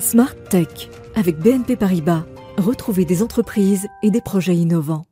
Smart 0.00 0.34
Tech 0.48 0.90
avec 1.16 1.38
BNP 1.38 1.76
Paribas. 1.76 2.22
Retrouvez 2.56 3.04
des 3.04 3.22
entreprises 3.22 3.88
et 4.02 4.10
des 4.10 4.20
projets 4.20 4.54
innovants. 4.54 5.04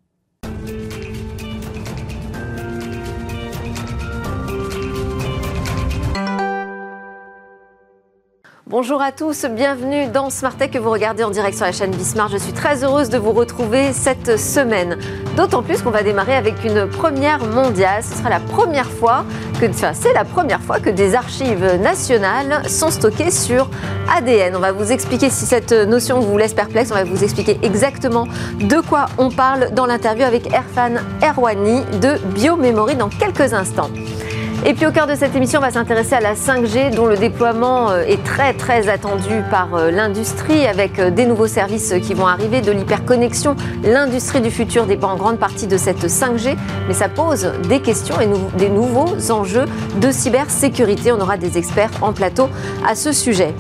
Bonjour 8.69 9.01
à 9.01 9.11
tous, 9.11 9.47
bienvenue 9.47 10.09
dans 10.09 10.31
Smart 10.31 10.57
Tech 10.57 10.71
que 10.71 10.79
vous 10.79 10.91
regardez 10.91 11.25
en 11.25 11.31
direct 11.31 11.57
sur 11.57 11.67
la 11.67 11.73
chaîne 11.73 11.91
Bismart. 11.93 12.29
Je 12.29 12.37
suis 12.37 12.53
très 12.53 12.85
heureuse 12.85 13.09
de 13.09 13.19
vous 13.19 13.33
retrouver 13.33 13.93
cette 13.93 14.39
semaine. 14.39 14.99
D'autant 15.37 15.63
plus 15.63 15.83
qu'on 15.83 15.91
va 15.91 16.03
démarrer 16.03 16.35
avec 16.35 16.65
une 16.65 16.87
première 16.87 17.45
mondiale. 17.45 18.03
Ce 18.03 18.17
sera 18.17 18.31
la 18.31 18.41
première 18.41 18.91
fois 18.91 19.25
que, 19.61 19.67
c'est 19.93 20.15
la 20.15 20.25
première 20.25 20.63
fois 20.63 20.81
que 20.81 20.89
des 20.89 21.15
archives 21.15 21.79
nationales 21.79 22.67
sont 22.69 22.91
stockées 22.91 23.31
sur 23.31 23.69
ADN. 24.17 24.57
On 24.57 24.61
va 24.61 24.73
vous 24.73 24.93
expliquer 24.93 25.29
si 25.29 25.45
cette 25.45 25.73
notion 25.73 26.21
vous 26.21 26.39
laisse 26.39 26.55
perplexe. 26.55 26.91
On 26.91 26.95
va 26.95 27.05
vous 27.05 27.23
expliquer 27.23 27.59
exactement 27.63 28.27
de 28.61 28.81
quoi 28.81 29.07
on 29.19 29.31
parle 29.31 29.73
dans 29.75 29.85
l'interview 29.85 30.25
avec 30.25 30.51
Erfan 30.55 30.95
Erwani 31.23 31.83
de 32.01 32.17
Biomemory 32.35 32.97
dans 32.97 33.11
quelques 33.11 33.53
instants. 33.53 33.91
Et 34.65 34.75
puis 34.75 34.87
au 34.87 34.91
cœur 34.91 35.07
de 35.07 35.15
cette 35.15 35.37
émission, 35.37 35.61
on 35.61 35.63
va 35.63 35.71
s'intéresser 35.71 36.15
à 36.15 36.21
la 36.21 36.35
5G 36.35 36.95
dont 36.95 37.07
le 37.07 37.17
déploiement 37.17 37.91
euh, 37.91 38.03
est 38.03 38.23
très 38.25 38.53
très 38.53 38.89
attendu 38.89 39.43
par 39.51 39.75
euh, 39.75 39.91
l'industrie 39.91 40.67
avec 40.67 40.99
euh, 40.99 41.11
des 41.11 41.25
nouveaux 41.27 41.47
services 41.47 41.95
qui 42.03 42.15
vont 42.15 42.27
arriver, 42.27 42.63
de 42.63 42.73
l'hyperconnexion. 42.73 43.55
L'industrie 43.85 44.41
du 44.41 44.51
futur 44.51 44.87
dépend 44.87 45.13
en 45.13 45.17
grande 45.17 45.39
partie 45.39 45.67
de 45.67 45.77
cette 45.77 46.07
5G, 46.07 46.57
mais 46.89 46.95
ça 46.95 47.09
pose 47.09 47.53
des 47.69 47.81
questions 47.81 48.21
et 48.21 48.29
des 48.59 48.69
nouveaux 48.69 49.31
enjeux 49.31 49.67
de 50.01 50.11
cybersécurité. 50.11 51.13
On 51.13 51.21
aura 51.21 51.37
des 51.37 51.59
experts 51.59 51.91
en 52.03 52.13
plateau 52.13 52.49
à 52.89 52.95
ce 52.95 53.13
sujet. 53.13 53.55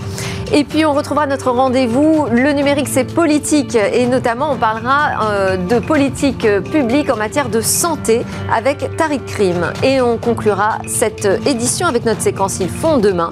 Et 0.53 0.63
puis 0.65 0.85
on 0.85 0.93
retrouvera 0.93 1.27
notre 1.27 1.51
rendez-vous. 1.51 2.27
Le 2.31 2.53
numérique, 2.53 2.89
c'est 2.89 3.13
politique. 3.13 3.75
Et 3.75 4.07
notamment, 4.07 4.53
on 4.53 4.57
parlera 4.57 5.57
de 5.57 5.81
politique 5.81 6.47
publique 6.71 7.10
en 7.10 7.16
matière 7.16 7.49
de 7.49 7.60
santé 7.60 8.25
avec 8.55 8.97
Tariq 8.97 9.25
Krim. 9.27 9.73
Et 9.83 10.01
on 10.01 10.19
conclura 10.19 10.79
cette 10.87 11.29
édition 11.46 11.87
avec 11.87 12.04
notre 12.04 12.23
séquence 12.23 12.59
Ils 12.60 12.68
font 12.68 12.98
demain 12.98 13.30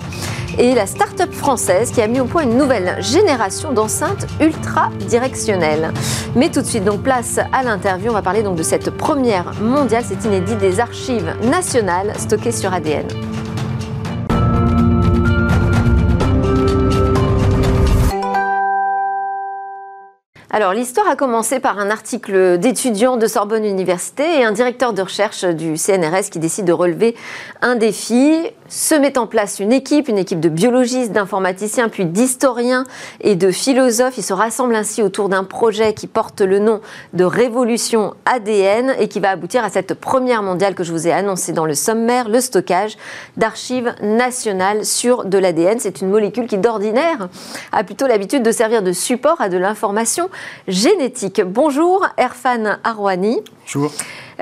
et 0.58 0.74
la 0.74 0.86
start-up 0.86 1.32
française 1.32 1.90
qui 1.90 2.00
a 2.00 2.06
mis 2.06 2.20
au 2.20 2.26
point 2.26 2.42
une 2.44 2.56
nouvelle 2.56 2.96
génération 3.00 3.72
d'enceintes 3.72 4.26
ultra 4.40 4.90
directionnelles. 5.08 5.92
Mais 6.36 6.50
tout 6.50 6.60
de 6.60 6.66
suite, 6.66 6.84
donc 6.84 7.02
place 7.02 7.38
à 7.52 7.62
l'interview. 7.62 8.10
On 8.10 8.14
va 8.14 8.22
parler 8.22 8.42
donc 8.42 8.56
de 8.56 8.62
cette 8.62 8.90
première 8.90 9.52
mondiale, 9.60 10.04
c'est 10.06 10.24
inédit 10.24 10.56
des 10.56 10.80
archives 10.80 11.34
nationales 11.42 12.12
stockées 12.18 12.52
sur 12.52 12.72
ADN. 12.72 13.06
Alors, 20.56 20.72
l'histoire 20.72 21.08
a 21.08 21.16
commencé 21.16 21.58
par 21.58 21.80
un 21.80 21.90
article 21.90 22.58
d'étudiants 22.58 23.16
de 23.16 23.26
Sorbonne 23.26 23.64
Université 23.64 24.38
et 24.38 24.44
un 24.44 24.52
directeur 24.52 24.92
de 24.92 25.02
recherche 25.02 25.44
du 25.44 25.76
CNRS 25.76 26.30
qui 26.30 26.38
décide 26.38 26.64
de 26.64 26.72
relever 26.72 27.16
un 27.60 27.74
défi 27.74 28.38
se 28.68 28.94
met 28.94 29.18
en 29.18 29.26
place 29.26 29.60
une 29.60 29.72
équipe, 29.72 30.08
une 30.08 30.18
équipe 30.18 30.40
de 30.40 30.48
biologistes, 30.48 31.12
d'informaticiens, 31.12 31.88
puis 31.88 32.06
d'historiens 32.06 32.84
et 33.20 33.36
de 33.36 33.50
philosophes. 33.50 34.18
Ils 34.18 34.22
se 34.22 34.32
rassemblent 34.32 34.74
ainsi 34.74 35.02
autour 35.02 35.28
d'un 35.28 35.44
projet 35.44 35.94
qui 35.94 36.06
porte 36.06 36.40
le 36.40 36.58
nom 36.58 36.80
de 37.12 37.24
Révolution 37.24 38.14
ADN 38.24 38.94
et 38.98 39.08
qui 39.08 39.20
va 39.20 39.30
aboutir 39.30 39.64
à 39.64 39.70
cette 39.70 39.94
première 39.94 40.42
mondiale 40.42 40.74
que 40.74 40.84
je 40.84 40.92
vous 40.92 41.06
ai 41.06 41.12
annoncée 41.12 41.52
dans 41.52 41.66
le 41.66 41.74
sommaire, 41.74 42.28
le 42.28 42.40
stockage 42.40 42.96
d'archives 43.36 43.94
nationales 44.02 44.84
sur 44.84 45.24
de 45.24 45.38
l'ADN. 45.38 45.78
C'est 45.78 46.00
une 46.00 46.08
molécule 46.08 46.46
qui 46.46 46.58
d'ordinaire 46.58 47.28
a 47.72 47.84
plutôt 47.84 48.06
l'habitude 48.06 48.42
de 48.42 48.52
servir 48.52 48.82
de 48.82 48.92
support 48.92 49.40
à 49.40 49.48
de 49.48 49.58
l'information 49.58 50.30
génétique. 50.68 51.42
Bonjour 51.44 52.06
Erfan 52.16 52.78
Arwani. 52.82 53.40
Bonjour. 53.66 53.92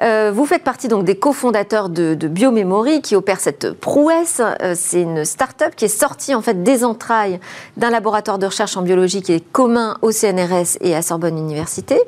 Euh, 0.01 0.33
vous 0.35 0.47
faites 0.47 0.65
partie 0.65 0.89
donc 0.89 1.05
des 1.05 1.17
cofondateurs 1.17 1.89
de, 1.89 2.15
Biomemory 2.15 3.03
qui 3.03 3.15
opère 3.15 3.41
cette 3.41 3.73
prouesse. 3.73 4.41
Euh, 4.41 4.75
c'est 4.77 5.03
une 5.03 5.25
start-up 5.25 5.75
qui 5.77 5.85
est 5.85 5.89
sortie 5.89 6.35
en 6.35 6.41
fait 6.41 6.63
des 6.63 6.85
entrailles 6.85 7.41
d'un 7.77 7.91
laboratoire 7.91 8.39
de 8.39 8.47
recherche 8.47 8.77
en 8.77 8.83
biologie 8.83 9.23
qui 9.23 9.33
est 9.33 9.53
commun 9.53 9.99
au 10.03 10.13
CNRS 10.13 10.79
et 10.81 10.95
à 10.95 11.03
Sorbonne 11.03 11.37
Université. 11.37 12.01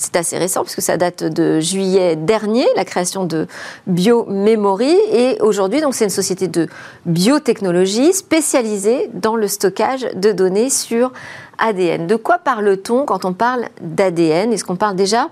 C'est 0.00 0.14
assez 0.14 0.38
récent 0.38 0.62
puisque 0.62 0.80
ça 0.80 0.96
date 0.96 1.24
de 1.24 1.58
juillet 1.58 2.14
dernier, 2.14 2.64
la 2.76 2.84
création 2.84 3.24
de 3.24 3.48
Biomemory. 3.88 4.96
Et 5.12 5.38
aujourd'hui, 5.40 5.80
donc, 5.80 5.96
c'est 5.96 6.04
une 6.04 6.10
société 6.10 6.46
de 6.46 6.68
biotechnologie 7.04 8.12
spécialisée 8.12 9.10
dans 9.12 9.34
le 9.34 9.48
stockage 9.48 10.06
de 10.14 10.30
données 10.30 10.70
sur 10.70 11.12
ADN. 11.58 12.06
De 12.06 12.14
quoi 12.14 12.38
parle-t-on 12.38 13.06
quand 13.06 13.24
on 13.24 13.32
parle 13.32 13.64
d'ADN 13.80 14.52
Est-ce 14.52 14.62
qu'on 14.62 14.76
parle 14.76 14.94
déjà 14.94 15.30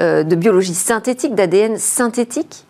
euh, 0.00 0.24
de 0.24 0.34
biologie 0.34 0.74
synthétique, 0.74 1.36
d'ADN 1.36 1.78
synthétique? 1.78 2.64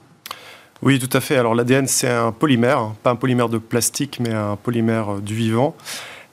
Oui, 0.83 0.99
tout 0.99 1.17
à 1.17 1.21
fait. 1.21 1.37
Alors 1.37 1.55
l'ADN, 1.55 1.87
c'est 1.87 2.11
un 2.11 2.31
polymère, 2.31 2.79
hein. 2.79 2.97
pas 3.03 3.11
un 3.11 3.17
polymère 3.17 3.49
de 3.49 3.57
plastique, 3.57 4.21
mais 4.21 4.35
un 4.35 4.57
polymère 4.57 5.15
euh, 5.15 5.21
du 5.21 5.35
vivant. 5.35 5.75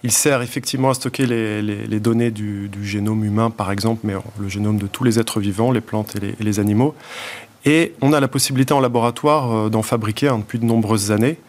Il 0.05 0.11
sert 0.11 0.43
effectivement 0.43 0.91
à 0.91 0.93
stocker 0.93 1.25
les, 1.25 1.99
données 1.99 2.29
du, 2.29 2.69
génome 2.83 3.23
humain, 3.25 3.49
par 3.49 3.71
exemple, 3.71 4.01
mais 4.03 4.13
le 4.39 4.47
génome 4.47 4.77
de 4.77 4.85
tous 4.85 5.03
les 5.03 5.17
êtres 5.17 5.39
vivants, 5.39 5.71
les 5.71 5.81
plantes 5.81 6.15
et 6.15 6.43
les, 6.43 6.59
animaux. 6.59 6.93
Et 7.65 7.95
on 8.01 8.13
a 8.13 8.19
la 8.19 8.27
possibilité 8.27 8.71
en 8.75 8.81
laboratoire 8.81 9.51
euh, 9.51 9.69
d'en 9.69 9.81
fabriquer 9.81 10.27
hein, 10.27 10.37
depuis 10.37 10.59
de 10.59 10.65
nombreuses 10.65 11.11
années. 11.11 11.39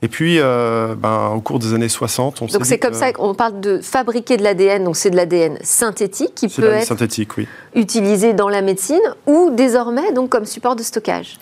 Et 0.00 0.08
puis, 0.08 0.38
euh, 0.38 0.94
ben, 0.94 1.32
au 1.36 1.42
cours 1.42 1.58
des 1.58 1.74
années 1.74 1.90
60, 1.90 2.40
on 2.40 2.46
Donc 2.46 2.64
c'est 2.64 2.78
comme 2.78 2.94
ça 2.94 3.12
qu'on 3.12 3.34
parle 3.34 3.60
de 3.60 3.78
fabriquer 3.82 4.38
de 4.38 4.42
l'ADN, 4.42 4.84
donc 4.84 4.96
c'est 4.96 5.10
de 5.10 5.16
l'ADN 5.16 5.58
synthétique 5.62 6.34
qui 6.34 6.48
peut 6.48 6.64
être 6.64 6.86
synthétique, 6.86 7.36
oui. 7.36 7.46
utilisé 7.74 8.32
dans 8.32 8.48
la 8.48 8.62
médecine 8.62 9.02
ou 9.26 9.50
désormais 9.50 10.12
donc 10.14 10.30
comme 10.30 10.46
support 10.46 10.76
de 10.76 10.82
stockage. 10.82 11.36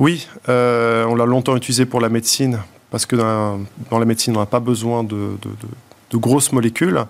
Oui, 0.00 0.26
euh, 0.48 1.04
on 1.04 1.14
l'a 1.14 1.24
longtemps 1.24 1.56
utilisé 1.56 1.86
pour 1.86 2.00
la 2.00 2.08
médecine 2.08 2.58
parce 2.94 3.06
que 3.06 3.16
dans, 3.16 3.98
la 3.98 4.04
médecine, 4.04 4.36
on 4.36 4.40
n'a 4.40 4.46
pas 4.46 4.60
besoin 4.60 5.02
de, 5.02 5.36
grosses 6.12 6.52
molécules. 6.52 7.00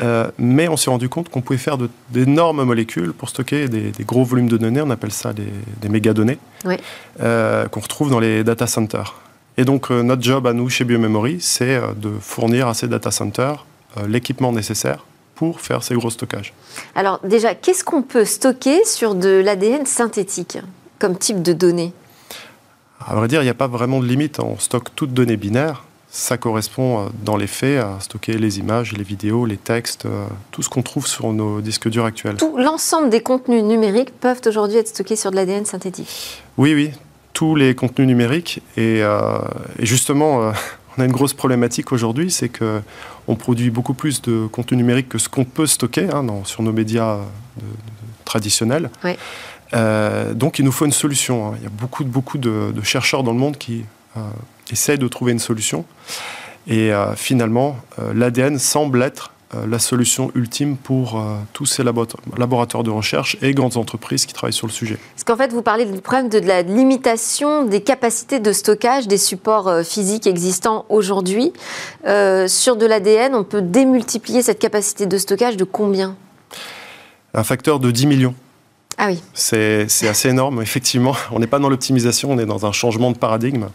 Euh, 0.00 0.30
mais 0.38 0.68
on 0.68 0.76
s'est 0.76 0.90
rendu 0.90 1.08
compte 1.08 1.30
qu'on 1.30 1.40
pouvait 1.40 1.58
faire 1.58 1.78
d'énormes 2.10 2.62
molécules 2.62 3.12
pour 3.12 3.28
stocker 3.28 3.68
des, 3.68 3.92
gros 4.04 4.22
volumes 4.22 4.48
de 4.48 4.56
données. 4.56 4.80
On 4.82 4.90
appelle 4.90 5.10
ça 5.10 5.32
des, 5.32 5.48
des 5.80 5.88
mégadonnées 5.88 6.38
qu'on 6.64 7.80
retrouve 7.80 8.10
dans 8.10 8.20
les 8.20 8.44
data 8.44 8.68
centers. 8.68 9.16
Et 9.58 9.64
donc, 9.64 9.90
euh, 9.90 10.04
notre 10.04 10.22
job 10.22 10.46
à 10.46 10.52
nous, 10.52 10.68
chez 10.68 10.84
Biomemory, 10.84 11.38
c'est 11.40 11.74
euh, 11.74 11.92
de 11.96 12.12
fournir 12.20 12.68
à 12.68 12.74
ces 12.74 12.86
data 12.86 13.10
centers 13.10 13.66
euh, 13.96 14.06
l'équipement 14.06 14.52
nécessaire 14.52 15.04
pour 15.34 15.60
faire 15.60 15.82
ces 15.82 15.96
gros 15.96 16.10
stockages. 16.10 16.52
Alors 16.94 17.18
déjà, 17.24 17.56
qu'est-ce 17.56 17.82
qu'on 17.82 18.02
peut 18.02 18.24
stocker 18.24 18.84
sur 18.84 19.16
de 19.16 19.42
l'ADN 19.44 19.86
synthétique 19.86 20.58
comme 21.00 21.18
type 21.18 21.42
de 21.42 21.52
données? 21.52 21.92
À 23.04 23.14
vrai 23.14 23.28
dire, 23.28 23.40
il 23.42 23.44
n'y 23.44 23.50
a 23.50 23.54
pas 23.54 23.66
vraiment 23.66 24.00
de 24.00 24.06
limite. 24.06 24.40
On 24.40 24.58
stocke 24.58 24.94
toutes 24.94 25.12
données 25.12 25.36
binaires. 25.36 25.84
Ça 26.08 26.38
correspond 26.38 27.10
dans 27.24 27.36
les 27.36 27.46
faits 27.46 27.82
à 27.82 27.98
stocker 28.00 28.38
les 28.38 28.58
images, 28.58 28.92
les 28.92 29.02
vidéos, 29.02 29.44
les 29.44 29.58
textes, 29.58 30.06
tout 30.50 30.62
ce 30.62 30.68
qu'on 30.70 30.80
trouve 30.82 31.06
sur 31.06 31.30
nos 31.32 31.60
disques 31.60 31.88
durs 31.88 32.06
actuels. 32.06 32.36
Tout 32.36 32.56
l'ensemble 32.56 33.10
des 33.10 33.20
contenus 33.20 33.62
numériques 33.62 34.12
peuvent 34.18 34.40
aujourd'hui 34.46 34.78
être 34.78 34.88
stockés 34.88 35.16
sur 35.16 35.30
de 35.30 35.36
l'ADN 35.36 35.66
synthétique 35.66 36.42
Oui, 36.56 36.74
oui, 36.74 36.92
tous 37.36 37.54
les 37.54 37.74
contenus 37.74 38.08
numériques. 38.08 38.62
Et, 38.78 39.02
euh, 39.02 39.38
justement, 39.78 40.42
euh, 40.42 40.52
on 40.96 41.02
a 41.02 41.04
une 41.04 41.12
grosse 41.12 41.34
problématique 41.34 41.92
aujourd'hui, 41.92 42.30
c'est 42.30 42.48
que 42.48 42.80
on 43.28 43.34
produit 43.34 43.68
beaucoup 43.68 43.92
plus 43.92 44.22
de 44.22 44.46
contenu 44.46 44.78
numérique 44.78 45.10
que 45.10 45.18
ce 45.18 45.28
qu'on 45.28 45.44
peut 45.44 45.66
stocker 45.66 46.08
hein, 46.10 46.24
sur 46.44 46.62
nos 46.62 46.72
médias 46.72 47.18
traditionnels. 48.24 48.88
Euh, 49.74 50.34
donc 50.34 50.58
il 50.58 50.64
nous 50.64 50.72
faut 50.72 50.86
une 50.86 50.92
solution. 50.92 51.48
Hein. 51.48 51.54
Il 51.58 51.64
y 51.64 51.66
a 51.66 51.70
beaucoup, 51.70 52.04
beaucoup 52.04 52.38
de, 52.38 52.72
de, 52.74 52.82
chercheurs 52.82 53.22
dans 53.22 53.32
le 53.32 53.38
monde 53.38 53.56
qui 53.56 53.84
essayent 54.70 54.98
de 54.98 55.08
trouver 55.08 55.32
une 55.32 55.38
solution. 55.38 55.84
Et 56.68 56.90
finalement, 57.14 57.76
l'ADN 58.14 58.58
semble 58.58 59.02
être 59.02 59.30
euh, 59.54 59.64
la 59.68 59.78
solution 59.78 60.32
ultime 60.34 60.76
pour 60.76 61.20
euh, 61.20 61.36
tous 61.52 61.66
ces 61.66 61.84
laboratoires 61.84 62.82
de 62.82 62.90
recherche 62.90 63.36
et 63.42 63.52
grandes 63.54 63.76
entreprises 63.76 64.26
qui 64.26 64.34
travaillent 64.34 64.52
sur 64.52 64.66
le 64.66 64.72
sujet. 64.72 64.98
Parce 65.14 65.22
qu'en 65.22 65.36
fait, 65.36 65.52
vous 65.52 65.62
parlez 65.62 65.84
du 65.84 66.00
problème 66.00 66.28
de 66.28 66.40
la 66.40 66.62
limitation 66.62 67.64
des 67.64 67.80
capacités 67.80 68.40
de 68.40 68.50
stockage 68.50 69.06
des 69.06 69.18
supports 69.18 69.68
euh, 69.68 69.82
physiques 69.84 70.26
existants 70.26 70.84
aujourd'hui. 70.88 71.52
sur 72.48 72.76
de 72.76 72.86
l'ADN, 72.86 73.36
on 73.36 73.44
peut 73.44 73.62
démultiplier 73.62 74.42
cette 74.42 74.58
capacité 74.58 75.06
de 75.06 75.16
stockage 75.16 75.56
de 75.56 75.64
combien? 75.64 76.16
Un 77.32 77.44
facteur 77.44 77.78
de 77.78 77.92
10 77.92 78.06
millions. 78.06 78.34
Ah 78.98 79.08
oui. 79.08 79.22
C'est 79.34 79.86
assez 80.08 80.28
énorme, 80.28 80.62
effectivement. 80.62 81.14
On 81.32 81.38
n'est 81.38 81.46
pas 81.46 81.58
dans 81.58 81.68
l'optimisation, 81.68 82.30
on 82.30 82.38
est 82.38 82.46
dans 82.46 82.64
un 82.64 82.72
changement 82.72 83.10
de 83.10 83.18
paradigme. 83.18 83.66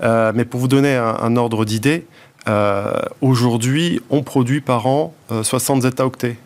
mais 0.00 0.44
pour 0.44 0.60
vous 0.60 0.68
donner 0.68 0.96
un 0.96 1.36
ordre 1.36 1.64
d'idée, 1.64 2.06
euh, 2.48 2.92
aujourd'hui, 3.20 4.00
on 4.10 4.22
produit 4.22 4.60
par 4.60 4.86
an 4.86 5.14
60 5.30 5.78
euh, 5.78 5.80
zeta-octets. 5.88 6.36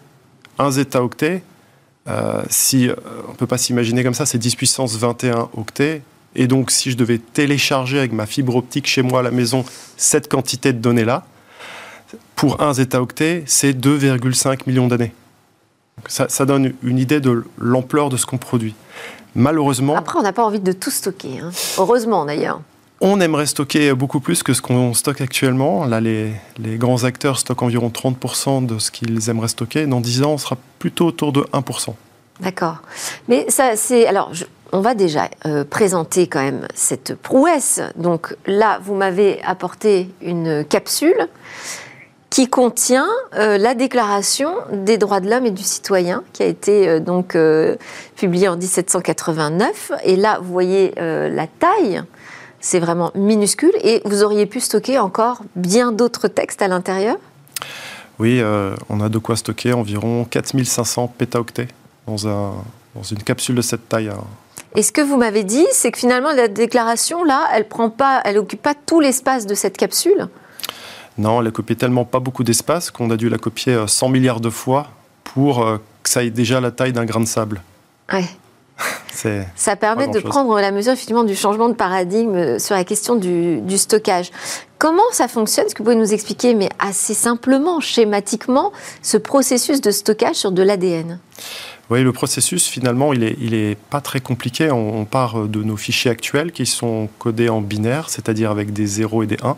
Un 0.58 0.70
zeta-octet, 0.70 1.42
euh, 2.08 2.42
si, 2.48 2.88
on 3.26 3.32
ne 3.32 3.36
peut 3.36 3.46
pas 3.46 3.58
s'imaginer 3.58 4.04
comme 4.04 4.14
ça, 4.14 4.26
c'est 4.26 4.38
10 4.38 4.56
puissance 4.56 4.96
21 4.96 5.50
octets. 5.56 6.02
Et 6.34 6.46
donc, 6.46 6.70
si 6.70 6.90
je 6.90 6.96
devais 6.96 7.18
télécharger 7.18 7.98
avec 7.98 8.12
ma 8.12 8.26
fibre 8.26 8.54
optique 8.56 8.86
chez 8.86 9.02
moi 9.02 9.20
à 9.20 9.22
la 9.22 9.30
maison 9.30 9.64
cette 9.96 10.28
quantité 10.28 10.72
de 10.72 10.78
données-là, 10.78 11.24
pour 12.36 12.60
un 12.62 12.74
zeta-octet, 12.74 13.42
c'est 13.46 13.72
2,5 13.72 14.60
millions 14.66 14.86
d'années. 14.86 15.12
Ça, 16.06 16.28
ça, 16.28 16.44
donne 16.44 16.72
une 16.82 16.98
idée 16.98 17.20
de 17.20 17.44
l'ampleur 17.58 18.08
de 18.08 18.16
ce 18.16 18.26
qu'on 18.26 18.38
produit. 18.38 18.74
Malheureusement. 19.34 19.96
Après, 19.96 20.18
on 20.18 20.22
n'a 20.22 20.32
pas 20.32 20.44
envie 20.44 20.60
de 20.60 20.72
tout 20.72 20.90
stocker. 20.90 21.40
Hein. 21.40 21.50
Heureusement, 21.78 22.24
d'ailleurs. 22.24 22.60
On 23.00 23.20
aimerait 23.20 23.46
stocker 23.46 23.94
beaucoup 23.94 24.18
plus 24.18 24.42
que 24.42 24.54
ce 24.54 24.62
qu'on 24.62 24.92
stocke 24.94 25.20
actuellement. 25.20 25.84
Là, 25.84 26.00
les, 26.00 26.32
les, 26.58 26.76
grands 26.76 27.04
acteurs 27.04 27.38
stockent 27.38 27.62
environ 27.62 27.90
30% 27.90 28.66
de 28.66 28.78
ce 28.78 28.90
qu'ils 28.90 29.30
aimeraient 29.30 29.48
stocker. 29.48 29.86
Dans 29.86 30.00
10 30.00 30.22
ans, 30.24 30.32
on 30.32 30.38
sera 30.38 30.56
plutôt 30.78 31.06
autour 31.06 31.32
de 31.32 31.42
1%. 31.52 31.94
D'accord. 32.40 32.78
Mais 33.28 33.46
ça, 33.48 33.76
c'est. 33.76 34.06
Alors, 34.06 34.32
on 34.72 34.80
va 34.80 34.94
déjà 34.94 35.28
euh, 35.46 35.64
présenter 35.64 36.26
quand 36.26 36.42
même 36.42 36.66
cette 36.74 37.14
prouesse. 37.14 37.80
Donc 37.96 38.34
là, 38.46 38.80
vous 38.82 38.94
m'avez 38.94 39.42
apporté 39.42 40.10
une 40.20 40.64
capsule 40.64 41.28
qui 42.38 42.46
contient 42.46 43.08
euh, 43.34 43.58
la 43.58 43.74
Déclaration 43.74 44.54
des 44.72 44.96
droits 44.96 45.18
de 45.18 45.28
l'homme 45.28 45.46
et 45.46 45.50
du 45.50 45.64
citoyen, 45.64 46.22
qui 46.32 46.44
a 46.44 46.46
été 46.46 46.88
euh, 46.88 47.00
donc 47.00 47.36
publiée 48.14 48.46
en 48.46 48.56
1789. 48.56 49.90
Et 50.04 50.14
là, 50.14 50.38
vous 50.40 50.52
voyez 50.52 50.94
la 50.96 51.48
taille. 51.48 52.00
C'est 52.60 52.78
vraiment 52.78 53.10
minuscule 53.16 53.72
et 53.82 54.02
vous 54.04 54.22
auriez 54.22 54.46
pu 54.46 54.60
stocker 54.60 55.00
encore 55.00 55.42
bien 55.56 55.90
d'autres 55.90 56.28
textes 56.28 56.62
à 56.62 56.68
l'intérieur? 56.68 57.16
Oui, 58.20 58.40
on 58.88 59.00
a 59.00 59.08
de 59.08 59.18
quoi 59.18 59.34
stocker 59.34 59.72
environ 59.72 60.24
4500 60.24 61.12
pétaoctets 61.18 61.68
dans, 62.06 62.28
un, 62.28 62.52
dans 62.94 63.02
une 63.02 63.22
capsule 63.24 63.56
de 63.56 63.62
cette 63.62 63.88
taille. 63.88 64.10
Hein. 64.10 64.22
Et 64.76 64.84
ce 64.84 64.92
que 64.92 65.00
vous 65.00 65.16
m'avez 65.16 65.42
dit, 65.42 65.66
c'est 65.72 65.90
que 65.90 65.98
finalement, 65.98 66.30
la 66.30 66.46
déclaration, 66.46 67.24
là, 67.24 67.48
elle 67.52 67.66
prend 67.66 67.90
pas, 67.90 68.20
elle 68.24 68.38
occupe 68.38 68.62
pas 68.62 68.74
tout 68.74 69.00
l'espace 69.00 69.44
de 69.44 69.54
cette 69.54 69.76
capsule 69.76 70.28
Non, 71.18 71.40
elle 71.40 71.48
occupé 71.48 71.74
tellement 71.74 72.04
pas 72.04 72.20
beaucoup 72.20 72.44
d'espace 72.44 72.90
qu'on 72.90 73.10
a 73.10 73.16
dû 73.16 73.28
la 73.28 73.38
copier 73.38 73.76
100 73.86 74.06
euh, 74.06 74.10
milliards 74.10 74.40
de 74.40 74.50
fois 74.50 74.88
pour 75.24 75.66
euh, 75.66 75.78
que 76.02 76.08
ça 76.08 76.22
ait 76.22 76.30
déjà 76.30 76.60
la 76.60 76.70
taille 76.70 76.92
d'un 76.92 77.04
grain 77.04 77.20
de 77.20 77.26
sable. 77.26 77.60
Ouais. 78.12 78.24
ça 79.56 79.74
permet 79.74 80.06
de 80.06 80.20
prendre 80.20 80.60
la 80.60 80.70
mesure 80.70 80.92
effectivement 80.92 81.24
du 81.24 81.34
changement 81.34 81.68
de 81.68 81.74
paradigme 81.74 82.36
euh, 82.36 82.58
sur 82.60 82.76
la 82.76 82.84
question 82.84 83.16
du, 83.16 83.60
du 83.60 83.76
stockage. 83.76 84.30
Comment 84.78 85.02
ça 85.10 85.26
fonctionne? 85.26 85.66
Est-ce 85.66 85.74
que 85.74 85.78
vous 85.78 85.90
pouvez 85.90 85.96
nous 85.96 86.14
expliquer, 86.14 86.54
mais 86.54 86.68
assez 86.78 87.14
simplement, 87.14 87.80
schématiquement, 87.80 88.72
ce 89.02 89.16
processus 89.16 89.80
de 89.80 89.90
stockage 89.90 90.36
sur 90.36 90.52
de 90.52 90.62
l'ADN 90.62 91.18
oui, 91.90 92.02
le 92.02 92.12
processus, 92.12 92.66
finalement, 92.66 93.14
il 93.14 93.20
n'est 93.20 93.36
il 93.40 93.54
est 93.54 93.74
pas 93.74 94.02
très 94.02 94.20
compliqué. 94.20 94.70
On, 94.70 95.06
part 95.06 95.48
de 95.48 95.62
nos 95.62 95.78
fichiers 95.78 96.10
actuels 96.10 96.52
qui 96.52 96.66
sont 96.66 97.08
codés 97.18 97.48
en 97.48 97.62
binaire, 97.62 98.10
c'est-à-dire 98.10 98.50
avec 98.50 98.74
des 98.74 98.86
0 98.86 99.22
et 99.22 99.26
des 99.26 99.38
1. 99.42 99.56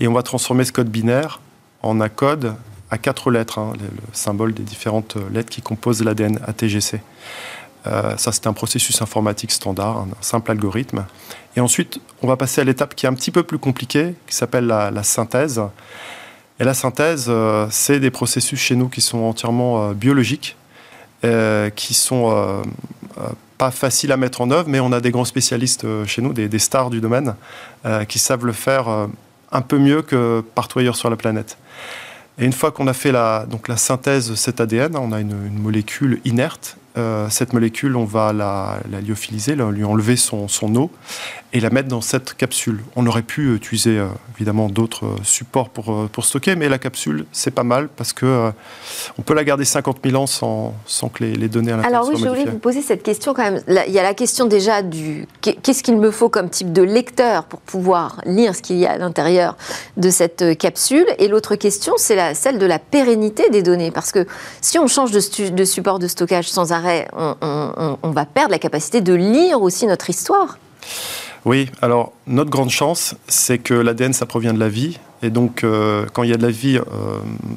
Et 0.00 0.08
on 0.08 0.12
va 0.12 0.22
transformer 0.22 0.64
ce 0.64 0.72
code 0.72 0.88
binaire 0.88 1.40
en 1.82 2.00
un 2.00 2.08
code 2.08 2.54
à 2.90 2.98
quatre 2.98 3.30
lettres, 3.30 3.58
hein, 3.58 3.72
le, 3.78 3.88
symbole 4.12 4.54
des 4.54 4.62
différentes 4.62 5.16
lettres 5.32 5.50
qui 5.50 5.62
composent 5.62 6.02
l'ADN 6.02 6.38
ATGC. 6.46 7.00
Euh, 7.86 8.16
ça, 8.16 8.32
c'est 8.32 8.46
un 8.46 8.52
processus 8.52 9.02
informatique 9.02 9.52
standard, 9.52 9.98
un 9.98 10.08
simple 10.20 10.50
algorithme. 10.52 11.04
Et 11.56 11.60
ensuite, 11.60 12.00
on 12.22 12.26
va 12.26 12.36
passer 12.36 12.60
à 12.60 12.64
l'étape 12.64 12.94
qui 12.94 13.06
est 13.06 13.08
un 13.08 13.14
petit 13.14 13.30
peu 13.30 13.42
plus 13.42 13.58
compliquée, 13.58 14.14
qui 14.26 14.34
s'appelle 14.34 14.66
la, 14.66 15.02
synthèse. 15.02 15.60
Et 16.60 16.64
la 16.64 16.74
synthèse, 16.74 17.26
euh, 17.28 17.66
c'est 17.70 18.00
des 18.00 18.10
processus 18.10 18.60
chez 18.60 18.76
nous 18.76 18.88
qui 18.88 19.00
sont 19.00 19.18
entièrement 19.18 19.90
euh, 19.90 19.94
biologiques 19.94 20.56
euh, 21.24 21.70
qui 21.70 21.94
sont 21.94 22.30
euh, 22.30 22.62
euh, 23.16 23.28
pas 23.56 23.70
faciles 23.70 24.12
à 24.12 24.18
mettre 24.18 24.42
en 24.42 24.50
œuvre, 24.50 24.68
mais 24.68 24.78
on 24.78 24.92
a 24.92 25.00
des 25.00 25.10
grands 25.10 25.24
spécialistes 25.24 25.86
chez 26.04 26.20
nous, 26.20 26.34
des, 26.34 26.58
stars 26.58 26.90
du 26.90 27.00
domaine, 27.00 27.34
qui 28.08 28.18
savent 28.18 28.44
le 28.44 28.52
faire 28.52 29.08
un 29.54 29.62
peu 29.62 29.78
mieux 29.78 30.02
que 30.02 30.42
partout 30.54 30.80
ailleurs 30.80 30.96
sur 30.96 31.08
la 31.08 31.16
planète. 31.16 31.56
Et 32.38 32.44
une 32.44 32.52
fois 32.52 32.70
qu'on 32.70 32.86
a 32.88 32.92
fait 32.92 33.12
la, 33.12 33.46
synthèse 33.76 34.28
de 34.28 34.34
cet 34.34 34.60
ADN, 34.60 34.96
on 34.96 35.12
a 35.12 35.20
une 35.20 35.58
molécule 35.58 36.20
inerte 36.24 36.76
euh, 36.96 37.26
cette 37.28 37.52
molécule, 37.52 37.96
on 37.96 38.04
va 38.04 38.32
la, 38.32 38.78
lyophiliser, 39.00 39.56
lui 39.56 39.82
enlever 39.82 40.14
son, 40.16 40.46
eau 40.76 40.92
et 41.52 41.58
la 41.58 41.70
mettre 41.70 41.88
dans 41.88 42.00
cette 42.00 42.34
capsule. 42.34 42.84
On 42.94 43.04
aurait 43.08 43.22
pu 43.22 43.56
utiliser 43.56 43.98
euh, 43.98 44.06
évidemment 44.36 44.68
d'autres 44.68 45.06
euh, 45.06 45.16
supports 45.24 45.70
pour, 45.70 46.08
pour 46.08 46.24
stocker, 46.24 46.54
mais 46.54 46.68
la 46.68 46.78
capsule, 46.78 47.26
c'est 47.32 47.50
pas 47.50 47.64
mal 47.64 47.88
parce 47.88 48.12
que 48.12 48.52
on 49.18 49.22
peut 49.22 49.34
la 49.34 49.42
garder 49.42 49.64
50 49.64 49.98
000 50.04 50.22
ans 50.22 50.28
sans, 50.28 50.74
sans 50.86 51.08
que 51.08 51.24
les, 51.24 51.48
données 51.48 51.72
à 51.72 51.78
l'intérieur 51.78 52.02
Alors 52.02 52.14
oui, 52.14 52.20
je 52.20 52.28
voulais 52.28 52.44
vous 52.44 52.58
poser 52.58 52.80
cette 52.80 53.02
question 53.02 53.34
quand 53.34 53.42
même. 53.42 53.60
Il 53.66 53.92
y 53.92 53.98
a 53.98 54.04
la 54.04 54.14
question 54.14 54.46
déjà 54.46 54.82
du 54.82 55.26
qu'est-ce 55.40 55.82
qu'il 55.82 55.96
me 55.96 56.12
faut 56.12 56.28
comme 56.28 56.48
type 56.48 56.72
de 56.72 56.82
lecteur 56.82 57.44
pour 57.44 57.60
pouvoir 57.60 58.20
lire 58.24 58.54
ce 58.54 58.62
qu'il 58.62 58.76
y 58.76 58.86
a 58.86 58.92
à 58.92 58.98
l'intérieur 58.98 59.56
de 59.96 60.10
cette 60.10 60.56
capsule, 60.58 61.06
et 61.18 61.26
l'autre 61.26 61.56
question, 61.56 61.94
c'est 61.96 62.34
celle 62.34 62.58
de 62.58 62.66
la 62.66 62.78
pérennité 62.78 63.50
des 63.50 63.62
données, 63.62 63.90
parce 63.90 64.12
que 64.12 64.26
si 64.60 64.78
on 64.78 64.86
change 64.86 65.10
de, 65.10 65.50
de 65.50 65.64
support 65.64 65.98
de 65.98 66.06
stockage 66.06 66.48
sans 66.48 66.70
arrêt 66.70 66.83
on, 67.12 68.10
va 68.10 68.26
perdre 68.26 68.50
la 68.50 68.58
capacité 68.58 69.00
de 69.00 69.14
lire 69.14 69.60
aussi 69.62 69.86
notre 69.86 70.10
histoire. 70.10 70.58
Oui, 71.44 71.68
alors 71.82 72.12
notre 72.26 72.50
grande 72.50 72.70
chance, 72.70 73.16
c'est 73.28 73.58
que 73.58 73.74
l'ADN, 73.74 74.12
ça 74.12 74.24
provient 74.24 74.54
de 74.54 74.58
la 74.58 74.68
vie. 74.68 74.98
Et 75.22 75.30
donc, 75.30 75.62
euh, 75.62 76.06
quand 76.12 76.22
il 76.22 76.30
y 76.30 76.32
a 76.32 76.36
de 76.36 76.42
la 76.42 76.50
vie 76.50 76.78
euh, 76.78 76.82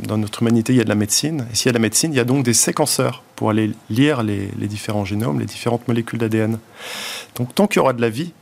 dans 0.06 0.18
notre 0.18 0.41
humanité, 0.41 0.74
il 0.74 0.77
y 0.77 0.81
a 0.81 0.83
de 0.83 0.89
la 0.89 0.95
médecine. 0.95 1.47
Et 1.51 1.56
s'il 1.56 1.68
y 1.68 1.69
a 1.69 1.71
de 1.71 1.77
la 1.77 1.81
médecine, 1.81 2.12
il 2.12 2.18
y 2.18 2.19
a 2.19 2.25
donc 2.25 2.44
des 2.44 2.53
séquenceurs 2.53 3.24
pour 3.35 3.50
aller 3.50 3.71
lire 3.89 4.24
les, 4.24 4.50
les 4.57 4.68
différents 4.68 5.06
génomes, 5.06 5.39
les 5.39 5.45
différentes 5.45 5.88
molécules 5.88 6.19
d'ADN. 6.19 6.59
Donc, 7.35 7.56
tant 7.56 7.68
qu'il 7.68 7.77
y 7.77 7.79
aura 7.79 7.94
de 7.94 8.01
la 8.01 8.09
vie, 8.09 8.33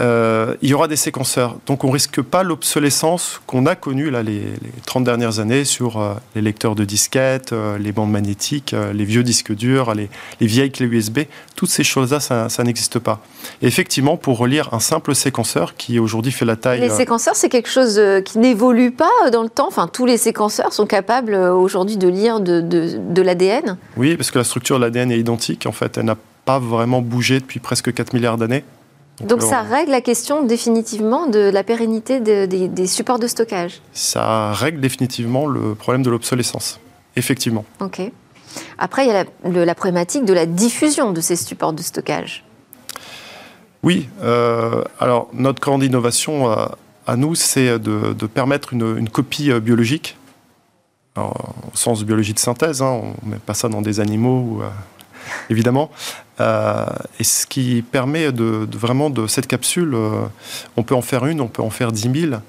euh, 0.00 0.54
il 0.62 0.68
y 0.68 0.74
aura 0.74 0.88
des 0.88 0.96
séquenceurs. 0.96 1.56
Donc 1.66 1.84
on 1.84 1.90
risque 1.90 2.22
pas 2.22 2.42
l'obsolescence 2.42 3.40
qu'on 3.46 3.66
a 3.66 3.74
connue 3.74 4.10
là, 4.10 4.22
les, 4.22 4.42
30 4.86 5.04
dernières 5.04 5.40
années 5.40 5.64
sur 5.64 6.00
euh, 6.00 6.14
les 6.34 6.42
lecteurs 6.42 6.74
de 6.74 6.84
disquettes, 6.84 7.52
euh, 7.52 7.78
les 7.78 7.92
bandes 7.92 8.10
magnétiques, 8.10 8.74
les 8.92 9.04
vieux 9.04 9.22
disques 9.22 9.54
durs, 9.54 9.94
les, 9.94 10.08
vieilles 10.40 10.70
clés 10.70 10.86
USB. 10.86 11.20
Toutes 11.56 11.70
ces 11.70 11.84
choses-là, 11.84 12.20
ça, 12.20 12.64
n'existe 12.64 12.98
pas. 12.98 13.20
Et 13.62 13.66
effectivement, 13.66 14.16
pour 14.16 14.38
relire 14.38 14.72
un 14.72 14.80
simple 14.80 15.14
séquenceur 15.14 15.76
qui 15.76 15.98
aujourd'hui 15.98 16.32
fait 16.32 16.44
la 16.44 16.56
taille... 16.56 16.80
Les 16.80 16.90
séquenceurs, 16.90 17.34
c'est 17.34 17.48
quelque 17.48 17.68
chose 17.68 18.00
qui 18.24 18.38
n'évolue 18.38 18.92
pas 18.92 19.10
dans 19.32 19.42
le 19.42 19.48
temps? 19.48 19.66
Enfin, 19.66 19.88
tous 19.88 20.06
les 20.06 20.16
séquenceurs 20.16 20.72
sont 20.72 20.86
capables 20.86 21.34
aujourd'hui 21.34 21.96
de 21.96 22.08
lire 22.08 22.40
de, 22.40 22.60
de 22.60 23.22
l'ADN. 23.22 23.76
Oui, 23.96 24.16
parce 24.16 24.30
que 24.30 24.38
la 24.38 24.44
structure 24.44 24.78
de 24.78 24.84
l'ADN 24.84 25.10
est 25.10 25.18
identique. 25.18 25.66
En 25.66 25.72
fait, 25.72 25.98
elle 25.98 26.04
n'a 26.04 26.16
pas 26.44 26.58
vraiment 26.58 27.02
bougé 27.02 27.40
depuis 27.40 27.60
presque 27.60 27.92
4 27.92 28.14
milliards 28.14 28.38
d'années. 28.38 28.64
Donc 29.20 29.42
ça 29.42 29.62
règle 29.62 29.90
la 29.90 30.00
question 30.00 30.44
définitivement 30.44 31.26
de 31.26 31.38
la 31.38 31.64
pérennité 31.64 32.20
des 32.20 32.86
supports 32.86 33.18
de 33.18 33.26
stockage 33.26 33.80
Ça 33.92 34.52
règle 34.52 34.80
définitivement 34.80 35.46
le 35.46 35.74
problème 35.74 36.02
de 36.02 36.10
l'obsolescence, 36.10 36.80
effectivement. 37.16 37.64
Ok. 37.80 38.00
Après, 38.78 39.06
il 39.06 39.08
y 39.08 39.12
a 39.12 39.24
la, 39.64 39.74
problématique 39.74 40.24
de 40.24 40.32
la 40.32 40.46
diffusion 40.46 41.12
de 41.12 41.20
ces 41.20 41.36
supports 41.36 41.72
de 41.72 41.82
stockage. 41.82 42.44
Oui, 43.82 44.08
euh, 44.22 44.82
alors 44.98 45.28
notre 45.32 45.60
grande 45.60 45.82
innovation 45.82 46.50
euh, 46.50 46.66
à, 47.06 47.16
nous, 47.16 47.34
c'est 47.34 47.78
de, 47.78 48.26
permettre 48.26 48.72
une, 48.72 49.08
copie 49.08 49.50
euh, 49.50 49.60
biologique, 49.60 50.16
au 51.16 51.32
sens 51.74 52.00
de 52.00 52.04
biologie 52.04 52.34
de 52.34 52.38
synthèse, 52.38 52.80
hein, 52.80 53.00
on 53.02 53.26
ne 53.26 53.32
met 53.32 53.38
pas 53.38 53.54
ça 53.54 53.68
dans 53.68 53.82
des 53.82 53.98
animaux 53.98 54.38
ou 54.38 54.62
évidemment. 55.50 55.90
Euh, 56.40 56.86
et 57.18 57.24
ce 57.24 57.46
qui 57.46 57.82
permet 57.82 58.32
de, 58.32 58.66
vraiment 58.72 59.10
de 59.10 59.26
cette 59.26 59.46
capsule, 59.46 59.94
euh, 59.94 60.10
on 60.76 60.82
peut 60.82 60.94
en 60.94 61.02
faire 61.02 61.26
une, 61.26 61.40
on 61.40 61.48
peut 61.48 61.62
en 61.62 61.70
faire 61.70 61.92
10 61.92 62.20
000. 62.30 62.40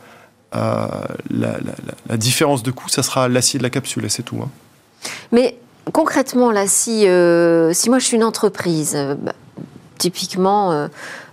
Euh, 0.55 0.88
la, 1.29 2.17
différence 2.17 2.63
de 2.63 2.72
coût, 2.72 2.89
ça 2.89 3.03
sera 3.03 3.27
l'acier 3.27 3.58
de 3.58 3.63
la 3.63 3.69
capsule 3.69 4.05
et 4.05 4.10
c'est 4.10 4.24
tout. 4.24 4.39
Hein. 4.43 4.50
Mais 5.31 5.58
concrètement, 5.91 6.51
là, 6.51 6.67
si, 6.67 7.05
moi 7.05 8.00
je 8.00 8.03
suis 8.03 8.17
une 8.17 8.24
entreprise, 8.24 8.98
bah, 9.22 9.34
typiquement 9.98 10.88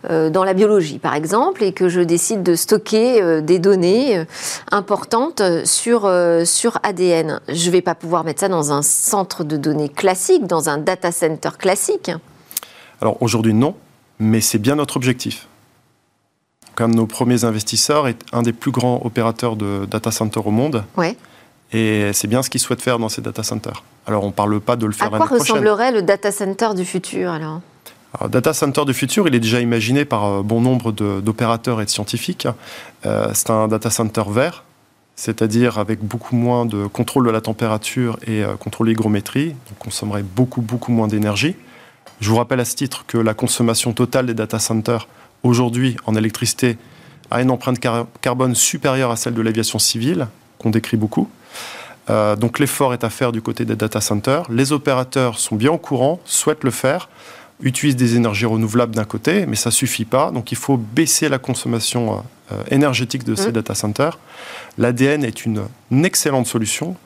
dans 0.09 0.45
la 0.45 0.55
biologie 0.55 0.99
par 0.99 1.15
exemple, 1.15 1.65
et 1.65 1.73
que 1.73 1.89
je 1.89 2.01
décide 2.01 2.43
de 2.43 2.55
stocker 2.55 3.41
des 3.43 3.59
données 3.59 4.25
importantes 4.71 5.43
sur, 5.65 6.13
sur 6.45 6.79
ADN. 6.83 7.41
Je 7.49 7.67
ne 7.67 7.73
vais 7.73 7.83
pas 7.83 7.95
pouvoir 7.95 8.23
mettre 8.25 8.41
ça 8.41 8.49
dans 8.49 8.73
un 8.73 8.83
centre 8.83 9.45
de 9.45 9.57
données 9.57 9.89
classique, 9.89 10.47
dans 10.47 10.69
un 10.69 10.79
data 10.79 11.11
center 11.11 11.51
classique. 11.59 12.11
Alors 13.01 13.23
aujourd'hui 13.23 13.55
non, 13.55 13.75
mais 14.19 14.41
c'est 14.41 14.59
bien 14.59 14.77
notre 14.77 14.97
objectif. 14.97 15.47
Comme 16.75 16.95
nos 16.95 17.07
premiers 17.07 17.45
investisseurs 17.45 18.07
est 18.09 18.19
un 18.33 18.43
des 18.43 18.53
plus 18.53 18.71
grands 18.71 19.01
opérateurs 19.05 19.57
de 19.57 19.87
data 19.87 20.11
center 20.11 20.41
au 20.45 20.51
monde. 20.51 20.85
Ouais. 20.97 21.17
Et 21.73 22.13
c'est 22.13 22.29
bien 22.29 22.43
ce 22.43 22.51
qu'ils 22.51 22.61
souhaitent 22.61 22.83
faire 22.83 22.99
dans 22.99 23.09
ces 23.09 23.23
data 23.23 23.43
centers. 23.43 23.83
Alors 24.07 24.25
on 24.25 24.29
ne 24.29 24.33
parle 24.33 24.61
pas 24.61 24.77
de 24.77 24.87
le 24.87 24.93
faire 24.93 25.13
à 25.13 25.17
quoi 25.17 25.27
ressemblerait 25.27 25.91
le 25.91 26.03
data 26.03 26.31
center 26.31 26.71
du 26.77 26.85
futur 26.85 27.31
alors? 27.31 27.61
Data 28.31 28.55
center 28.55 28.85
du 28.85 28.95
futur, 28.95 29.29
il 29.29 29.35
est 29.35 29.41
déjà 29.41 29.61
imaginé 29.61 30.05
par 30.05 30.25
euh, 30.25 30.43
bon 30.43 30.61
nombre 30.61 30.93
d'opérateurs 30.93 31.83
et 31.83 31.85
de 31.85 31.91
scientifiques. 31.91 32.49
Euh, 33.05 33.29
c'est 33.35 33.51
un 33.51 33.69
data 33.69 33.91
center 33.91 34.23
vert, 34.31 34.65
c'est-à-dire 35.17 35.79
avec 35.79 36.03
beaucoup 36.03 36.35
moins 36.35 36.65
de 36.65 36.87
contrôle 36.87 37.27
de 37.27 37.31
la 37.31 37.43
température 37.43 38.19
et 38.27 38.43
euh, 38.43 38.55
contrôle 38.57 38.89
l'hygrométrie, 38.89 39.49
donc 39.49 39.79
consommerait 39.79 40.23
beaucoup, 40.23 40.63
beaucoup 40.63 40.93
moins 40.93 41.09
d'énergie. 41.09 41.57
Je 42.21 42.31
vous 42.31 42.37
rappelle 42.37 42.61
à 42.61 42.65
ce 42.65 42.75
titre 42.75 43.05
que 43.07 43.19
la 43.19 43.35
consommation 43.35 43.93
totale 43.93 44.27
des 44.27 44.35
data 44.35 44.59
centers 44.59 45.07
aujourd'hui 45.43 45.97
en 46.07 46.15
électricité 46.15 46.79
a 47.31 47.43
une 47.43 47.51
empreinte 47.51 47.79
carbone 48.21 48.55
supérieure 48.55 49.11
à 49.11 49.17
celle 49.17 49.35
de 49.35 49.43
l'aviation 49.43 49.79
civile. 49.79 50.29
qu'on 50.59 50.71
décrit 50.71 50.97
beaucoup. 50.97 51.29
Euh, 52.09 52.37
donc 52.37 52.59
l'effort 52.59 52.95
est 52.95 53.05
à 53.05 53.11
faire 53.11 53.33
du 53.33 53.43
côté 53.43 53.65
des 53.65 53.77
data 53.77 54.01
centers. 54.01 54.51
Les 54.51 54.73
opérateurs 54.73 55.39
sont 55.39 55.57
bien 55.57 55.71
au 55.71 55.79
courant, 55.79 56.21
souhaitent 56.25 56.65
le 56.65 56.71
faire, 56.71 57.09
utilisent 57.61 57.97
des 57.97 58.17
énergies 58.17 58.47
renouvelables 58.47 58.95
d'un 58.95 59.05
côté, 59.05 59.45
mais 59.47 59.57
ça 59.57 59.71
suffit 59.71 60.05
pas. 60.05 60.31
Donc 60.31 60.53
il 60.53 60.57
faut 60.57 60.77
baisser 60.77 61.29
la 61.29 61.39
consommation 61.39 62.23
euh, 62.53 62.63
énergétique 62.71 63.25
de 63.25 63.35
ces 63.35 63.49
mmh. 63.49 63.53
data 63.53 63.75
centers. 63.75 64.19
L'ADN 64.79 65.25
est 65.25 65.45
une, 65.45 65.63
excellente 66.05 66.47
solution 66.47 66.97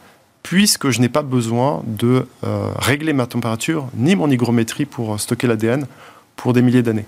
puisque 0.42 0.90
je 0.90 1.00
n'ai 1.00 1.09
pas 1.09 1.23
besoin 1.23 1.82
de 1.87 2.26
euh, 2.44 2.68
régler 2.76 3.12
ma 3.12 3.26
température 3.26 3.88
ni 3.94 4.16
mon 4.16 4.30
hygrométrie 4.30 4.87
pour 4.87 5.20
stocker 5.20 5.47
l'ADN 5.47 5.87
pour 6.37 6.52
des 6.52 6.62
milliers 6.62 6.82
d'années. 6.82 7.06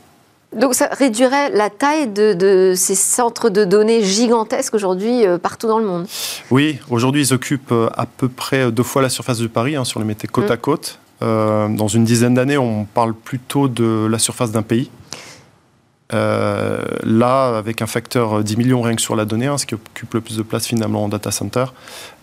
Donc 0.57 0.75
ça 0.75 0.89
réduirait 0.93 1.51
la 1.51 1.71
taille 1.71 2.09
de, 2.09 2.75
ces 2.77 2.95
centres 2.95 3.49
de 3.49 3.65
données 3.65 4.03
gigantesques 4.03 4.75
aujourd'hui 4.75 5.27
euh, 5.27 5.39
partout 5.39 5.67
dans 5.67 5.79
le 5.79 5.87
monde. 5.87 6.07
Oui, 6.51 6.79
aujourd'hui 6.91 7.23
ils 7.23 7.33
occupent 7.33 7.73
euh, 7.73 7.89
à 7.97 8.05
peu 8.05 8.29
près 8.29 8.71
deux 8.71 8.83
fois 8.83 9.01
la 9.01 9.09
surface 9.09 9.39
de 9.39 9.47
Paris, 9.47 9.77
hein, 9.77 9.85
si 9.85 9.97
on 9.97 10.01
les 10.01 10.07
mettait 10.07 10.29
côte 10.29 10.51
mm. 10.51 10.53
à 10.53 10.57
côte. 10.59 10.99
Euh, 11.23 11.69
dans 11.69 11.89
une 11.89 12.05
dizaine 12.05 12.35
d'années, 12.35 12.59
on 12.59 12.85
parle 12.85 13.15
plutôt 13.15 13.69
de 13.69 14.07
la 14.11 14.19
surface 14.19 14.51
d'un 14.51 14.63
pays. 14.63 14.91
Euh, 16.13 16.79
là, 17.05 17.57
avec 17.57 17.81
un 17.81 17.87
facteur 17.87 18.45
10 18.45 18.57
millions 18.57 18.83
rien 18.83 18.95
que 18.95 19.01
sur 19.01 19.17
la 19.17 19.25
donnée, 19.25 19.47
hein, 19.47 19.57
ce 19.57 19.67
qui 19.67 19.75
occupe 19.75 20.15
le 20.15 20.21
plus 20.21 20.37
de 20.37 20.43
place 20.43 20.67
finalement 20.67 21.05
en 21.05 21.09
data 21.09 21.31
center, 21.31 21.65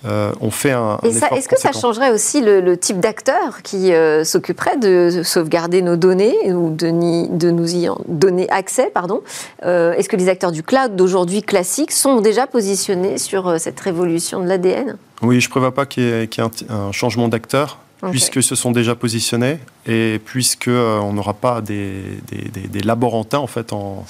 euh, 0.05 0.31
on 0.41 0.51
fait 0.51 0.71
un. 0.71 0.99
est-ce 1.03 1.47
que 1.47 1.59
ça 1.59 1.71
changerait 1.71 2.11
aussi 2.11 2.41
le, 2.41 2.77
type 2.77 2.99
d'acteur 2.99 3.61
qui 3.63 3.91
euh, 3.93 4.23
s'occuperait 4.23 4.77
de 4.77 5.21
sauvegarder 5.23 5.81
nos 5.81 5.95
données 5.95 6.53
ou 6.53 6.69
de, 6.69 6.87
de 7.35 7.51
nous 7.51 7.75
y 7.75 7.89
donner 8.07 8.49
accès 8.49 8.91
pardon? 8.93 9.21
Est-ce 9.63 10.07
que 10.07 10.15
les 10.15 10.29
acteurs 10.29 10.51
du 10.51 10.63
cloud 10.63 10.95
d'aujourd'hui 10.95 11.41
classiques 11.41 11.91
sont 11.91 12.21
déjà 12.21 12.47
positionnés 12.47 13.17
sur 13.17 13.59
cette 13.59 13.79
révolution 13.79 14.41
de 14.41 14.47
l'ADN 14.47 14.97
Oui, 15.21 15.41
je 15.41 15.47
ne 15.47 15.51
prévois 15.51 15.73
pas 15.73 15.85
qu'il 15.85 16.03
y 16.03 16.07
ait, 16.07 16.29
un, 16.69 16.91
changement 16.91 17.27
d'acteur 17.27 17.79
puisque 18.11 18.41
se 18.41 18.55
sont 18.55 18.71
déjà 18.71 18.95
positionnés 18.95 19.59
et 19.85 20.19
puisque 20.23 20.67
euh, 20.67 20.99
on 20.99 21.13
n'aura 21.13 21.33
pas 21.33 21.61
des, 21.61 22.01
des, 22.31 22.67
des, 22.67 22.79
laborantins 22.81 23.39
en 23.39 23.47
fait 23.47 23.73
en, 23.73 24.05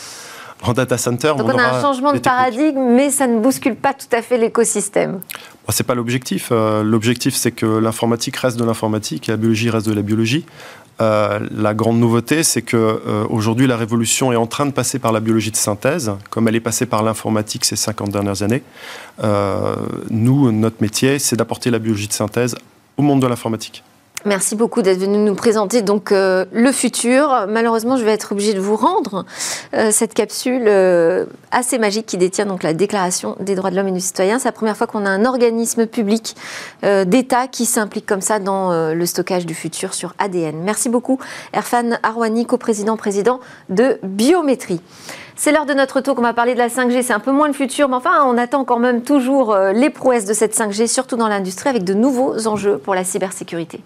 en 0.61 0.73
data 0.73 0.97
center. 0.97 1.33
Donc 1.37 1.47
on, 1.47 1.57
a 1.57 1.77
un 1.77 1.81
changement 1.81 2.13
de 2.13 2.19
paradigme, 2.19 2.81
mais 2.95 3.09
ça 3.09 3.27
ne 3.27 3.39
bouscule 3.39 3.75
pas 3.75 3.93
tout 3.93 4.13
à 4.15 4.21
fait 4.21 4.37
l'écosystème. 4.37 5.19
Ce 5.67 5.75
c'est 5.75 5.83
pas 5.83 5.95
l'objectif. 5.95 6.49
Euh, 6.51 6.83
l'objectif, 6.83 7.35
c'est 7.35 7.51
que 7.51 7.65
l'informatique 7.65 8.37
reste 8.37 8.57
de 8.57 8.65
l'informatique 8.65 9.29
et 9.29 9.31
la 9.31 9.37
biologie 9.37 9.69
reste 9.69 9.87
de 9.87 9.93
la 9.93 10.01
biologie. 10.01 10.45
Euh, 11.01 11.39
la 11.55 11.73
grande 11.73 11.97
nouveauté, 11.99 12.43
c'est 12.43 12.61
que 12.61 12.99
aujourd'hui, 13.29 13.67
la 13.67 13.77
révolution 13.77 14.33
est 14.33 14.35
en 14.35 14.47
train 14.47 14.65
de 14.65 14.71
passer 14.71 14.99
par 14.99 15.11
la 15.11 15.21
biologie 15.21 15.51
de 15.51 15.55
synthèse, 15.55 16.11
comme 16.29 16.47
elle 16.47 16.55
est 16.55 16.59
passée 16.59 16.85
par 16.85 17.03
l'informatique 17.03 17.65
ces 17.65 17.77
50 17.77 18.09
dernières 18.09 18.43
années. 18.43 18.63
nous, 20.09 20.51
notre 20.51 20.81
métier, 20.81 21.17
c'est 21.19 21.37
d'apporter 21.37 21.71
la 21.71 21.79
biologie 21.79 22.07
de 22.07 22.13
synthèse 22.13 22.55
au 22.99 23.01
monde 23.01 23.21
de 23.21 23.27
l'informatique. 23.27 23.83
Merci 24.25 24.57
beaucoup 24.57 24.81
d'être 24.81 24.99
venu 24.99 25.17
nous 25.17 25.33
présenter 25.33 25.81
donc 25.81 26.11
euh, 26.11 26.43
le 26.51 26.73
futur. 26.73 27.45
Malheureusement, 27.47 27.95
je 27.95 28.03
vais 28.03 28.11
être 28.11 28.33
obligée 28.33 28.53
de 28.53 28.59
vous 28.59 28.75
rendre 28.75 29.23
euh, 29.73 29.91
cette 29.93 30.13
capsule 30.13 30.65
euh, 30.67 31.25
assez 31.51 31.79
magique 31.79 32.05
qui 32.05 32.17
détient 32.17 32.45
donc 32.45 32.61
la 32.61 32.73
Déclaration 32.73 33.37
des 33.39 33.55
droits 33.55 33.71
de 33.71 33.77
l'homme 33.77 33.87
et 33.87 33.93
du 33.93 34.01
citoyen. 34.01 34.37
C'est 34.37 34.49
la 34.49 34.51
première 34.51 34.75
fois 34.75 34.87
qu'on 34.87 35.05
a 35.05 35.09
un 35.09 35.23
organisme 35.23 35.85
public 35.87 36.35
d'État 36.83 37.47
qui 37.47 37.65
s'implique 37.65 38.05
comme 38.05 38.19
ça 38.19 38.39
dans 38.39 38.93
le 38.93 39.05
stockage 39.05 39.45
du 39.45 39.53
futur 39.53 39.93
sur 39.93 40.13
ADN. 40.17 40.57
Merci 40.63 40.89
beaucoup, 40.89 41.17
Erfan 41.53 41.97
Arwani, 42.03 42.45
coprésident 42.45 42.97
président 42.97 43.39
de 43.69 43.99
Biométrie. 44.03 44.81
C'est 45.41 45.53
l'heure 45.53 45.65
de 45.65 45.73
notre 45.73 46.01
tour 46.01 46.15
qu'on 46.15 46.21
va 46.21 46.33
parler 46.33 46.53
de 46.53 46.59
la 46.59 46.67
5G. 46.67 47.01
C'est 47.01 47.13
un 47.13 47.21
peu 47.21 47.31
moins 47.31 47.47
le 47.47 47.53
futur, 47.53 47.87
mais 47.87 47.95
enfin, 47.95 48.25
on 48.25 48.37
attend 48.37 48.65
quand 48.65 48.77
même 48.77 49.03
toujours 49.03 49.55
les 49.73 49.89
prouesses 49.89 50.25
de 50.25 50.33
cette 50.33 50.53
5G, 50.53 50.87
surtout 50.87 51.15
dans 51.15 51.29
l'industrie, 51.29 51.69
avec 51.69 51.85
de 51.85 51.93
nouveaux 51.93 52.45
enjeux 52.45 52.77
pour 52.77 52.93
la 52.93 53.05
cybersécurité. 53.05 53.79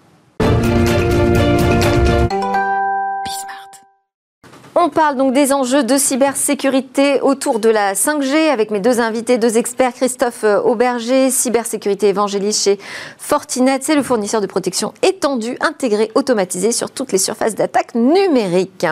On 4.76 4.88
parle 4.88 5.16
donc 5.16 5.32
des 5.32 5.52
enjeux 5.52 5.84
de 5.84 5.96
cybersécurité 5.96 7.20
autour 7.20 7.60
de 7.60 7.68
la 7.68 7.94
5G 7.94 8.50
avec 8.50 8.72
mes 8.72 8.80
deux 8.80 8.98
invités, 8.98 9.38
deux 9.38 9.56
experts, 9.56 9.92
Christophe 9.94 10.42
euh, 10.42 10.60
Auberger, 10.60 11.30
cybersécurité 11.30 12.08
évangéliste 12.08 12.64
chez 12.64 12.80
Fortinet. 13.16 13.78
C'est 13.82 13.94
le 13.94 14.02
fournisseur 14.02 14.40
de 14.40 14.48
protection 14.48 14.92
étendue, 15.02 15.56
intégrée, 15.60 16.10
automatisée 16.16 16.72
sur 16.72 16.90
toutes 16.90 17.12
les 17.12 17.18
surfaces 17.18 17.54
d'attaque 17.54 17.94
numériques. 17.94 18.84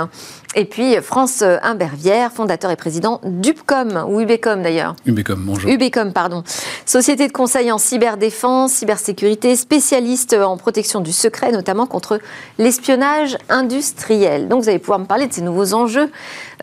Et 0.55 0.67
puis 0.67 0.97
France 0.97 1.43
Imbervière, 1.43 2.31
fondateur 2.31 2.71
et 2.71 2.77
président 2.77 3.21
d'UBCOM, 3.25 4.05
ou 4.09 4.21
UBCOM 4.21 4.63
d'ailleurs. 4.63 4.95
UBCOM, 5.07 5.43
bonjour. 5.45 5.71
UBCOM, 5.71 6.13
pardon. 6.13 6.45
Société 6.85 7.27
de 7.27 7.33
conseil 7.33 7.73
en 7.73 7.79
cyberdéfense, 7.79 8.73
cybersécurité, 8.73 9.57
spécialiste 9.57 10.35
en 10.35 10.59
protection 10.59 11.01
du 11.01 11.13
secret, 11.13 11.53
notamment 11.53 11.87
contre 11.87 12.21
l'espionnage 12.59 13.39
industriel. 13.49 14.47
Donc 14.49 14.63
vous 14.63 14.69
allez 14.69 14.79
pouvoir 14.79 14.99
me 14.99 15.07
parler 15.07 15.27
de 15.27 15.33
ces 15.33 15.41
nouveaux 15.41 15.72
enjeux 15.75 16.11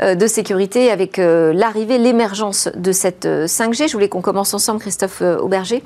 euh, 0.01 0.16
de 0.16 0.28
sécurité 0.28 0.92
avec 0.92 1.20
euh, 1.20 1.54
l'arrivée, 1.54 1.98
l'émergence 1.98 2.70
de 2.75 2.92
cette 2.92 3.25
5G. 3.25 3.84
Euh, 3.84 3.88
Je 3.88 3.94
voulais 3.94 4.10
qu'on 4.10 4.22
commence 4.22 4.54
ensemble, 4.54 4.80
Christophe 4.80 5.22
Auberger. 5.22 5.84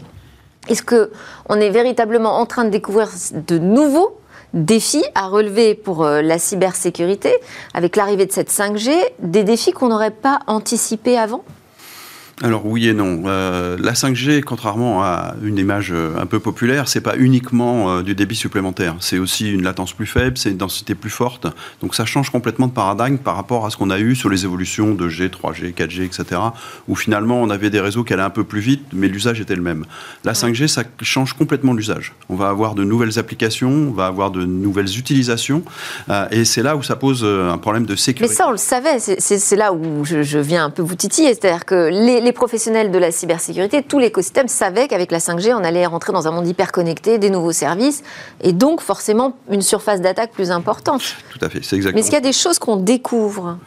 Est-ce 0.69 0.83
qu'on 0.83 1.59
est 1.59 1.69
véritablement 1.69 2.37
en 2.37 2.45
train 2.45 2.63
de 2.63 2.69
découvrir 2.69 3.09
de 3.33 3.57
nouveaux 3.57 4.17
défis 4.53 5.03
à 5.15 5.27
relever 5.27 5.75
pour 5.75 6.05
la 6.05 6.37
cybersécurité 6.37 7.33
avec 7.73 7.97
l'arrivée 7.97 8.25
de 8.25 8.31
cette 8.31 8.49
5G, 8.49 8.91
des 9.19 9.43
défis 9.43 9.71
qu'on 9.73 9.89
n'aurait 9.89 10.11
pas 10.11 10.39
anticipés 10.47 11.17
avant? 11.17 11.43
Alors 12.41 12.65
oui 12.65 12.87
et 12.87 12.93
non. 12.93 13.23
Euh, 13.27 13.77
la 13.79 13.93
5G, 13.93 14.41
contrairement 14.41 15.03
à 15.03 15.35
une 15.43 15.59
image 15.59 15.91
euh, 15.91 16.17
un 16.19 16.25
peu 16.25 16.39
populaire, 16.39 16.87
c'est 16.87 17.01
pas 17.01 17.15
uniquement 17.15 17.91
euh, 17.91 18.01
du 18.01 18.15
débit 18.15 18.35
supplémentaire. 18.35 18.95
C'est 19.01 19.19
aussi 19.19 19.51
une 19.51 19.61
latence 19.61 19.93
plus 19.93 20.07
faible, 20.07 20.37
c'est 20.37 20.49
une 20.49 20.57
densité 20.57 20.95
plus 20.95 21.11
forte. 21.11 21.45
Donc 21.81 21.93
ça 21.93 22.05
change 22.05 22.31
complètement 22.31 22.65
de 22.67 22.71
paradigme 22.71 23.17
par 23.17 23.35
rapport 23.35 23.67
à 23.67 23.69
ce 23.69 23.77
qu'on 23.77 23.91
a 23.91 23.99
eu 23.99 24.15
sur 24.15 24.29
les 24.29 24.45
évolutions 24.45 24.95
de 24.95 25.09
G, 25.09 25.27
3G, 25.27 25.73
4G, 25.75 26.03
etc. 26.03 26.41
Où 26.87 26.95
finalement 26.95 27.39
on 27.39 27.51
avait 27.51 27.69
des 27.69 27.79
réseaux 27.79 28.03
qui 28.03 28.13
allaient 28.13 28.23
un 28.23 28.31
peu 28.31 28.43
plus 28.43 28.61
vite, 28.61 28.83
mais 28.93 29.07
l'usage 29.07 29.39
était 29.39 29.55
le 29.55 29.61
même. 29.61 29.85
La 30.23 30.33
5G, 30.33 30.67
ça 30.67 30.83
change 31.01 31.33
complètement 31.33 31.73
l'usage. 31.73 32.13
On 32.29 32.35
va 32.35 32.49
avoir 32.49 32.73
de 32.73 32.83
nouvelles 32.83 33.19
applications, 33.19 33.69
on 33.69 33.91
va 33.91 34.07
avoir 34.07 34.31
de 34.31 34.43
nouvelles 34.43 34.97
utilisations, 34.97 35.63
et 36.31 36.45
c'est 36.45 36.63
là 36.63 36.75
où 36.75 36.83
ça 36.83 36.95
pose 36.95 37.23
un 37.23 37.57
problème 37.57 37.85
de 37.85 37.95
sécurité. 37.95 38.33
Mais 38.33 38.35
ça, 38.35 38.47
on 38.47 38.51
le 38.51 38.57
savait. 38.57 38.99
C'est 38.99 39.55
là 39.55 39.71
où 39.71 40.03
je, 40.03 40.23
je, 40.23 40.39
viens 40.39 40.65
un 40.65 40.69
peu 40.69 40.81
vous 40.81 40.95
titiller, 40.95 41.29
c'est-à-dire 41.29 41.65
que 41.65 41.89
les 41.89 42.22
les 42.23 42.31
professionnels 42.31 42.91
de 42.91 42.97
la 42.97 43.11
cybersécurité, 43.11 43.83
tout 43.83 43.99
l'écosystème 43.99 44.47
savait 44.47 44.87
qu'avec 44.87 45.11
la 45.11 45.19
5G, 45.19 45.53
on 45.53 45.63
allait 45.63 45.85
rentrer 45.85 46.13
dans 46.13 46.27
un 46.27 46.31
monde 46.31 46.47
hyper 46.47 46.71
connecté, 46.71 47.17
des 47.17 47.29
nouveaux 47.29 47.51
services, 47.51 48.03
et 48.41 48.53
donc 48.53 48.81
forcément 48.81 49.37
une 49.49 49.61
surface 49.61 50.01
d'attaque 50.01 50.31
plus 50.31 50.51
importante. 50.51 51.03
Tout 51.31 51.43
à 51.45 51.49
fait, 51.49 51.63
c'est 51.63 51.75
exactement. 51.75 51.95
Mais 51.95 52.01
est-ce 52.01 52.09
qu'il 52.09 52.15
y 52.15 52.25
a 52.25 52.31
des 52.31 52.33
choses 52.33 52.59
qu'on 52.59 52.77
découvre? 52.77 53.57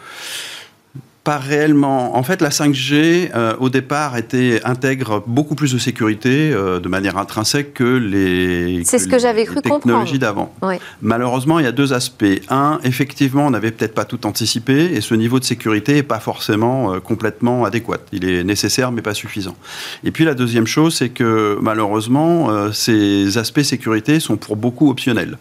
Pas 1.27 1.39
réellement. 1.39 2.17
En 2.17 2.23
fait, 2.23 2.41
la 2.41 2.51
5G, 2.51 3.31
euh, 3.35 3.57
au 3.59 3.69
départ, 3.69 4.17
était, 4.17 4.61
intègre 4.63 5.25
beaucoup 5.27 5.57
plus 5.57 5.73
de 5.73 5.79
sécurité 5.79 6.53
euh, 6.53 6.79
de 6.79 6.89
manière 6.89 7.19
intrinsèque 7.19 7.75
que 7.75 7.83
les, 7.83 8.85
C'est 8.85 9.01
ce 9.01 9.09
que 9.09 9.19
j'avais 9.19 9.45
cru 9.45 9.61
technologies 9.61 10.21
d'avant. 10.21 10.55
Malheureusement, 11.03 11.59
il 11.59 11.65
y 11.65 11.69
a 11.69 11.73
deux 11.73 11.93
aspects. 11.93 12.25
Un, 12.49 12.79
effectivement, 12.85 13.45
on 13.45 13.51
n'avait 13.51 13.73
peut-être 13.73 13.93
pas 13.93 14.05
tout 14.05 14.25
anticipé 14.25 14.85
et 14.95 15.01
ce 15.01 15.17
niveau 15.17 15.41
de 15.41 15.45
sécurité 15.45 15.95
n'est 15.95 16.05
pas 16.05 16.21
forcément 16.21 16.95
euh, 16.95 17.01
complètement 17.01 17.65
adéquat. 17.65 17.99
Il 18.13 18.25
est 18.25 18.45
nécessaire, 18.45 18.93
mais 18.93 19.03
pas 19.03 19.15
suffisant. 19.15 19.57
Et 20.05 20.13
puis, 20.13 20.25
la 20.25 20.35
deuxième 20.35 20.69
chose, 20.69 20.95
c'est 20.95 21.09
que 21.09 21.59
malheureusement, 21.61 22.71
ces 22.73 23.37
aspects 23.37 23.63
sécurité 23.63 24.21
sont 24.21 24.37
pour 24.37 24.55
beaucoup 24.55 24.91
optionnels. 24.91 25.39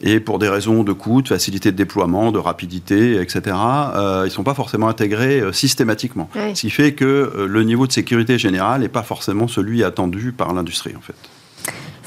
Et 0.00 0.20
pour 0.20 0.38
des 0.38 0.48
raisons 0.48 0.84
de 0.84 0.94
coût, 0.94 1.20
de 1.20 1.28
facilité 1.28 1.70
de 1.70 1.76
déploiement, 1.76 2.32
de 2.32 2.38
rapidité, 2.38 3.20
etc., 3.20 3.42
ils 3.44 4.24
ne 4.24 4.28
sont 4.30 4.42
pas 4.42 4.54
forcément 4.54 4.88
intégrés 4.88 5.17
euh, 5.20 5.52
systématiquement. 5.52 6.28
Ce 6.34 6.60
qui 6.60 6.70
fait 6.70 6.92
que 6.92 7.04
euh, 7.04 7.46
le 7.46 7.62
niveau 7.62 7.86
de 7.86 7.92
sécurité 7.92 8.38
général 8.38 8.80
n'est 8.80 8.88
pas 8.88 9.02
forcément 9.02 9.48
celui 9.48 9.84
attendu 9.84 10.32
par 10.32 10.52
l'industrie, 10.52 10.94
en 10.96 11.00
fait. 11.00 11.14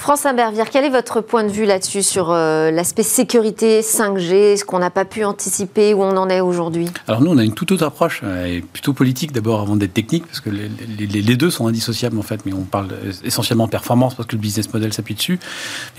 France 0.02 0.26
Imbervière, 0.26 0.72
quel 0.72 0.84
est 0.84 0.90
votre 0.90 1.22
point 1.22 1.44
de 1.44 1.52
vue 1.52 1.66
là-dessus 1.66 2.02
sur 2.02 2.32
euh, 2.32 2.72
l'aspect 2.72 3.04
sécurité 3.04 3.82
5G, 3.82 4.58
ce 4.58 4.66
qu'on 4.66 4.80
n'a 4.80 4.90
pas 4.90 5.06
pu 5.06 5.24
anticiper, 5.24 5.94
où 5.94 6.02
on 6.02 6.18
en 6.18 6.28
est 6.28 6.42
aujourd'hui? 6.42 6.88
Alors 7.08 7.22
nous, 7.22 7.30
on 7.30 7.38
a 7.38 7.44
une 7.44 7.54
toute 7.54 7.72
autre 7.72 7.86
approche, 7.86 8.22
euh, 8.24 8.62
plutôt 8.74 8.94
politique 8.94 9.32
d'abord 9.32 9.62
avant 9.62 9.76
d'être 9.76 9.94
technique, 9.94 10.26
parce 10.26 10.40
que 10.40 10.50
les, 10.50 11.36
deux 11.36 11.52
sont 11.52 11.68
indissociables 11.68 12.18
en 12.18 12.24
fait, 12.24 12.48
mais 12.48 12.54
on 12.54 12.64
parle 12.64 12.88
essentiellement 13.24 13.68
performance 13.68 14.16
parce 14.16 14.28
que 14.28 14.36
le 14.36 14.42
business 14.42 14.74
model 14.74 14.92
s'appuie 14.92 15.14
dessus. 15.14 15.40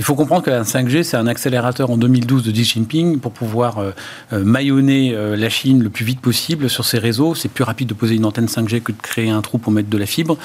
Il 0.01 0.05
faut 0.05 0.17
comprendre 0.17 0.43
que 0.43 0.51
la 0.51 0.65
5G, 0.65 1.05
c'est 1.05 1.17
un 1.17 1.29
accélérateur 1.29 1.89
en 1.91 1.97
2012 1.97 2.43
de 2.43 2.51
Xi 2.51 2.65
Jinping 2.65 3.21
pour 3.21 3.31
pouvoir 3.31 3.79
euh, 3.79 3.93
maillonner 4.33 5.17
la 5.37 5.49
Chine 5.49 5.81
le 5.81 5.91
plus 5.91 6.05
vite 6.05 6.21
possible 6.21 6.69
sur 6.69 6.85
ses 6.85 6.99
réseaux. 6.99 7.37
C'est 7.37 7.49
plus 7.49 7.63
rapide 7.63 7.87
de 7.87 7.95
poser 7.95 8.17
une 8.17 8.25
antenne 8.25 8.47
5G 8.47 8.81
que 8.81 8.91
de 8.91 9.01
créer 9.01 9.31
un 9.31 9.43
trou 9.43 9.59
pour 9.59 9.73
mettre 9.73 9.91
de 9.91 9.99
la 9.99 10.07
fibre, 10.07 10.39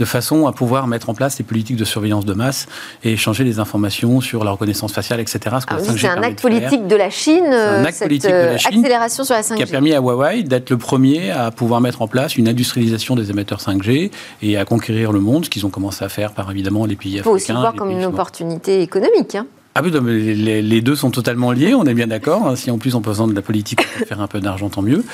de 0.00 0.04
façon 0.04 0.48
à 0.48 0.52
pouvoir 0.52 0.88
mettre 0.88 1.10
en 1.10 1.14
place 1.14 1.36
des 1.36 1.44
politiques 1.44 1.76
de 1.76 1.84
surveillance 1.84 2.24
de 2.24 2.34
masse 2.34 2.66
et 3.04 3.12
échanger 3.12 3.44
des 3.44 3.58
informations 3.58 4.20
sur 4.20 4.44
la 4.44 4.50
reconnaissance 4.50 4.92
faciale, 4.92 5.20
etc. 5.20 5.56
Ah 5.68 5.76
c'est 5.80 6.08
un 6.08 6.22
acte 6.22 6.40
politique 6.40 6.86
de 6.86 6.96
la 6.96 7.10
Chine, 7.10 7.44
un 7.44 7.84
acte 7.84 8.00
politique 8.00 8.30
de 8.30 8.34
la 8.34 8.58
Chine 8.58 8.78
accélération 8.78 9.24
sur 9.24 9.34
la 9.34 9.42
5G. 9.42 9.56
Qui 9.56 9.62
a 9.62 9.66
permis 9.66 9.92
à 9.92 10.00
Huawei 10.00 10.42
d'être 10.42 10.70
le 10.70 10.78
premier 10.78 11.30
à 11.30 11.50
pouvoir 11.50 11.80
mettre 11.80 12.02
en 12.02 12.08
place 12.08 12.36
une 12.36 12.48
industrialisation 12.48 13.14
des 13.14 13.30
émetteurs 13.30 13.60
5G 13.60 14.10
et 14.42 14.56
à 14.56 14.64
conquérir 14.64 15.12
le 15.12 15.20
monde, 15.20 15.44
ce 15.44 15.50
qu'ils 15.50 15.66
ont 15.66 15.70
commencé 15.70 16.04
à 16.04 16.08
faire 16.08 16.32
par 16.32 16.50
évidemment 16.50 16.86
les 16.86 16.96
pays 16.96 17.18
africains. 17.18 17.20
Il 17.20 17.24
faut 17.24 17.36
aussi 17.36 17.52
voir 17.52 17.74
comme 17.74 17.90
une 17.90 18.04
opportunité 18.04 18.82
économique. 18.82 19.34
Hein. 19.34 19.46
Ah 19.76 19.82
oui, 19.82 19.90
les, 19.90 20.80
deux 20.80 20.94
sont 20.94 21.10
totalement 21.10 21.50
liés, 21.50 21.74
on 21.74 21.84
est 21.84 21.94
bien 21.94 22.06
d'accord. 22.06 22.46
Hein. 22.46 22.56
Si 22.56 22.70
en 22.70 22.78
plus 22.78 22.94
on 22.94 23.00
peut 23.00 23.10
besoin 23.10 23.26
de 23.26 23.34
la 23.34 23.42
politique 23.42 23.80
pour 23.98 24.06
faire 24.06 24.20
un 24.20 24.28
peu 24.28 24.40
d'argent, 24.40 24.68
tant 24.68 24.82
mieux. 24.82 25.04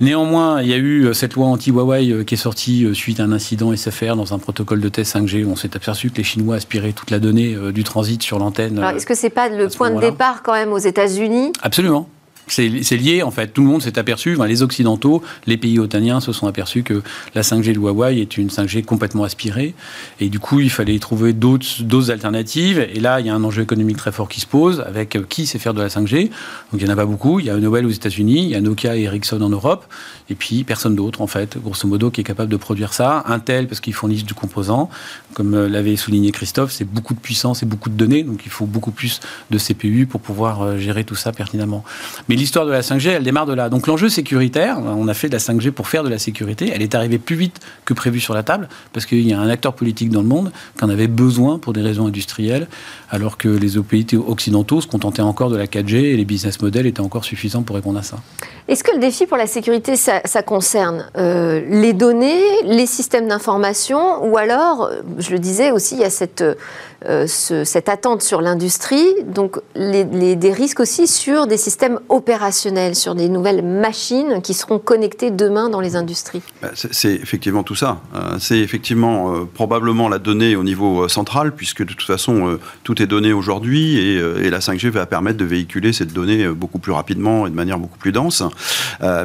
Néanmoins, 0.00 0.62
il 0.62 0.68
y 0.68 0.72
a 0.72 0.76
eu 0.76 1.06
euh, 1.06 1.12
cette 1.12 1.34
loi 1.34 1.46
anti-Huawei 1.46 2.10
euh, 2.10 2.24
qui 2.24 2.34
est 2.34 2.38
sortie 2.38 2.84
euh, 2.84 2.94
suite 2.94 3.18
à 3.18 3.24
un 3.24 3.32
incident 3.32 3.74
SFR 3.74 4.14
dans 4.14 4.32
un 4.32 4.38
protocole 4.38 4.80
de 4.80 4.88
test 4.88 5.16
5G. 5.16 5.44
On 5.46 5.56
s'est 5.56 5.74
aperçu 5.74 6.10
que 6.10 6.18
les 6.18 6.24
Chinois 6.24 6.56
aspiraient 6.56 6.92
toute 6.92 7.10
la 7.10 7.18
donnée 7.18 7.56
du 7.72 7.82
transit 7.84 8.22
sur 8.22 8.38
l'antenne. 8.38 8.78
est-ce 8.94 9.06
que 9.06 9.14
c'est 9.14 9.30
pas 9.30 9.48
le 9.48 9.68
point 9.68 9.90
de 9.90 10.00
départ 10.00 10.42
quand 10.42 10.52
même 10.52 10.72
aux 10.72 10.78
États-Unis? 10.78 11.52
Absolument. 11.62 12.08
C'est 12.48 12.96
lié, 12.96 13.22
en 13.22 13.30
fait. 13.30 13.48
Tout 13.48 13.62
le 13.62 13.68
monde 13.68 13.82
s'est 13.82 13.98
aperçu, 13.98 14.36
les 14.48 14.62
Occidentaux, 14.62 15.22
les 15.46 15.56
pays 15.56 15.78
otaniens 15.78 16.20
se 16.20 16.32
sont 16.32 16.46
aperçus 16.46 16.82
que 16.82 17.02
la 17.34 17.42
5G 17.42 17.72
de 17.72 17.78
Huawei 17.78 18.20
est 18.20 18.36
une 18.36 18.48
5G 18.48 18.84
complètement 18.84 19.24
aspirée. 19.24 19.74
Et 20.20 20.28
du 20.28 20.38
coup, 20.38 20.60
il 20.60 20.70
fallait 20.70 20.98
trouver 20.98 21.32
d'autres 21.32 22.10
alternatives. 22.10 22.86
Et 22.92 23.00
là, 23.00 23.20
il 23.20 23.26
y 23.26 23.30
a 23.30 23.34
un 23.34 23.44
enjeu 23.44 23.62
économique 23.62 23.96
très 23.96 24.12
fort 24.12 24.28
qui 24.28 24.40
se 24.40 24.46
pose 24.46 24.80
avec 24.80 25.16
euh, 25.16 25.24
qui 25.28 25.46
sait 25.46 25.58
faire 25.58 25.74
de 25.74 25.82
la 25.82 25.88
5G. 25.88 26.24
Donc, 26.24 26.80
il 26.80 26.84
n'y 26.84 26.90
en 26.90 26.92
a 26.92 26.96
pas 26.96 27.06
beaucoup. 27.06 27.40
Il 27.40 27.46
y 27.46 27.50
a 27.50 27.56
Nobel 27.56 27.86
aux 27.86 27.90
États-Unis, 27.90 28.44
il 28.44 28.48
y 28.48 28.54
a 28.54 28.60
Nokia 28.60 28.96
et 28.96 29.02
Ericsson 29.02 29.40
en 29.42 29.50
Europe. 29.50 29.84
Et 30.30 30.34
puis, 30.34 30.64
personne 30.64 30.94
d'autre, 30.94 31.20
en 31.20 31.26
fait, 31.26 31.58
grosso 31.58 31.86
modo, 31.86 32.10
qui 32.10 32.20
est 32.20 32.24
capable 32.24 32.50
de 32.50 32.56
produire 32.56 32.92
ça. 32.92 33.24
Intel, 33.26 33.68
parce 33.68 33.80
qu'ils 33.80 33.94
fournissent 33.94 34.24
du 34.24 34.34
composant. 34.34 34.90
Comme 35.34 35.54
euh, 35.54 35.68
l'avait 35.68 35.96
souligné 35.96 36.32
Christophe, 36.32 36.72
c'est 36.72 36.84
beaucoup 36.84 37.14
de 37.14 37.20
puissance 37.20 37.62
et 37.62 37.66
beaucoup 37.66 37.90
de 37.90 37.96
données. 37.96 38.22
Donc, 38.22 38.42
il 38.44 38.50
faut 38.50 38.66
beaucoup 38.66 38.90
plus 38.90 39.20
de 39.50 39.58
CPU 39.58 40.06
pour 40.06 40.20
pouvoir 40.20 40.62
euh, 40.62 40.78
gérer 40.78 41.04
tout 41.04 41.14
ça 41.14 41.32
pertinemment. 41.32 41.84
Mais 42.28 42.36
l'histoire 42.38 42.64
de 42.64 42.70
la 42.70 42.80
5G, 42.80 43.10
elle 43.10 43.22
démarre 43.22 43.46
de 43.46 43.52
là. 43.52 43.68
Donc 43.68 43.86
l'enjeu 43.86 44.08
sécuritaire, 44.08 44.78
on 44.78 45.08
a 45.08 45.14
fait 45.14 45.28
de 45.28 45.34
la 45.34 45.38
5G 45.38 45.70
pour 45.72 45.88
faire 45.88 46.04
de 46.04 46.08
la 46.08 46.18
sécurité, 46.18 46.70
elle 46.74 46.82
est 46.82 46.94
arrivée 46.94 47.18
plus 47.18 47.36
vite 47.36 47.60
que 47.84 47.92
prévu 47.92 48.20
sur 48.20 48.32
la 48.32 48.42
table, 48.42 48.68
parce 48.92 49.04
qu'il 49.04 49.26
y 49.26 49.32
a 49.32 49.40
un 49.40 49.50
acteur 49.50 49.74
politique 49.74 50.10
dans 50.10 50.22
le 50.22 50.28
monde 50.28 50.52
qui 50.78 50.84
en 50.84 50.88
avait 50.88 51.08
besoin 51.08 51.58
pour 51.58 51.72
des 51.72 51.82
raisons 51.82 52.06
industrielles, 52.06 52.68
alors 53.10 53.36
que 53.36 53.48
les 53.48 53.80
pays 53.82 54.06
occidentaux 54.16 54.80
se 54.80 54.86
contentaient 54.86 55.22
encore 55.22 55.50
de 55.50 55.56
la 55.56 55.66
4G 55.66 55.96
et 55.96 56.16
les 56.16 56.24
business 56.24 56.60
models 56.62 56.86
étaient 56.86 57.00
encore 57.00 57.24
suffisants 57.24 57.62
pour 57.62 57.76
répondre 57.76 57.98
à 57.98 58.02
ça. 58.02 58.18
Est-ce 58.68 58.84
que 58.84 58.92
le 58.92 59.00
défi 59.00 59.26
pour 59.26 59.36
la 59.36 59.46
sécurité, 59.46 59.96
ça, 59.96 60.20
concerne 60.42 61.06
euh, 61.16 61.60
les 61.68 61.92
données, 61.92 62.40
les 62.64 62.86
systèmes 62.86 63.28
d'information, 63.28 64.24
ou 64.24 64.36
alors, 64.36 64.90
je 65.18 65.30
le 65.30 65.38
disais 65.38 65.72
aussi, 65.72 65.96
il 65.96 66.00
y 66.00 66.04
a 66.04 66.10
cette 66.10 66.44
euh, 67.06 67.26
cette 67.28 67.88
attente 67.88 68.22
sur 68.22 68.40
l'industrie, 68.40 69.06
donc 69.24 69.60
des 69.76 70.52
risques 70.52 70.80
aussi 70.80 71.06
sur 71.06 71.46
des 71.46 71.56
systèmes 71.56 72.00
opérationnels, 72.08 72.27
sur 72.94 73.14
des 73.14 73.28
nouvelles 73.28 73.62
machines 73.62 74.40
qui 74.42 74.54
seront 74.54 74.78
connectées 74.78 75.30
demain 75.30 75.68
dans 75.68 75.80
les 75.80 75.96
industries. 75.96 76.42
Bah, 76.62 76.70
c'est 76.74 77.14
effectivement 77.14 77.62
tout 77.62 77.74
ça. 77.74 78.00
Euh, 78.14 78.36
c'est 78.38 78.58
effectivement 78.58 79.34
euh, 79.34 79.44
probablement 79.44 80.08
la 80.08 80.18
donnée 80.18 80.56
au 80.56 80.64
niveau 80.64 81.08
central, 81.08 81.52
puisque 81.54 81.80
de 81.80 81.92
toute 81.92 82.06
façon 82.06 82.58
tout 82.84 83.02
est 83.02 83.06
donné 83.06 83.32
aujourd'hui 83.32 83.98
et, 83.98 84.50
la 84.50 84.60
5G 84.60 84.88
va 84.88 85.04
permettre 85.06 85.36
de 85.36 85.44
véhiculer 85.44 85.92
cette 85.92 86.12
donnée 86.12 86.48
beaucoup 86.48 86.78
plus 86.78 86.92
rapidement 86.92 87.46
et 87.46 87.50
de 87.50 87.54
manière 87.54 87.78
beaucoup 87.78 87.98
plus 87.98 88.12
dense. 88.12 88.42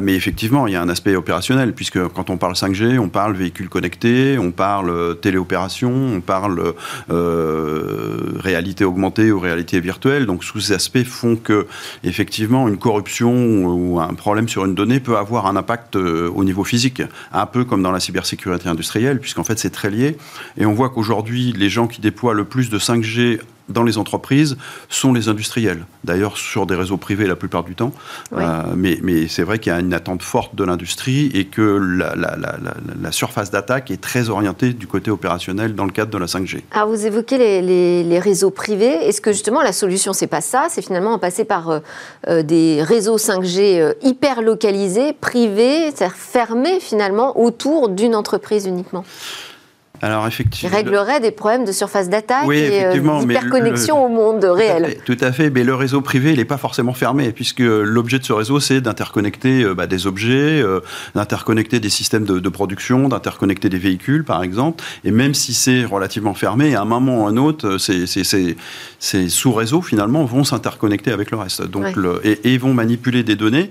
mais 0.02 0.14
effectivement, 0.14 0.66
il 0.66 0.74
y 0.74 0.76
a 0.76 0.82
un 0.82 0.88
aspect 0.88 1.16
opérationnel, 1.16 1.72
puisque 1.72 2.06
quand 2.08 2.30
on 2.30 2.36
parle 2.36 2.54
5G, 2.54 2.98
on 2.98 3.08
parle 3.08 3.34
véhicules 3.34 3.68
connectés, 3.68 4.38
on 4.38 4.52
parle 4.52 5.18
téléopération, 5.20 5.92
on 5.92 6.20
parle 6.20 6.74
euh, 7.10 8.38
réalité 8.38 8.84
augmentée 8.84 9.32
ou 9.32 9.40
réalité 9.40 9.80
virtuelle. 9.80 10.26
Donc, 10.26 10.44
tous 10.44 10.60
ces 10.60 10.72
aspects 10.74 11.04
font 11.04 11.36
que, 11.36 11.66
effectivement, 12.02 12.68
une 12.68 12.76
corruption 12.94 13.66
ou 13.66 13.98
un 13.98 14.14
problème 14.14 14.48
sur 14.48 14.64
une 14.64 14.76
donnée 14.76 15.00
peut 15.00 15.16
avoir 15.16 15.46
un 15.46 15.56
impact 15.56 15.96
euh, 15.96 16.30
au 16.32 16.44
niveau 16.44 16.62
physique, 16.62 17.02
un 17.32 17.46
peu 17.46 17.64
comme 17.64 17.82
dans 17.82 17.90
la 17.90 17.98
cybersécurité 17.98 18.68
industrielle, 18.68 19.18
puisqu'en 19.18 19.42
fait, 19.42 19.58
c'est 19.58 19.70
très 19.70 19.90
lié. 19.90 20.16
Et 20.56 20.64
on 20.64 20.74
voit 20.74 20.90
qu'aujourd'hui, 20.90 21.52
les 21.52 21.68
gens 21.68 21.88
qui 21.88 22.00
déploient 22.00 22.34
le 22.34 22.44
plus 22.44 22.70
de 22.70 22.78
5G 22.78 23.40
dans 23.68 23.82
les 23.82 23.98
entreprises 23.98 24.56
sont 24.88 25.12
les 25.12 25.28
industriels. 25.28 25.86
D'ailleurs, 26.04 26.36
sur 26.36 26.66
des 26.66 26.74
réseaux 26.74 26.96
privés 26.96 27.26
la 27.26 27.36
plupart 27.36 27.64
du 27.64 27.74
temps. 27.74 27.92
Euh, 28.32 28.62
mais, 28.76 28.98
mais 29.02 29.28
c'est 29.28 29.42
vrai 29.42 29.58
qu'il 29.58 29.72
y 29.72 29.74
a 29.74 29.80
une 29.80 29.94
attente 29.94 30.22
forte 30.22 30.54
de 30.54 30.64
l'industrie 30.64 31.30
et 31.34 31.46
que 31.46 31.62
la, 31.62 32.14
la, 32.14 32.36
la, 32.36 32.56
la 33.00 33.12
surface 33.12 33.50
d'attaque 33.50 33.90
est 33.90 34.00
très 34.00 34.28
orientée 34.28 34.72
du 34.72 34.86
côté 34.86 35.10
opérationnel 35.10 35.74
dans 35.74 35.84
le 35.84 35.92
cadre 35.92 36.10
de 36.10 36.18
la 36.18 36.26
5G. 36.26 36.60
Alors, 36.72 36.88
vous 36.88 37.06
évoquez 37.06 37.38
les, 37.38 37.62
les, 37.62 38.04
les 38.04 38.18
réseaux 38.18 38.50
privés. 38.50 39.06
Est-ce 39.06 39.20
que 39.20 39.32
justement 39.32 39.62
la 39.62 39.72
solution, 39.72 40.12
c'est 40.12 40.26
pas 40.26 40.40
ça? 40.40 40.66
C'est 40.68 40.82
finalement 40.82 41.18
passer 41.18 41.44
par 41.44 41.70
euh, 41.70 41.80
euh, 42.28 42.42
des 42.42 42.82
réseaux 42.82 43.16
5G 43.16 43.94
hyper 44.02 44.42
localisés, 44.42 45.12
privés, 45.12 45.90
c'est-à-dire 45.90 46.16
fermés 46.16 46.80
finalement 46.80 47.38
autour 47.38 47.88
d'une 47.88 48.14
entreprise 48.14 48.66
uniquement? 48.66 49.04
Alors 50.04 50.26
effectivement, 50.26 50.76
réglerait 50.76 51.20
des 51.20 51.30
problèmes 51.30 51.64
de 51.64 51.72
surface 51.72 52.10
d'attaque 52.10 52.46
et 52.50 52.84
euh, 52.84 52.92
d'hyperconnexion 52.92 54.04
au 54.04 54.08
monde 54.08 54.44
réel. 54.44 54.98
Tout 55.06 55.16
à, 55.20 55.32
fait, 55.32 55.48
mais 55.48 55.64
le 55.64 55.74
réseau 55.74 56.02
privé, 56.02 56.32
il 56.32 56.36
n'est 56.36 56.44
pas 56.44 56.58
forcément 56.58 56.92
fermé, 56.92 57.32
puisque 57.32 57.60
l'objet 57.60 58.18
de 58.18 58.24
ce 58.24 58.34
réseau, 58.34 58.60
c'est 58.60 58.82
d'interconnecter 58.82 59.62
euh, 59.62 59.74
bah, 59.74 59.86
des 59.86 60.06
objets, 60.06 60.60
euh, 60.60 60.80
d'interconnecter 61.14 61.80
des 61.80 61.88
systèmes 61.88 62.24
de, 62.24 62.48
production, 62.50 63.08
d'interconnecter 63.08 63.70
des 63.70 63.78
véhicules, 63.78 64.24
par 64.24 64.42
exemple. 64.42 64.84
Et 65.04 65.10
même 65.10 65.32
si 65.32 65.54
c'est 65.54 65.84
relativement 65.86 66.34
fermé, 66.34 66.74
à 66.74 66.82
un 66.82 66.84
moment 66.84 67.22
ou 67.22 67.26
à 67.26 67.30
un 67.30 67.36
autre, 67.38 67.78
ces, 67.78 69.26
sous-réseaux, 69.28 69.80
finalement, 69.80 70.24
vont 70.24 70.44
s'interconnecter 70.44 71.12
avec 71.12 71.30
le 71.30 71.38
reste 71.38 71.62
donc 71.62 71.96
le, 71.96 72.20
et, 72.24 72.58
vont 72.58 72.74
manipuler 72.74 73.22
des 73.22 73.36
données. 73.36 73.68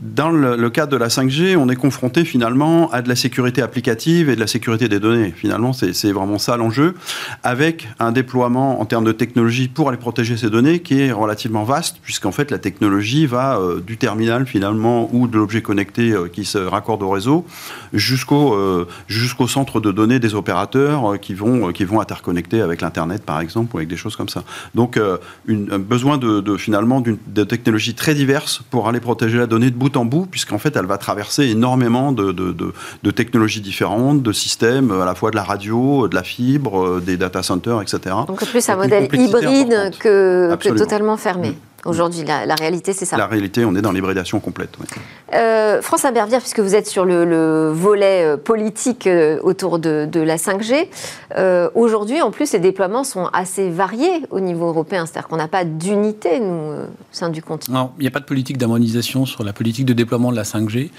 dans 0.00 0.30
le, 0.30 0.56
le 0.56 0.70
cadre 0.70 0.92
de 0.92 0.96
la 0.96 1.08
5G, 1.08 1.56
on 1.56 1.68
est 1.68 1.76
confronté 1.76 2.24
finalement 2.24 2.90
à 2.92 3.00
de 3.02 3.08
la 3.08 3.16
sécurité 3.16 3.62
applicative 3.62 4.28
et 4.28 4.34
de 4.34 4.40
la 4.40 4.46
sécurité 4.46 4.88
des 4.88 5.00
données. 5.00 5.29
Finalement, 5.34 5.72
c'est 5.72 6.12
vraiment 6.12 6.38
ça 6.38 6.56
l'enjeu, 6.56 6.94
avec 7.42 7.88
un 7.98 8.12
déploiement 8.12 8.80
en 8.80 8.84
termes 8.84 9.04
de 9.04 9.12
technologie 9.12 9.68
pour 9.68 9.88
aller 9.88 9.98
protéger 9.98 10.36
ces 10.36 10.50
données 10.50 10.80
qui 10.80 11.00
est 11.00 11.12
relativement 11.12 11.64
vaste, 11.64 11.98
puisqu'en 12.02 12.32
fait 12.32 12.50
la 12.50 12.58
technologie 12.58 13.26
va 13.26 13.58
euh, 13.58 13.80
du 13.80 13.96
terminal 13.96 14.46
finalement 14.46 15.08
ou 15.12 15.26
de 15.26 15.36
l'objet 15.36 15.62
connecté 15.62 16.12
euh, 16.12 16.28
qui 16.28 16.44
se 16.44 16.58
raccorde 16.58 17.02
au 17.02 17.10
réseau 17.10 17.44
jusqu'au 17.92 18.54
euh, 18.54 18.86
jusqu'au 19.08 19.48
centre 19.48 19.80
de 19.80 19.92
données 19.92 20.18
des 20.18 20.34
opérateurs 20.34 21.18
qui 21.20 21.34
vont 21.34 21.72
qui 21.72 21.84
vont 21.84 22.00
interconnecter 22.00 22.60
avec 22.60 22.80
l'internet 22.80 23.24
par 23.24 23.40
exemple 23.40 23.74
ou 23.74 23.78
avec 23.78 23.88
des 23.88 23.96
choses 23.96 24.16
comme 24.16 24.28
ça. 24.28 24.44
Donc 24.74 24.98
un 24.98 25.78
besoin 25.78 26.18
de, 26.18 26.56
finalement 26.56 27.00
de 27.00 27.44
technologies 27.44 27.94
très 27.94 28.14
diverses 28.14 28.62
pour 28.70 28.88
aller 28.88 29.00
protéger 29.00 29.38
la 29.38 29.46
donnée 29.46 29.70
de 29.70 29.76
bout 29.76 29.96
en 29.96 30.04
bout, 30.04 30.26
puisqu'en 30.26 30.58
fait 30.58 30.76
elle 30.76 30.86
va 30.86 30.98
traverser 30.98 31.44
énormément 31.48 32.12
de, 32.12 32.32
de, 32.32 32.54
de 33.02 33.10
technologies 33.10 33.60
différentes, 33.60 34.22
de 34.22 34.32
systèmes 34.32 34.90
à 34.90 35.04
la 35.04 35.14
fois 35.14 35.19
de 35.28 35.36
la 35.36 35.42
radio, 35.42 36.08
de 36.08 36.14
la 36.14 36.22
fibre, 36.22 36.82
euh, 36.82 37.02
des 37.04 37.18
data 37.18 37.42
centers, 37.42 37.82
etc. 37.82 38.16
Donc 38.26 38.42
plus 38.46 38.66
un 38.70 38.76
modèle 38.76 39.04
hybride 39.12 39.90
que, 39.98 40.56
totalement 40.78 41.18
fermé. 41.18 41.50
Mm. 41.50 41.69
Aujourd'hui, 41.86 42.24
la, 42.24 42.54
réalité, 42.54 42.92
c'est 42.92 43.06
ça. 43.06 43.16
La 43.16 43.26
réalité, 43.26 43.64
on 43.64 43.74
est 43.74 43.80
dans 43.80 43.92
l'hybridation 43.92 44.38
complète. 44.38 44.76
Euh, 45.32 45.80
France 45.80 46.04
Abervière, 46.04 46.40
puisque 46.40 46.60
vous 46.60 46.74
êtes 46.74 46.86
sur 46.86 47.04
le, 47.04 47.70
volet 47.70 48.24
euh, 48.24 48.36
politique 48.36 49.06
euh, 49.06 49.38
autour 49.42 49.78
de, 49.78 50.08
la 50.20 50.36
5G, 50.36 50.88
aujourd'hui, 51.74 52.20
en 52.20 52.30
plus, 52.30 52.52
les 52.52 52.58
déploiements 52.58 53.04
sont 53.04 53.26
assez 53.32 53.70
variés 53.70 54.22
au 54.30 54.40
niveau 54.40 54.66
européen. 54.68 55.06
C'est-à-dire 55.06 55.28
qu'on 55.28 55.36
n'a 55.36 55.48
pas 55.48 55.64
d'unité, 55.64 56.40
nous, 56.40 56.72
au 56.72 56.86
sein 57.12 57.30
du 57.30 57.42
continent. 57.42 57.78
Non, 57.78 57.90
il 57.98 58.02
n'y 58.02 58.08
a 58.08 58.10
pas 58.10 58.20
de 58.20 58.24
politique 58.24 58.58
d'harmonisation 58.58 59.24
sur 59.24 59.42
la 59.42 59.52
politique 59.52 59.86
de 59.86 59.94
déploiement 59.94 60.30
de 60.30 60.36
la 60.36 60.42
5G. 60.42 60.90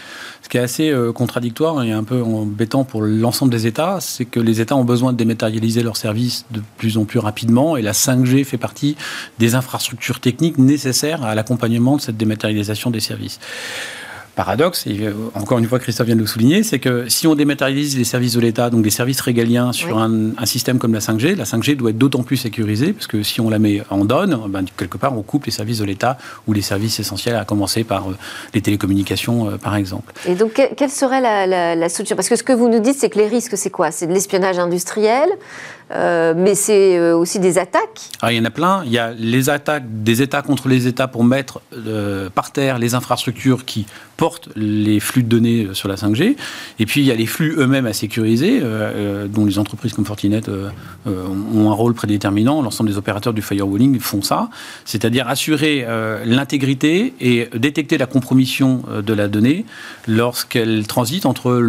Ce 0.41 0.50
qui 0.50 0.58
est 0.58 0.62
assez 0.62 0.94
contradictoire 1.13 1.84
et 1.84 1.91
un 1.91 2.04
peu 2.04 2.22
embêtant 2.22 2.84
pour 2.84 3.02
l'ensemble 3.04 3.52
des 3.52 3.67
États, 3.67 4.00
c'est 4.00 4.26
que 4.26 4.39
les 4.39 4.62
États 4.62 4.76
ont 4.76 4.84
besoin 4.84 5.13
de 5.13 5.17
dématérialiser 5.17 5.84
leurs 5.84 5.98
services 5.98 6.46
de 6.52 6.62
plus 6.78 6.98
en 6.98 7.06
plus 7.06 7.20
rapidement 7.20 7.78
et 7.78 7.82
la 7.82 7.91
5G 7.91 8.44
fait 8.44 8.58
partie 8.58 8.96
des 9.39 9.56
infrastructures 9.56 10.20
techniques 10.20 10.58
nécessaire 10.72 11.24
à 11.24 11.36
l'accompagnement 11.36 11.98
de 11.98 12.02
cette 12.02 12.18
dématérialisation 12.18 12.90
des 12.90 13.00
services. 13.00 13.40
Paradoxe, 14.36 14.88
et 14.88 14.98
euh, 15.02 15.14
encore 15.36 15.60
une 15.60 15.68
fois 15.68 15.78
Christophe 15.78 16.08
vient 16.08 16.16
de 16.16 16.22
le 16.22 16.26
souligner, 16.28 16.64
c'est 16.64 16.80
que 16.80 17.10
si 17.10 17.28
on 17.28 17.36
dématérialise 17.36 17.98
les 17.98 18.06
services 18.06 18.34
de 18.34 18.40
l'État, 18.40 18.70
donc 18.70 18.86
les 18.86 18.90
services 18.92 19.20
régaliens 19.20 19.74
sur 19.74 19.98
un, 19.98 20.32
système 20.46 20.80
comme 20.80 20.94
la 20.94 21.00
5G, 21.00 21.36
la 21.36 21.44
5G 21.44 21.76
doit 21.76 21.90
être 21.90 21.98
d'autant 21.98 22.24
plus 22.24 22.38
sécurisée, 22.38 22.94
parce 22.94 23.08
que 23.08 23.24
si 23.24 23.42
on 23.42 23.50
la 23.50 23.60
met 23.60 23.84
en 23.90 24.06
donne, 24.06 24.40
ben, 24.48 24.64
quelque 24.78 24.98
part 24.98 25.18
on 25.18 25.22
coupe 25.22 25.46
les 25.46 25.52
services 25.52 25.80
de 25.80 25.86
l'État 25.86 26.18
ou 26.48 26.54
les 26.54 26.62
services 26.62 27.00
essentiels, 27.00 27.36
à 27.36 27.44
commencer 27.44 27.84
par 27.84 28.10
euh, 28.10 28.18
les 28.54 28.62
télécommunications 28.62 29.50
euh, 29.50 29.58
par 29.58 29.76
exemple. 29.76 30.14
Et 30.26 30.36
donc 30.36 30.60
quelle 30.78 30.90
serait 30.90 31.20
la, 31.20 31.76
la, 31.76 31.90
solution 31.90 32.16
Parce 32.16 32.30
que 32.30 32.38
ce 32.38 32.44
que 32.44 32.54
vous 32.54 32.70
nous 32.70 32.80
dites, 32.80 32.96
c'est 32.98 33.10
que 33.10 33.20
les 33.20 33.28
risques, 33.28 33.58
c'est 33.58 33.70
quoi? 33.70 33.92
C'est 33.92 34.08
de 34.08 34.14
l'espionnage 34.14 34.60
industriel 34.60 35.30
euh, 35.94 36.34
mais 36.36 36.56
c'est 36.56 36.98
euh, 36.98 37.18
aussi 37.18 37.40
des 37.40 37.58
attaques. 37.58 38.10
Ah, 38.22 38.32
il 38.32 38.38
y 38.38 38.40
en 38.40 38.46
a 38.46 38.50
plein. 38.50 38.84
Il 38.86 38.92
y 38.92 38.98
a 38.98 39.12
les 39.12 39.50
attaques 39.50 39.84
des 39.88 40.22
États 40.22 40.42
contre 40.42 40.68
les 40.68 40.88
États 40.88 41.08
pour 41.08 41.24
mettre 41.24 41.62
par 42.34 42.52
terre 42.52 42.80
les 42.80 42.96
infrastructures 42.96 43.66
qui 43.66 43.86
portent 44.18 44.50
les 44.56 45.00
flux 45.00 45.24
de 45.24 45.28
données 45.28 45.68
sur 45.74 45.90
la 45.90 45.96
5G. 45.96 46.36
Et 46.80 46.86
puis 46.86 47.02
il 47.02 47.08
y 47.08 47.12
a 47.12 47.16
les 47.16 47.26
flux 47.26 47.56
eux-mêmes 47.58 47.88
à 47.88 47.94
sécuriser, 47.94 48.62
dont 49.30 49.46
les 49.46 49.58
entreprises 49.58 49.94
comme 49.94 50.06
Fortinet 50.06 50.42
ont 51.08 51.72
un 51.72 51.74
rôle 51.74 51.94
prédéterminant. 51.94 52.62
L'ensemble 52.62 52.90
des 52.90 52.98
opérateurs 52.98 53.34
du 53.34 53.42
firewalling 53.42 54.00
font 54.00 54.22
ça, 54.22 54.50
c'est-à-dire 54.86 55.28
assurer 55.28 55.86
l'intégrité 56.26 57.14
et 57.20 57.50
détecter 57.56 57.98
la 57.98 58.06
compromission 58.06 58.84
de 59.04 59.14
la 59.14 59.28
donnée 59.28 59.66
lorsqu'elle 60.08 60.86
transite 60.86 61.26
entre 61.26 61.62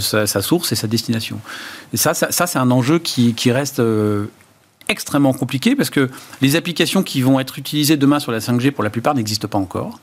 sa, 0.00 0.26
source 0.42 0.72
et 0.72 0.76
sa 0.76 0.88
destination. 0.88 1.38
Et 1.92 1.96
ça, 1.96 2.14
ça, 2.14 2.46
c'est 2.46 2.58
un 2.58 2.70
enjeu 2.70 2.98
qui 2.98 3.34
reste 3.52 3.80
euh, 3.80 4.26
extrêmement 4.88 5.32
compliqué 5.32 5.74
parce 5.74 5.90
que 5.90 6.10
les 6.40 6.56
applications 6.56 7.02
qui 7.02 7.22
vont 7.22 7.40
être 7.40 7.58
utilisées 7.58 7.96
demain 7.96 8.20
sur 8.20 8.32
la 8.32 8.38
5G, 8.38 8.70
pour 8.70 8.84
la 8.84 8.90
plupart, 8.90 9.14
n'existent 9.14 9.48
pas 9.48 9.58
encore. 9.58 9.98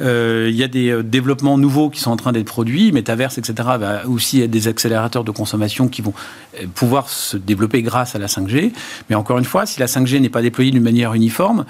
Euh, 0.00 0.48
il 0.50 0.56
y 0.56 0.64
a 0.64 0.68
des 0.68 0.90
euh, 0.90 1.02
développements 1.02 1.56
nouveaux 1.56 1.88
qui 1.88 2.00
sont 2.00 2.10
en 2.10 2.16
train 2.16 2.32
d'être 2.32 2.46
produits, 2.46 2.90
Metaverse, 2.90 3.38
etc. 3.38 3.68
Va 3.78 4.08
aussi 4.08 4.40
être 4.40 4.50
des 4.50 4.66
accélérateurs 4.66 5.22
de 5.22 5.30
consommation 5.30 5.88
qui 5.88 6.02
vont 6.02 6.14
euh, 6.60 6.66
pouvoir 6.74 7.08
se 7.08 7.36
développer 7.36 7.82
grâce 7.82 8.16
à 8.16 8.18
la 8.18 8.26
5G. 8.26 8.72
Mais 9.08 9.14
encore 9.14 9.38
une 9.38 9.44
fois, 9.44 9.66
si 9.66 9.78
la 9.78 9.86
5G 9.86 10.20
n'est 10.20 10.28
pas 10.28 10.42
déployée 10.42 10.72
d'une 10.72 10.82
manière 10.82 11.14
uniforme, 11.14 11.64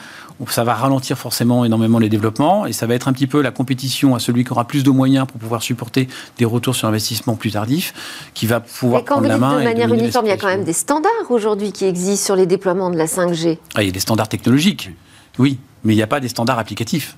ça 0.48 0.64
va 0.64 0.74
ralentir 0.74 1.18
forcément 1.18 1.64
énormément 1.64 1.98
les 1.98 2.08
développements 2.08 2.66
et 2.66 2.72
ça 2.72 2.86
va 2.86 2.94
être 2.94 3.08
un 3.08 3.12
petit 3.12 3.26
peu 3.26 3.42
la 3.42 3.50
compétition 3.50 4.14
à 4.14 4.18
celui 4.18 4.44
qui 4.44 4.52
aura 4.52 4.66
plus 4.66 4.84
de 4.84 4.90
moyens 4.90 5.26
pour 5.26 5.38
pouvoir 5.38 5.62
supporter 5.62 6.08
des 6.38 6.44
retours 6.44 6.74
sur 6.74 6.88
investissement 6.88 7.34
plus 7.36 7.52
tardifs 7.52 7.94
qui 8.32 8.46
va 8.46 8.60
pouvoir 8.60 9.04
prendre 9.04 9.28
la 9.28 9.38
main. 9.38 9.58
De 9.58 9.64
manière 9.64 9.92
uniforme, 9.92 10.26
il 10.26 10.30
y 10.30 10.32
a 10.32 10.36
quand 10.36 10.48
même 10.48 10.64
des 10.64 10.72
standards 10.72 11.30
aujourd'hui 11.30 11.72
qui 11.72 11.84
existent 11.84 12.24
sur 12.24 12.36
les 12.36 12.46
déploiements 12.46 12.90
de 12.90 12.96
la 12.96 13.06
5G. 13.06 13.58
Ah, 13.74 13.82
il 13.82 13.86
y 13.86 13.88
a 13.90 13.92
des 13.92 14.00
standards 14.00 14.28
technologiques, 14.28 14.90
oui, 15.38 15.58
mais 15.84 15.92
il 15.92 15.96
n'y 15.96 16.02
a 16.02 16.06
pas 16.06 16.20
des 16.20 16.28
standards 16.28 16.58
applicatifs. 16.58 17.16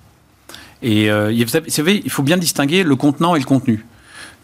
Et 0.83 1.11
euh, 1.11 1.33
vous 1.33 1.71
savez, 1.71 2.03
il 2.05 2.11
faut 2.11 2.23
bien 2.23 2.37
distinguer 2.37 2.83
le 2.83 2.97
contenant 2.97 3.35
et 3.35 3.39
le 3.39 3.45
contenu. 3.45 3.85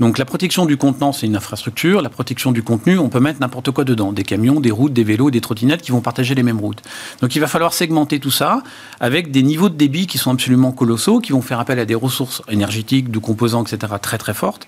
Donc 0.03 0.19
la 0.19 0.25
protection 0.25 0.67
du 0.67 0.77
contenant, 0.77 1.13
c'est 1.13 1.27
une 1.27 1.37
infrastructure. 1.37 2.03
La 2.03 2.09
protection 2.09 2.51
du 2.51 2.65
contenu, 2.65 2.99
on 2.99 3.09
peut 3.09 3.21
mettre 3.21 3.39
n'importe 3.39 3.71
quoi 3.71 3.85
dedans. 3.85 4.13
Des 4.13 4.25
camions, 4.25 4.59
des 4.59 4.73
routes, 4.73 4.93
des 4.93 5.05
vélos, 5.05 5.31
des 5.31 5.41
trottinettes 5.41 5.81
qui 5.81 5.93
vont 5.93 6.01
partager 6.01 6.35
les 6.35 6.43
mêmes 6.43 6.59
routes. 6.59 6.83
Donc 7.21 7.37
il 7.37 7.39
va 7.39 7.47
falloir 7.47 7.73
segmenter 7.73 8.19
tout 8.19 8.33
ça 8.33 8.65
avec 8.99 9.31
des 9.31 9.45
niveaux 9.45 9.69
de 9.69 9.77
débit 9.77 10.09
qui 10.09 10.19
sont 10.19 10.33
absolument 10.33 10.73
colossaux, 10.73 11.21
qui 11.21 11.31
vont 11.31 11.41
faire 11.41 11.61
appel 11.61 11.79
à 11.79 11.85
des 11.85 11.95
ressources 11.95 12.43
énergétiques, 12.51 13.13
de 13.13 13.21
composants, 13.21 13.63
etc. 13.63 13.93
très 14.03 14.19
très 14.19 14.35
fortes. 14.35 14.67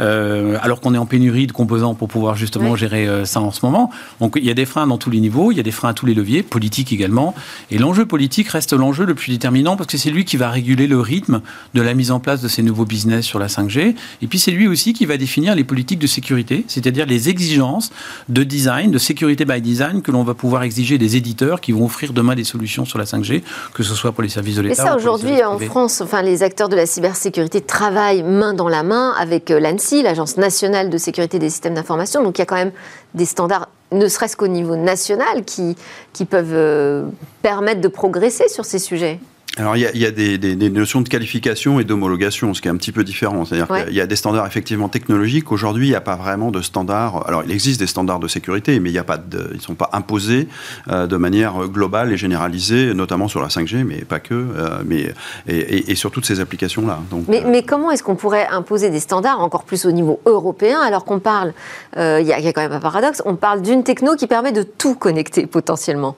Euh, 0.00 0.58
alors 0.62 0.80
qu'on 0.80 0.94
est 0.94 0.98
en 0.98 1.06
pénurie 1.06 1.46
de 1.46 1.52
composants 1.52 1.94
pour 1.94 2.08
pouvoir 2.08 2.34
justement 2.34 2.74
gérer 2.74 3.06
euh, 3.06 3.24
ça 3.24 3.40
en 3.40 3.52
ce 3.52 3.64
moment. 3.64 3.88
Donc 4.18 4.32
il 4.34 4.44
y 4.44 4.50
a 4.50 4.54
des 4.54 4.66
freins 4.66 4.88
dans 4.88 4.98
tous 4.98 5.10
les 5.10 5.20
niveaux, 5.20 5.52
il 5.52 5.58
y 5.58 5.60
a 5.60 5.62
des 5.62 5.70
freins 5.70 5.90
à 5.90 5.94
tous 5.94 6.06
les 6.06 6.14
leviers, 6.14 6.42
politiques 6.42 6.92
également. 6.92 7.36
Et 7.70 7.78
l'enjeu 7.78 8.04
politique 8.04 8.48
reste 8.48 8.72
l'enjeu 8.72 9.04
le 9.04 9.14
plus 9.14 9.30
déterminant 9.30 9.76
parce 9.76 9.86
que 9.86 9.96
c'est 9.96 10.10
lui 10.10 10.24
qui 10.24 10.36
va 10.36 10.50
réguler 10.50 10.88
le 10.88 10.98
rythme 10.98 11.40
de 11.74 11.82
la 11.82 11.94
mise 11.94 12.10
en 12.10 12.18
place 12.18 12.42
de 12.42 12.48
ces 12.48 12.64
nouveaux 12.64 12.84
business 12.84 13.24
sur 13.24 13.38
la 13.38 13.46
5G. 13.46 13.94
Et 14.22 14.26
puis 14.26 14.40
c'est 14.40 14.50
lui 14.50 14.71
aussi 14.72 14.92
qui 14.92 15.06
va 15.06 15.16
définir 15.16 15.54
les 15.54 15.64
politiques 15.64 15.98
de 15.98 16.06
sécurité, 16.06 16.64
c'est-à-dire 16.68 17.06
les 17.06 17.28
exigences 17.28 17.90
de 18.28 18.42
design, 18.42 18.90
de 18.90 18.98
sécurité 18.98 19.44
by 19.44 19.60
design 19.60 20.02
que 20.02 20.10
l'on 20.10 20.24
va 20.24 20.34
pouvoir 20.34 20.62
exiger 20.62 20.98
des 20.98 21.16
éditeurs 21.16 21.60
qui 21.60 21.72
vont 21.72 21.84
offrir 21.84 22.12
demain 22.12 22.34
des 22.34 22.44
solutions 22.44 22.84
sur 22.84 22.98
la 22.98 23.04
5G, 23.04 23.42
que 23.74 23.82
ce 23.82 23.94
soit 23.94 24.12
pour 24.12 24.22
les 24.22 24.28
services 24.28 24.56
de 24.56 24.62
l'État. 24.62 24.82
Mais 24.82 24.88
ça, 24.88 24.96
aujourd'hui, 24.96 25.42
en 25.44 25.58
France, 25.58 26.00
enfin, 26.00 26.22
les 26.22 26.42
acteurs 26.42 26.68
de 26.68 26.76
la 26.76 26.86
cybersécurité 26.86 27.60
travaillent 27.60 28.22
main 28.22 28.54
dans 28.54 28.68
la 28.68 28.82
main 28.82 29.12
avec 29.18 29.50
euh, 29.50 29.60
l'ANSI, 29.60 30.02
l'Agence 30.02 30.36
nationale 30.36 30.90
de 30.90 30.98
sécurité 30.98 31.38
des 31.38 31.50
systèmes 31.50 31.74
d'information. 31.74 32.22
Donc 32.22 32.38
il 32.38 32.40
y 32.40 32.42
a 32.42 32.46
quand 32.46 32.56
même 32.56 32.72
des 33.14 33.26
standards 33.26 33.68
ne 33.92 34.08
serait-ce 34.08 34.36
qu'au 34.36 34.48
niveau 34.48 34.76
national, 34.76 35.44
qui, 35.44 35.76
qui 36.14 36.24
peuvent 36.24 36.54
euh, 36.54 37.04
permettre 37.42 37.82
de 37.82 37.88
progresser 37.88 38.48
sur 38.48 38.64
ces 38.64 38.78
sujets 38.78 39.20
alors 39.58 39.76
il 39.76 39.82
y 39.82 40.06
a, 40.06 40.10
des, 40.10 40.70
notions 40.70 41.02
de 41.02 41.08
qualification 41.10 41.78
et 41.78 41.84
d'homologation, 41.84 42.54
ce 42.54 42.62
qui 42.62 42.68
est 42.68 42.70
un 42.70 42.76
petit 42.76 42.92
peu 42.92 43.04
différent. 43.04 43.44
C'est-à-dire 43.44 43.68
qu'il 43.68 43.94
y 43.94 44.00
a 44.00 44.06
des 44.06 44.16
standards 44.16 44.46
effectivement 44.46 44.88
technologiques. 44.88 45.52
Aujourd'hui, 45.52 45.88
il 45.88 45.90
n'y 45.90 45.96
a 45.96 46.00
pas 46.00 46.16
vraiment 46.16 46.50
de 46.50 46.62
standards. 46.62 47.28
Alors 47.28 47.42
il 47.44 47.50
existe 47.50 47.78
des 47.78 47.86
standards 47.86 48.18
de 48.18 48.28
sécurité, 48.28 48.80
mais 48.80 48.88
il 48.88 48.94
y 48.94 48.98
a 48.98 49.04
pas 49.04 49.18
de, 49.18 49.48
ils 49.50 49.58
ne 49.58 49.62
sont 49.62 49.74
pas 49.74 49.90
imposés 49.92 50.48
euh, 50.88 51.06
de 51.06 51.16
manière 51.18 51.68
globale 51.68 52.12
et 52.12 52.16
généralisée, 52.16 52.94
notamment 52.94 53.28
sur 53.28 53.42
la 53.42 53.48
5G, 53.48 53.84
mais 53.84 54.06
pas 54.06 54.20
que, 54.20 54.32
euh, 54.32 54.82
mais 54.86 55.12
et, 55.46 55.94
sur 55.96 56.10
toutes 56.10 56.24
ces 56.24 56.40
applications-là. 56.40 57.00
Mais, 57.28 57.44
euh, 57.44 57.48
mais, 57.48 57.62
comment 57.62 57.90
est-ce 57.90 58.02
qu'on 58.02 58.16
pourrait 58.16 58.46
imposer 58.46 58.88
des 58.88 59.00
standards 59.00 59.40
encore 59.40 59.64
plus 59.64 59.84
au 59.84 59.92
niveau 59.92 60.20
européen, 60.24 60.80
alors 60.80 61.04
qu'on 61.04 61.18
parle, 61.18 61.52
il 61.96 62.24
y, 62.26 62.32
a 62.32 62.52
quand 62.54 62.62
même 62.62 62.72
un 62.72 62.80
paradoxe, 62.80 63.20
on 63.26 63.36
parle 63.36 63.60
d'une 63.60 63.84
techno 63.84 64.16
qui 64.16 64.26
permet 64.26 64.52
de 64.52 64.62
tout 64.62 64.94
connecter 64.94 65.46
potentiellement? 65.46 66.16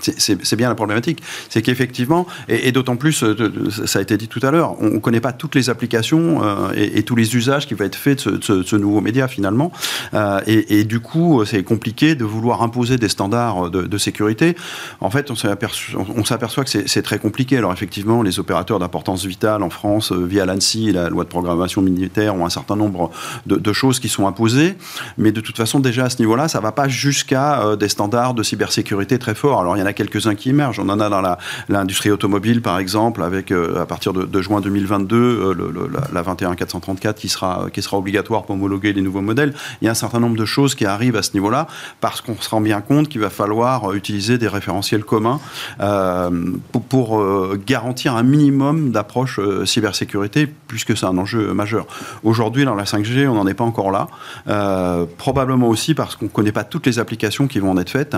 C'est 0.00 0.56
bien 0.56 0.68
la 0.68 0.74
problématique. 0.74 1.22
C'est 1.48 1.62
qu'effectivement, 1.62 2.26
et, 2.48 2.72
d'autant 2.72 2.96
plus, 2.96 3.22
euh, 3.22 3.68
ça 3.86 3.98
a 3.98 4.02
été 4.02 4.16
dit 4.16 4.28
tout 4.28 4.40
à 4.42 4.50
l'heure, 4.50 4.76
on 4.80 4.90
ne 4.90 4.98
connaît 4.98 5.20
pas 5.20 5.32
toutes 5.32 5.54
les 5.54 5.70
applications 5.70 6.42
euh, 6.42 6.72
et, 6.74 7.02
tous 7.02 7.16
les 7.16 7.36
usages 7.36 7.66
qui 7.66 7.74
vont 7.74 7.84
être 7.84 7.96
faits 7.96 8.26
de 8.26 8.62
ce, 8.62 8.76
nouveau 8.76 9.00
média 9.00 9.28
finalement. 9.28 9.70
Euh, 10.14 10.40
et, 10.46 10.84
du 10.84 11.00
coup, 11.00 11.44
c'est 11.44 11.62
compliqué 11.62 12.14
de 12.14 12.24
vouloir 12.24 12.62
imposer 12.62 12.96
des 12.96 13.08
standards 13.08 13.70
de, 13.70 13.98
sécurité. 13.98 14.56
En 15.00 15.10
fait, 15.10 15.30
on 15.30 16.24
s'aperçoit 16.24 16.64
que 16.64 16.70
c'est 16.70 17.02
très 17.02 17.18
compliqué. 17.18 17.58
Alors 17.58 17.72
effectivement, 17.72 18.22
les 18.22 18.40
opérateurs 18.40 18.78
d'importance 18.78 19.24
vitale 19.24 19.62
en 19.62 19.70
France, 19.70 20.10
via 20.10 20.44
l'ANSI 20.44 20.90
la 20.92 21.08
loi 21.08 21.22
de 21.24 21.28
programmation 21.28 21.82
militaire, 21.82 22.34
ont 22.34 22.44
un 22.44 22.50
certain 22.50 22.74
nombre 22.74 23.10
de, 23.46 23.72
choses 23.72 24.00
qui 24.00 24.08
sont 24.08 24.26
imposées. 24.26 24.74
Mais 25.18 25.30
de 25.30 25.40
toute 25.40 25.56
façon, 25.56 25.78
déjà 25.78 26.06
à 26.06 26.10
ce 26.10 26.18
niveau-là, 26.18 26.48
ça 26.48 26.58
ne 26.58 26.62
va 26.62 26.72
pas 26.72 26.88
jusqu'à 26.88 27.76
des 27.76 27.88
standards 27.88 28.34
de 28.34 28.42
cybersécurité 28.42 29.18
très 29.18 29.34
forts. 29.34 29.60
Alors 29.60 29.76
y 29.82 29.86
en 29.86 29.88
a 29.88 29.92
quelques-uns 29.92 30.34
qui 30.34 30.50
émergent. 30.50 30.80
On 30.80 30.88
en 30.88 31.00
a 31.00 31.08
dans 31.08 31.22
l'industrie 31.68 32.10
automobile, 32.10 32.62
par 32.62 32.78
exemple, 32.78 33.22
avec 33.22 33.50
euh, 33.50 33.80
à 33.80 33.86
partir 33.86 34.12
de, 34.12 34.42
juin 34.42 34.60
2022, 34.60 35.16
euh, 35.16 35.88
la, 36.12 36.22
21434 36.22 37.16
qui 37.16 37.28
sera, 37.28 37.66
qui 37.72 37.82
sera 37.82 37.98
obligatoire 37.98 38.44
pour 38.44 38.54
homologuer 38.54 38.92
les 38.92 39.02
nouveaux 39.02 39.20
modèles. 39.20 39.54
Il 39.80 39.86
y 39.86 39.88
a 39.88 39.90
un 39.90 39.94
certain 39.94 40.20
nombre 40.20 40.36
de 40.36 40.44
choses 40.44 40.74
qui 40.74 40.86
arrivent 40.86 41.16
à 41.16 41.22
ce 41.22 41.32
niveau-là 41.34 41.66
parce 42.00 42.20
qu'on 42.20 42.36
se 42.40 42.48
rend 42.48 42.60
bien 42.60 42.80
compte 42.80 43.08
qu'il 43.08 43.20
va 43.20 43.30
falloir 43.30 43.90
euh, 43.90 43.94
utiliser 43.94 44.38
des 44.38 44.48
référentiels 44.48 45.04
communs 45.04 45.40
pour, 46.90 47.22
garantir 47.66 48.14
un 48.14 48.22
minimum 48.22 48.90
d'approche 48.90 49.40
cybersécurité, 49.64 50.46
puisque 50.68 50.96
c'est 50.96 51.06
un 51.06 51.16
enjeu 51.18 51.52
majeur. 51.52 51.86
Aujourd'hui, 52.22 52.64
dans 52.64 52.74
la 52.74 52.84
5G, 52.84 53.26
on 53.28 53.34
n'en 53.34 53.46
est 53.46 53.54
pas 53.54 53.64
encore 53.64 53.90
là. 53.90 54.08
probablement 55.18 55.68
aussi 55.68 55.94
parce 55.94 56.16
qu'on 56.16 56.26
ne 56.26 56.30
connaît 56.30 56.52
pas 56.52 56.64
toutes 56.64 56.86
les 56.86 56.98
applications 56.98 57.46
qui 57.46 57.58
vont 57.58 57.70
en 57.70 57.78
être 57.78 57.90
faites 57.90 58.16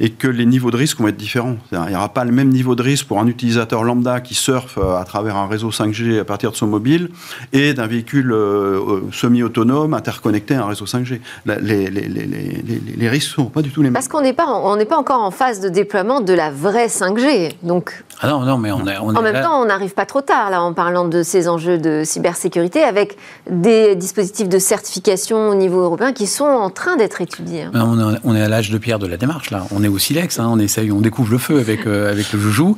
et 0.00 0.10
que 0.10 0.28
les 0.28 0.46
niveaux 0.46 0.70
de 0.70 0.76
risque 0.76 1.00
être 1.08 1.16
différent. 1.16 1.56
Il 1.72 1.78
n'y 1.78 1.94
aura 1.94 2.08
pas 2.08 2.24
le 2.24 2.32
même 2.32 2.48
niveau 2.48 2.74
de 2.74 2.82
risque 2.82 3.06
pour 3.06 3.20
un 3.20 3.26
utilisateur 3.26 3.84
lambda 3.84 4.20
qui 4.20 4.34
surfe 4.34 4.78
euh, 4.78 4.96
à 4.96 5.04
travers 5.04 5.36
un 5.36 5.46
réseau 5.46 5.70
5G 5.70 6.20
à 6.20 6.24
partir 6.24 6.50
de 6.50 6.56
son 6.56 6.66
mobile 6.66 7.10
et 7.52 7.74
d'un 7.74 7.86
véhicule 7.86 8.32
euh, 8.32 9.00
semi-autonome 9.12 9.94
interconnecté 9.94 10.54
à 10.54 10.64
un 10.64 10.66
réseau 10.66 10.86
5G. 10.86 11.20
Les, 11.46 13.08
risques 13.08 13.38
ne 13.38 13.44
sont 13.44 13.50
pas 13.50 13.62
du 13.62 13.70
tout 13.70 13.82
les 13.82 13.88
mêmes. 13.88 13.94
Parce 13.94 14.08
qu'on 14.08 14.20
n'est 14.20 14.32
pas, 14.32 14.46
pas 14.88 14.96
encore 14.96 15.22
en 15.22 15.30
phase 15.30 15.60
de 15.60 15.68
déploiement 15.68 16.20
de 16.20 16.32
la 16.32 16.50
vraie 16.50 16.86
5G. 16.86 17.52
Donc, 17.62 18.04
ah 18.20 18.28
non, 18.28 18.40
non, 18.40 18.56
mais 18.56 18.72
on, 18.72 18.86
est, 18.86 18.96
en 18.96 19.22
même 19.22 19.42
temps, 19.42 19.60
on 19.60 19.66
n'arrive 19.66 19.92
pas 19.92 20.06
trop 20.06 20.22
tard 20.22 20.48
là 20.50 20.62
en 20.62 20.72
parlant 20.72 21.06
de 21.06 21.22
ces 21.22 21.48
enjeux 21.48 21.78
de 21.78 22.02
cybersécurité 22.04 22.82
avec 22.82 23.16
des 23.50 23.94
dispositifs 23.94 24.48
de 24.48 24.58
certification 24.58 25.50
au 25.50 25.54
niveau 25.54 25.80
européen 25.82 26.12
qui 26.12 26.26
sont 26.26 26.44
en 26.44 26.70
train 26.70 26.96
d'être 26.96 27.20
étudiés. 27.20 27.66
On 27.74 28.34
est, 28.34 28.40
à 28.40 28.48
l'âge 28.48 28.70
de 28.70 28.78
pierre 28.78 28.98
de 28.98 29.06
la 29.06 29.18
démarche 29.18 29.50
là. 29.50 29.66
On 29.70 29.84
est 29.84 29.88
au 29.88 29.98
silex, 29.98 30.38
hein. 30.38 30.48
on 30.50 30.58
essaye, 30.58 30.90
on 30.90 31.00
découvre 31.00 31.30
le 31.30 31.38
feu 31.38 31.58
avec, 31.58 31.86
euh, 31.86 32.10
avec 32.10 32.32
le 32.32 32.38
joujou. 32.38 32.76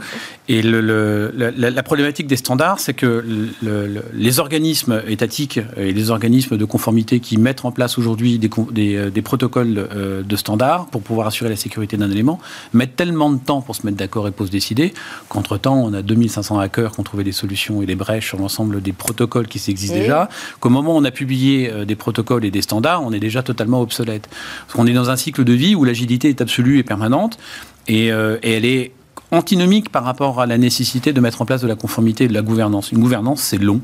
Et 0.50 0.62
le, 0.62 1.30
la, 1.36 1.82
problématique 1.82 2.26
des 2.26 2.36
standards, 2.36 2.80
c'est 2.80 2.94
que 2.94 3.22
les 4.14 4.40
organismes 4.40 5.02
étatiques 5.06 5.60
et 5.76 5.92
les 5.92 6.10
organismes 6.10 6.56
de 6.56 6.64
conformité 6.64 7.20
qui 7.20 7.36
mettent 7.36 7.66
en 7.66 7.70
place 7.70 7.98
aujourd'hui 7.98 8.38
des, 8.38 8.50
des, 8.70 8.96
euh, 8.96 9.10
des, 9.10 9.20
protocoles 9.20 9.88
euh, 9.94 10.22
de 10.22 10.36
standards 10.36 10.86
pour 10.86 11.02
pouvoir 11.02 11.26
assurer 11.26 11.50
la 11.50 11.56
sécurité 11.56 11.98
d'un 11.98 12.10
élément 12.10 12.38
mettent 12.72 12.96
tellement 12.96 13.30
de 13.30 13.38
temps 13.38 13.60
pour 13.60 13.76
se 13.76 13.84
mettre 13.84 13.98
d'accord 13.98 14.26
et 14.26 14.30
pour 14.30 14.46
se 14.46 14.50
décider 14.50 14.94
qu'entre-temps, 15.28 15.76
on 15.76 15.92
a 15.92 16.02
2500 16.02 16.58
hackers 16.58 16.92
qui 16.92 17.00
ont 17.00 17.04
trouvé 17.04 17.24
des 17.24 17.32
solutions 17.32 17.82
et 17.82 17.86
des 17.86 17.94
brèches 17.94 18.28
sur 18.28 18.38
l'ensemble 18.38 18.80
des 18.80 18.92
protocoles 18.92 19.46
qui 19.46 19.62
existent 19.70 19.96
déjà, 19.96 20.28
qu'au 20.60 20.70
moment 20.70 20.94
où 20.94 20.98
on 20.98 21.04
a 21.04 21.10
publié 21.10 21.84
des 21.84 21.96
protocoles 21.96 22.44
et 22.44 22.50
des 22.50 22.62
standards, 22.62 23.02
on 23.02 23.12
est 23.12 23.20
déjà 23.20 23.42
totalement 23.42 23.80
obsolète. 23.80 24.28
Parce 24.66 24.74
qu'on 24.74 24.86
est 24.86 24.92
dans 24.92 25.10
un 25.10 25.16
cycle 25.16 25.44
de 25.44 25.52
vie 25.52 25.74
où 25.74 25.84
l'agilité 25.84 26.28
est 26.28 26.40
absolue 26.40 26.78
et 26.78 26.82
permanente, 26.82 27.38
euh, 27.90 28.38
et, 28.42 28.52
elle 28.52 28.64
est 28.64 28.92
antinomique 29.30 29.90
par 29.90 30.04
rapport 30.04 30.40
à 30.40 30.46
la 30.46 30.58
nécessité 30.58 31.12
de 31.12 31.20
mettre 31.20 31.42
en 31.42 31.44
place 31.44 31.60
de 31.60 31.68
la 31.68 31.74
conformité 31.74 32.24
et 32.24 32.28
de 32.28 32.34
la 32.34 32.42
gouvernance. 32.42 32.92
Une 32.92 32.98
gouvernance, 32.98 33.40
c'est 33.42 33.58
long, 33.58 33.80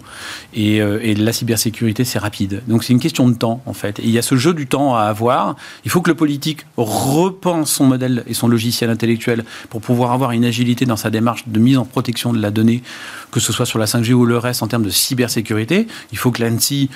et, 0.54 0.80
euh, 0.80 1.14
la 1.16 1.32
cybersécurité, 1.32 2.04
c'est 2.04 2.18
rapide. 2.18 2.62
Donc 2.66 2.84
c'est 2.84 2.92
une 2.92 3.00
question 3.00 3.28
de 3.28 3.34
temps, 3.34 3.62
en 3.66 3.74
fait. 3.74 3.98
Et 4.00 4.04
il 4.04 4.10
y 4.10 4.18
a 4.18 4.22
ce 4.22 4.36
jeu 4.36 4.54
du 4.54 4.66
temps 4.66 4.96
à 4.96 5.02
avoir. 5.02 5.56
Il 5.84 5.90
faut 5.90 6.00
que 6.00 6.10
le 6.10 6.16
politique 6.16 6.66
repense 6.76 7.70
son 7.70 7.84
modèle 7.84 8.24
et 8.26 8.34
son 8.34 8.48
logiciel 8.48 8.90
intellectuel 8.90 9.44
pour 9.68 9.80
pouvoir 9.80 10.12
avoir 10.12 10.32
une 10.32 10.44
agilité 10.44 10.86
dans 10.86 10.96
sa 10.96 11.10
démarche 11.10 11.44
de 11.46 11.58
mise 11.58 11.78
en 11.78 11.84
protection 11.84 12.32
de 12.32 12.40
la 12.40 12.50
donnée, 12.50 12.82
que 13.30 13.40
ce 13.40 13.52
soit 13.52 13.66
sur 13.66 13.78
la 13.78 13.86
5G 13.86 14.12
ou 14.12 14.24
le 14.24 14.38
reste 14.38 14.62
en 14.62 14.66
termes 14.66 14.84
de 14.84 14.90
cybersécurité. 14.90 15.86
Il 16.12 16.18
faut 16.18 16.30
que 16.30 16.42
l'ANSI 16.42 16.90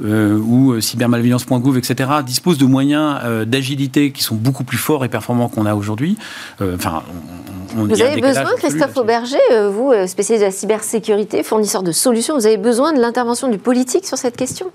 ou 0.00 0.80
cybermalveillance.gouv, 0.80 1.76
etc., 1.76 2.08
disposent 2.24 2.58
de 2.58 2.66
moyens 2.66 3.18
d'agilité 3.46 4.12
qui 4.12 4.22
sont 4.22 4.36
beaucoup 4.36 4.62
plus 4.62 4.78
forts 4.78 5.04
et 5.04 5.08
performants 5.08 5.48
qu'on 5.48 5.66
a 5.66 5.74
aujourd'hui. 5.74 6.16
Enfin, 6.60 7.02
vous 7.74 8.02
avez 8.02 8.20
besoin, 8.20 8.54
Christophe 8.56 8.96
Auberger, 8.96 9.38
vous, 9.70 9.92
spécialiste 10.06 10.42
de 10.42 10.46
la 10.46 10.52
cybersécurité, 10.52 11.42
fournisseur 11.42 11.82
de 11.82 11.92
solutions, 11.92 12.34
vous 12.34 12.46
avez 12.46 12.56
besoin 12.56 12.92
de 12.92 13.00
l'intervention 13.00 13.48
du 13.48 13.58
politique 13.58 14.06
sur 14.06 14.18
cette 14.18 14.36
question? 14.36 14.70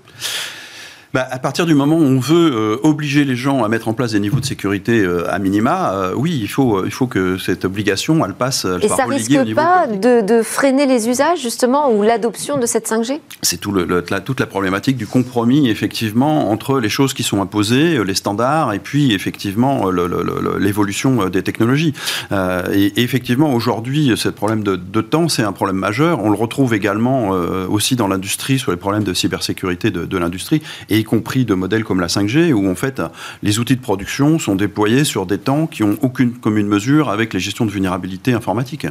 Bah, 1.14 1.28
à 1.30 1.38
partir 1.38 1.64
du 1.64 1.76
moment 1.76 1.96
où 1.96 2.02
on 2.02 2.18
veut 2.18 2.50
euh, 2.52 2.76
obliger 2.82 3.24
les 3.24 3.36
gens 3.36 3.62
à 3.62 3.68
mettre 3.68 3.86
en 3.86 3.94
place 3.94 4.10
des 4.10 4.18
niveaux 4.18 4.40
de 4.40 4.44
sécurité 4.44 5.00
euh, 5.00 5.32
à 5.32 5.38
minima, 5.38 5.92
euh, 5.92 6.12
oui, 6.16 6.36
il 6.42 6.48
faut, 6.48 6.84
il 6.84 6.90
faut 6.90 7.06
que 7.06 7.38
cette 7.38 7.64
obligation, 7.64 8.26
elle 8.26 8.34
passe. 8.34 8.64
Elle 8.64 8.84
Et 8.84 8.88
ça 8.88 9.04
risque 9.04 9.54
pas 9.54 9.86
de, 9.86 10.26
de, 10.26 10.42
freiner 10.42 10.86
les 10.86 11.08
usages, 11.08 11.40
justement, 11.40 11.92
ou 11.92 12.02
l'adoption 12.02 12.58
de 12.58 12.66
cette 12.66 12.88
5G 12.88 13.20
C'est 13.42 13.58
tout 13.58 13.70
le, 13.70 14.04
la, 14.10 14.20
toute 14.20 14.40
la 14.40 14.46
problématique 14.46 14.96
du 14.96 15.06
compromis, 15.06 15.68
effectivement, 15.68 16.50
entre 16.50 16.80
les 16.80 16.88
choses 16.88 17.14
qui 17.14 17.22
sont 17.22 17.40
imposées, 17.40 18.02
les 18.04 18.14
standards, 18.14 18.72
et 18.72 18.80
puis, 18.80 19.12
effectivement, 19.12 19.92
l'évolution 19.92 21.28
des 21.28 21.44
technologies. 21.44 21.94
Et, 22.32 22.86
et, 22.86 23.02
effectivement, 23.02 23.54
aujourd'hui, 23.54 24.14
ce 24.16 24.28
problème 24.30 24.64
de, 24.64 24.74
de 24.74 25.00
temps, 25.00 25.28
c'est 25.28 25.44
un 25.44 25.52
problème 25.52 25.76
majeur. 25.76 26.18
On 26.24 26.30
le 26.30 26.36
retrouve 26.36 26.74
également 26.74 27.28
aussi 27.68 27.94
dans 27.94 28.08
l'industrie, 28.08 28.58
sur 28.58 28.72
les 28.72 28.76
problèmes 28.76 29.04
de 29.04 29.14
cybersécurité 29.14 29.92
de, 29.92 30.06
de 30.06 30.18
l'industrie. 30.18 30.60
Et 30.90 31.03
y 31.04 31.06
compris 31.06 31.44
de 31.44 31.54
modèles 31.54 31.84
comme 31.84 32.00
la 32.00 32.08
5G, 32.08 32.52
où 32.52 32.68
en 32.68 32.74
fait 32.74 33.02
les 33.42 33.58
outils 33.58 33.76
de 33.76 33.80
production 33.80 34.38
sont 34.38 34.54
déployés 34.56 35.04
sur 35.04 35.26
des 35.26 35.38
temps 35.38 35.66
qui 35.66 35.82
n'ont 35.82 35.98
aucune 36.00 36.32
commune 36.32 36.66
mesure 36.66 37.10
avec 37.10 37.34
les 37.34 37.40
gestions 37.40 37.66
de 37.66 37.70
vulnérabilité 37.70 38.32
informatique. 38.32 38.86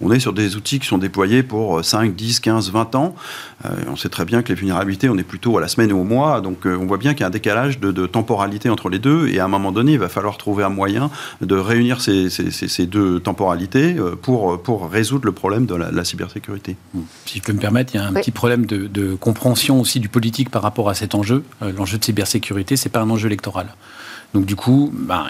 On 0.00 0.12
est 0.12 0.20
sur 0.20 0.32
des 0.32 0.56
outils 0.56 0.78
qui 0.78 0.86
sont 0.86 0.98
déployés 0.98 1.42
pour 1.42 1.84
5, 1.84 2.14
10, 2.14 2.40
15, 2.40 2.70
20 2.70 2.94
ans. 2.94 3.14
Euh, 3.64 3.68
on 3.88 3.96
sait 3.96 4.08
très 4.08 4.24
bien 4.24 4.42
que 4.42 4.48
les 4.48 4.54
vulnérabilités, 4.54 5.08
on 5.08 5.18
est 5.18 5.24
plutôt 5.24 5.58
à 5.58 5.60
la 5.60 5.68
semaine 5.68 5.92
ou 5.92 6.00
au 6.00 6.04
mois, 6.04 6.40
donc 6.40 6.66
euh, 6.66 6.78
on 6.80 6.86
voit 6.86 6.98
bien 6.98 7.12
qu'il 7.12 7.20
y 7.20 7.24
a 7.24 7.26
un 7.26 7.30
décalage 7.30 7.80
de, 7.80 8.06
temporalité 8.06 8.68
entre 8.70 8.88
les 8.88 8.98
deux, 8.98 9.28
et 9.28 9.40
à 9.40 9.46
un 9.46 9.48
moment 9.48 9.72
donné, 9.72 9.92
il 9.92 9.98
va 9.98 10.08
falloir 10.08 10.36
trouver 10.36 10.62
un 10.62 10.68
moyen 10.68 11.10
de 11.40 11.56
réunir 11.56 12.00
ces, 12.00 12.30
ces, 12.30 12.86
deux 12.86 13.18
temporalités 13.18 13.96
euh, 13.98 14.14
pour, 14.14 14.62
pour 14.62 14.88
résoudre 14.88 15.26
le 15.26 15.32
problème 15.32 15.66
de 15.66 15.74
la, 15.74 16.04
cybersécurité. 16.04 16.76
Si 17.24 17.38
je 17.38 17.42
peux 17.42 17.52
me 17.52 17.58
permettre, 17.58 17.94
il 17.94 17.98
y 17.98 18.00
a 18.00 18.06
un 18.06 18.12
petit 18.12 18.30
problème 18.30 18.64
de, 18.64 18.86
de 18.86 19.14
compréhension 19.14 19.80
aussi 19.80 19.98
du 19.98 20.08
politique 20.08 20.50
par 20.50 20.62
rapport 20.62 20.88
à 20.88 20.94
cet 20.94 21.14
enjeu. 21.14 21.42
Euh, 21.62 21.72
l'enjeu 21.72 21.98
de 21.98 22.04
cybersécurité, 22.04 22.76
c'est 22.76 22.88
pas 22.88 23.00
un 23.00 23.10
enjeu 23.10 23.26
électoral. 23.26 23.68
Donc 24.34 24.44
du 24.44 24.56
coup, 24.56 24.90
ben, 24.92 25.26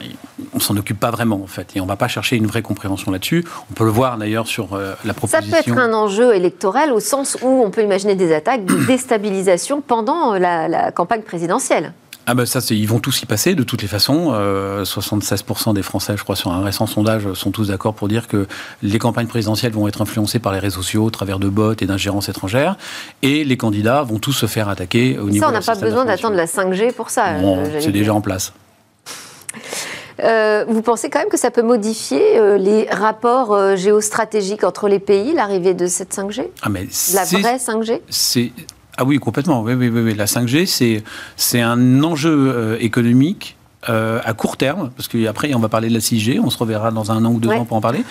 on 0.52 0.58
s'en 0.58 0.76
occupe 0.76 0.98
pas 0.98 1.10
vraiment 1.10 1.40
en 1.42 1.46
fait, 1.46 1.76
et 1.76 1.80
on 1.80 1.86
va 1.86 1.96
pas 1.96 2.08
chercher 2.08 2.36
une 2.36 2.46
vraie 2.46 2.62
compréhension 2.62 3.12
là-dessus. 3.12 3.44
On 3.70 3.74
peut 3.74 3.84
le 3.84 3.90
voir 3.90 4.16
d'ailleurs 4.16 4.46
sur 4.46 4.74
euh, 4.74 4.94
la 5.04 5.14
proposition. 5.14 5.56
Ça 5.56 5.62
peut 5.62 5.70
être 5.70 5.78
un 5.78 5.92
enjeu 5.92 6.34
électoral 6.34 6.92
au 6.92 7.00
sens 7.00 7.36
où 7.42 7.62
on 7.64 7.70
peut 7.70 7.82
imaginer 7.82 8.16
des 8.16 8.34
attaques 8.34 8.64
de 8.64 8.74
déstabilisation 8.86 9.80
pendant 9.80 10.34
la 10.34 10.90
campagne 10.92 11.22
présidentielle. 11.22 11.92
Ah 12.28 12.34
ben 12.34 12.44
ça, 12.44 12.58
ils 12.70 12.88
vont 12.88 12.98
tous 12.98 13.22
y 13.22 13.26
passer 13.26 13.54
de 13.54 13.62
toutes 13.62 13.82
les 13.82 13.88
façons. 13.88 14.32
76% 14.32 15.70
euh, 15.70 15.72
des 15.72 15.82
Français, 15.82 16.14
je 16.16 16.24
crois, 16.24 16.34
sur 16.34 16.50
un 16.50 16.64
récent 16.64 16.88
sondage, 16.88 17.32
sont 17.34 17.52
tous 17.52 17.68
d'accord 17.68 17.94
pour 17.94 18.08
dire 18.08 18.26
que 18.26 18.48
les 18.82 18.98
campagnes 18.98 19.28
présidentielles 19.28 19.70
vont 19.70 19.86
être 19.86 20.02
influencées 20.02 20.40
par 20.40 20.52
les 20.52 20.58
réseaux 20.58 20.82
sociaux 20.82 21.04
au 21.04 21.10
travers 21.10 21.38
de 21.38 21.48
bots 21.48 21.74
et 21.78 21.86
d'ingérences 21.86 22.28
étrangères. 22.28 22.76
Et 23.22 23.44
les 23.44 23.56
candidats 23.56 24.02
vont 24.02 24.18
tous 24.18 24.32
se 24.32 24.46
faire 24.46 24.68
attaquer 24.68 25.20
au 25.20 25.30
niveau 25.30 25.44
Ça, 25.44 25.50
on 25.50 25.52
n'a 25.52 25.60
pas 25.60 25.76
besoin 25.76 26.04
d'attendre 26.04 26.34
la 26.34 26.46
5G 26.46 26.92
pour 26.92 27.10
ça. 27.10 27.34
Euh, 27.36 27.78
c'est 27.78 27.92
déjà 27.92 28.12
en 28.12 28.20
place. 28.20 28.52
Euh, 30.24 30.64
vous 30.66 30.82
pensez 30.82 31.10
quand 31.10 31.20
même 31.20 31.28
que 31.28 31.38
ça 31.38 31.52
peut 31.52 31.62
modifier 31.62 32.58
les 32.58 32.88
rapports 32.90 33.76
géostratégiques 33.76 34.64
entre 34.64 34.88
les 34.88 34.98
pays, 34.98 35.32
l'arrivée 35.32 35.74
de 35.74 35.86
cette 35.86 36.12
5G 36.12 36.48
ah 36.62 36.70
mais 36.70 36.88
La 37.14 37.24
vraie 37.24 37.58
5G 37.58 38.00
ah 38.96 39.04
oui, 39.04 39.18
complètement. 39.18 39.62
Oui, 39.62 39.74
oui, 39.74 39.88
oui. 39.88 40.14
La 40.14 40.24
5G, 40.24 41.02
c'est 41.36 41.60
un 41.60 42.02
enjeu 42.02 42.52
euh, 42.54 42.76
économique 42.80 43.56
euh, 43.88 44.20
à 44.24 44.32
court 44.34 44.56
terme, 44.56 44.90
parce 44.96 45.08
qu'après 45.08 45.54
on 45.54 45.58
va 45.58 45.68
parler 45.68 45.88
de 45.88 45.94
la 45.94 46.00
6G, 46.00 46.40
on 46.42 46.50
se 46.50 46.58
reverra 46.58 46.90
dans 46.90 47.12
un 47.12 47.24
an 47.24 47.32
ou 47.32 47.38
deux 47.38 47.50
ans 47.50 47.64
pour 47.64 47.76
en 47.76 47.80
parler, 47.80 48.04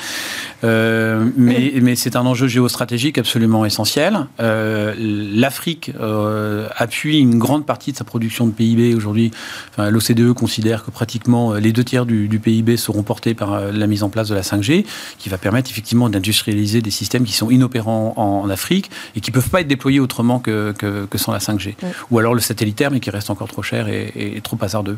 euh, 0.63 1.25
mais, 1.35 1.73
mais 1.81 1.95
c'est 1.95 2.15
un 2.15 2.25
enjeu 2.25 2.47
géostratégique 2.47 3.17
absolument 3.17 3.65
essentiel. 3.65 4.27
Euh, 4.39 4.93
L'Afrique 4.97 5.91
appuie 6.77 7.19
une 7.19 7.39
grande 7.39 7.65
partie 7.65 7.91
de 7.91 7.97
sa 7.97 8.03
production 8.03 8.47
de 8.47 8.51
PIB 8.51 8.95
aujourd'hui. 8.95 9.31
Enfin, 9.71 9.89
L'OCDE 9.89 10.33
considère 10.33 10.85
que 10.85 10.91
pratiquement 10.91 11.53
les 11.53 11.71
deux 11.71 11.83
tiers 11.83 12.05
du, 12.05 12.27
du, 12.27 12.39
PIB 12.39 12.77
seront 12.77 13.03
portés 13.03 13.33
par 13.33 13.71
la 13.71 13.87
mise 13.87 14.03
en 14.03 14.09
place 14.09 14.29
de 14.29 14.35
la 14.35 14.41
5G, 14.41 14.85
qui 15.17 15.29
va 15.29 15.37
permettre 15.37 15.69
effectivement 15.69 16.09
d'industrialiser 16.09 16.81
des 16.81 16.91
systèmes 16.91 17.23
qui 17.23 17.33
sont 17.33 17.49
inopérants 17.49 18.13
en, 18.17 18.49
Afrique 18.49 18.91
et 19.15 19.21
qui 19.21 19.31
ne 19.31 19.33
peuvent 19.33 19.49
pas 19.49 19.61
être 19.61 19.67
déployés 19.67 19.99
autrement 19.99 20.39
que, 20.39 20.71
que, 20.77 21.05
que 21.05 21.17
sans 21.17 21.31
la 21.31 21.39
5G. 21.39 21.75
Ou 22.11 22.19
alors 22.19 22.33
le 22.35 22.41
satellitaire, 22.41 22.91
mais 22.91 22.99
qui 22.99 23.09
reste 23.09 23.29
encore 23.29 23.47
trop 23.47 23.63
cher 23.63 23.87
et, 23.87 24.13
et 24.15 24.41
trop 24.41 24.57
hasardeux. 24.61 24.97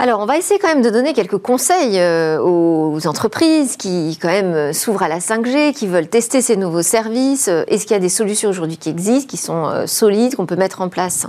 Alors, 0.00 0.20
on 0.20 0.26
va 0.26 0.38
essayer 0.38 0.60
quand 0.60 0.68
même 0.68 0.82
de 0.82 0.90
donner 0.90 1.12
quelques 1.12 1.38
conseils 1.38 1.98
euh, 1.98 2.38
aux 2.40 3.04
entreprises 3.08 3.76
qui, 3.76 4.16
quand 4.22 4.28
même, 4.28 4.54
euh, 4.54 4.72
s'ouvrent 4.72 5.02
à 5.02 5.08
la 5.08 5.18
5G, 5.18 5.74
qui 5.74 5.88
veulent 5.88 6.06
tester 6.06 6.40
ces 6.40 6.56
nouveaux 6.56 6.82
services. 6.82 7.48
Euh, 7.48 7.64
est-ce 7.66 7.82
qu'il 7.82 7.94
y 7.94 7.96
a 7.96 8.00
des 8.00 8.08
solutions 8.08 8.48
aujourd'hui 8.48 8.76
qui 8.76 8.90
existent, 8.90 9.28
qui 9.28 9.36
sont 9.36 9.86
solides, 9.86 10.36
qu'on 10.36 10.46
peut 10.46 10.54
mettre 10.54 10.82
en 10.82 10.88
place? 10.88 11.26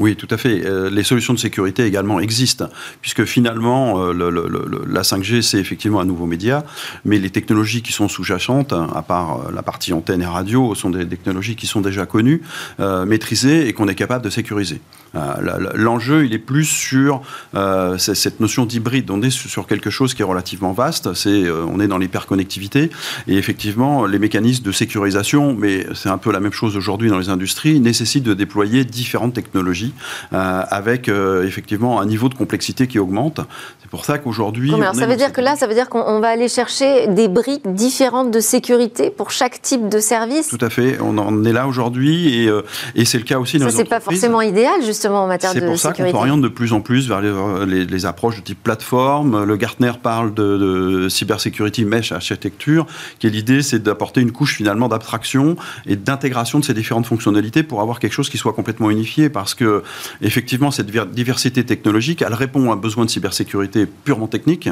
Oui, 0.00 0.16
tout 0.16 0.26
à 0.30 0.36
fait. 0.36 0.62
les 0.90 1.02
solutions 1.02 1.32
de 1.32 1.38
sécurité 1.38 1.84
également 1.84 2.20
existent, 2.20 2.66
puisque 3.00 3.24
finalement, 3.24 4.12
la 4.12 5.02
5G, 5.02 5.42
c'est 5.42 5.58
effectivement 5.58 6.00
un 6.00 6.04
nouveau 6.04 6.26
média, 6.26 6.64
mais 7.04 7.18
les 7.18 7.30
technologies 7.30 7.82
qui 7.82 7.92
sont 7.92 8.06
sous-jacentes, 8.06 8.72
à 8.72 9.02
part 9.02 9.50
la 9.52 9.62
partie 9.62 9.92
antenne 9.92 10.22
et 10.22 10.26
radio, 10.26 10.74
sont 10.76 10.90
des 10.90 11.06
technologies 11.06 11.56
qui 11.56 11.66
sont 11.66 11.80
déjà 11.80 12.06
connues, 12.06 12.42
maîtrisées 12.78 13.66
et 13.66 13.72
qu'on 13.72 13.88
est 13.88 13.96
capable 13.96 14.24
de 14.24 14.30
sécuriser. 14.30 14.80
Euh, 15.14 15.70
l'enjeu, 15.74 16.26
il 16.26 16.34
est 16.34 16.38
plus 16.38 16.64
sur 16.64 17.22
euh, 17.54 17.98
cette 17.98 18.40
notion 18.40 18.66
d'hybride. 18.66 19.10
On 19.10 19.22
est 19.22 19.30
sur 19.30 19.66
quelque 19.66 19.90
chose 19.90 20.14
qui 20.14 20.22
est 20.22 20.24
relativement 20.24 20.72
vaste. 20.72 21.14
C'est, 21.14 21.44
euh, 21.44 21.64
on 21.68 21.80
est 21.80 21.88
dans 21.88 21.98
l'hyperconnectivité 21.98 22.90
et 23.26 23.36
effectivement, 23.36 24.06
les 24.06 24.18
mécanismes 24.18 24.64
de 24.64 24.72
sécurisation, 24.72 25.54
mais 25.54 25.86
c'est 25.94 26.08
un 26.08 26.18
peu 26.18 26.32
la 26.32 26.40
même 26.40 26.52
chose 26.52 26.76
aujourd'hui 26.76 27.10
dans 27.10 27.18
les 27.18 27.28
industries, 27.28 27.80
nécessitent 27.80 28.24
de 28.24 28.34
déployer 28.34 28.84
différentes 28.84 29.34
technologies 29.34 29.94
avec 30.30 31.08
effectivement 31.08 32.00
un 32.00 32.06
niveau 32.06 32.28
de 32.28 32.34
complexité 32.34 32.86
qui 32.86 32.98
augmente. 32.98 33.40
C'est 33.80 33.90
pour 33.90 34.04
ça 34.04 34.18
qu'aujourd'hui. 34.18 34.72
ça 34.94 35.06
veut 35.06 35.16
dire 35.16 35.32
que 35.32 35.40
là, 35.40 35.56
ça 35.56 35.66
veut 35.66 35.74
dire 35.74 35.88
qu'on 35.88 36.20
va 36.20 36.28
aller 36.28 36.48
chercher 36.48 37.06
des 37.08 37.28
briques 37.28 37.72
différentes 37.72 38.30
de 38.30 38.40
sécurité 38.40 39.10
pour 39.10 39.30
chaque 39.30 39.62
type 39.62 39.88
de 39.88 39.98
service? 39.98 40.48
Tout 40.48 40.58
à 40.60 40.70
fait. 40.70 40.98
On 41.00 41.16
en 41.18 41.44
est 41.44 41.52
là 41.52 41.66
aujourd'hui 41.66 42.44
et, 42.44 42.50
et 42.94 43.04
c'est 43.04 43.18
le 43.18 43.24
cas 43.24 43.38
aussi. 43.38 43.58
Ça, 43.58 43.70
c'est 43.70 43.84
pas 43.84 44.00
forcément 44.00 44.42
idéal 44.42 44.82
justement 44.84 44.97
en 45.06 45.26
matière 45.26 45.54
de 45.54 45.60
sécurité. 45.60 45.78
C'est 45.78 45.88
pour 45.88 45.96
ça 45.96 46.04
qu'on 46.04 46.10
s'oriente 46.10 46.42
de 46.42 46.48
plus 46.48 46.72
en 46.72 46.80
plus 46.80 47.08
vers 47.08 47.20
les, 47.20 48.06
approches 48.06 48.36
de 48.36 48.42
type 48.42 48.62
plateforme. 48.62 49.44
Le 49.44 49.56
Gartner 49.56 49.92
parle 50.00 50.32
de, 50.34 50.56
de 50.56 51.08
cybersecurity 51.08 51.84
mesh 51.84 52.12
architecture, 52.12 52.86
qui 53.18 53.26
est 53.26 53.30
l'idée, 53.30 53.62
c'est 53.62 53.82
d'apporter 53.82 54.20
une 54.20 54.32
couche 54.32 54.54
finalement 54.54 54.88
d'abstraction 54.88 55.56
et 55.86 55.96
d'intégration 55.96 56.58
de 56.58 56.64
ces 56.64 56.74
différentes 56.74 57.06
fonctionnalités 57.06 57.62
pour 57.62 57.80
avoir 57.80 57.98
quelque 57.98 58.12
chose 58.12 58.28
qui 58.28 58.38
soit 58.38 58.52
complètement 58.52 58.90
unifié, 58.90 59.28
parce 59.28 59.54
que 59.54 59.82
effectivement 60.22 60.70
cette 60.70 60.90
diversité 61.12 61.64
technologique, 61.64 62.22
elle 62.22 62.34
répond 62.34 62.70
à 62.70 62.74
un 62.74 62.76
besoin 62.76 63.04
de 63.04 63.10
cybersécurité 63.10 63.86
purement 63.86 64.28
technique, 64.28 64.68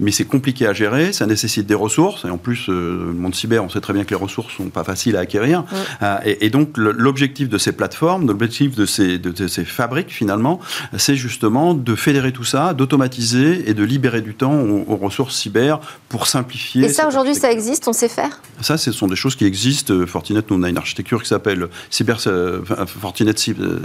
mais 0.00 0.10
c'est 0.10 0.24
compliqué 0.24 0.66
à 0.66 0.72
gérer, 0.72 1.12
ça 1.12 1.26
nécessite 1.26 1.66
des 1.66 1.74
ressources, 1.74 2.24
et 2.24 2.30
en 2.30 2.38
plus, 2.38 2.68
euh, 2.68 3.08
le 3.08 3.12
monde 3.12 3.34
cyber, 3.34 3.64
on 3.64 3.68
sait 3.68 3.80
très 3.80 3.92
bien 3.92 4.04
que 4.04 4.10
les 4.10 4.16
ressources 4.16 4.54
sont 4.54 4.70
pas 4.70 4.84
faciles 4.84 5.16
à 5.16 5.20
acquérir, 5.20 5.64
euh, 6.02 6.18
et, 6.24 6.50
donc 6.50 6.76
l'objectif 6.76 7.48
de 7.48 7.58
ces 7.58 7.72
plateformes, 7.72 8.26
l'objectif 8.26 8.74
de 8.74 8.86
ces, 8.86 9.18
de 9.18 9.46
ces 9.46 9.64
fabrique 9.70 10.10
finalement, 10.10 10.60
c'est 10.96 11.16
justement 11.16 11.74
de 11.74 11.94
fédérer 11.94 12.32
tout 12.32 12.44
ça, 12.44 12.74
d'automatiser 12.74 13.68
et 13.68 13.74
de 13.74 13.84
libérer 13.84 14.20
du 14.20 14.34
temps 14.34 14.54
aux, 14.54 14.96
ressources 14.96 15.36
cyber 15.36 15.80
pour 16.08 16.26
simplifier. 16.26 16.84
Et 16.84 16.88
ça 16.88 17.06
aujourd'hui 17.06 17.34
ça 17.34 17.52
existe, 17.52 17.86
on 17.88 17.92
sait 17.92 18.08
faire? 18.08 18.40
Ça 18.60 18.76
ce 18.76 18.92
sont 18.92 19.06
des 19.06 19.16
choses 19.16 19.36
qui 19.36 19.44
existent. 19.44 19.94
Fortinet, 20.06 20.40
nous 20.50 20.56
on 20.56 20.62
a 20.62 20.68
une 20.68 20.78
architecture 20.78 21.22
qui 21.22 21.28
s'appelle 21.28 21.68
Cyber, 21.90 22.18
euh, 22.26 22.60
Fortinet 22.86 23.34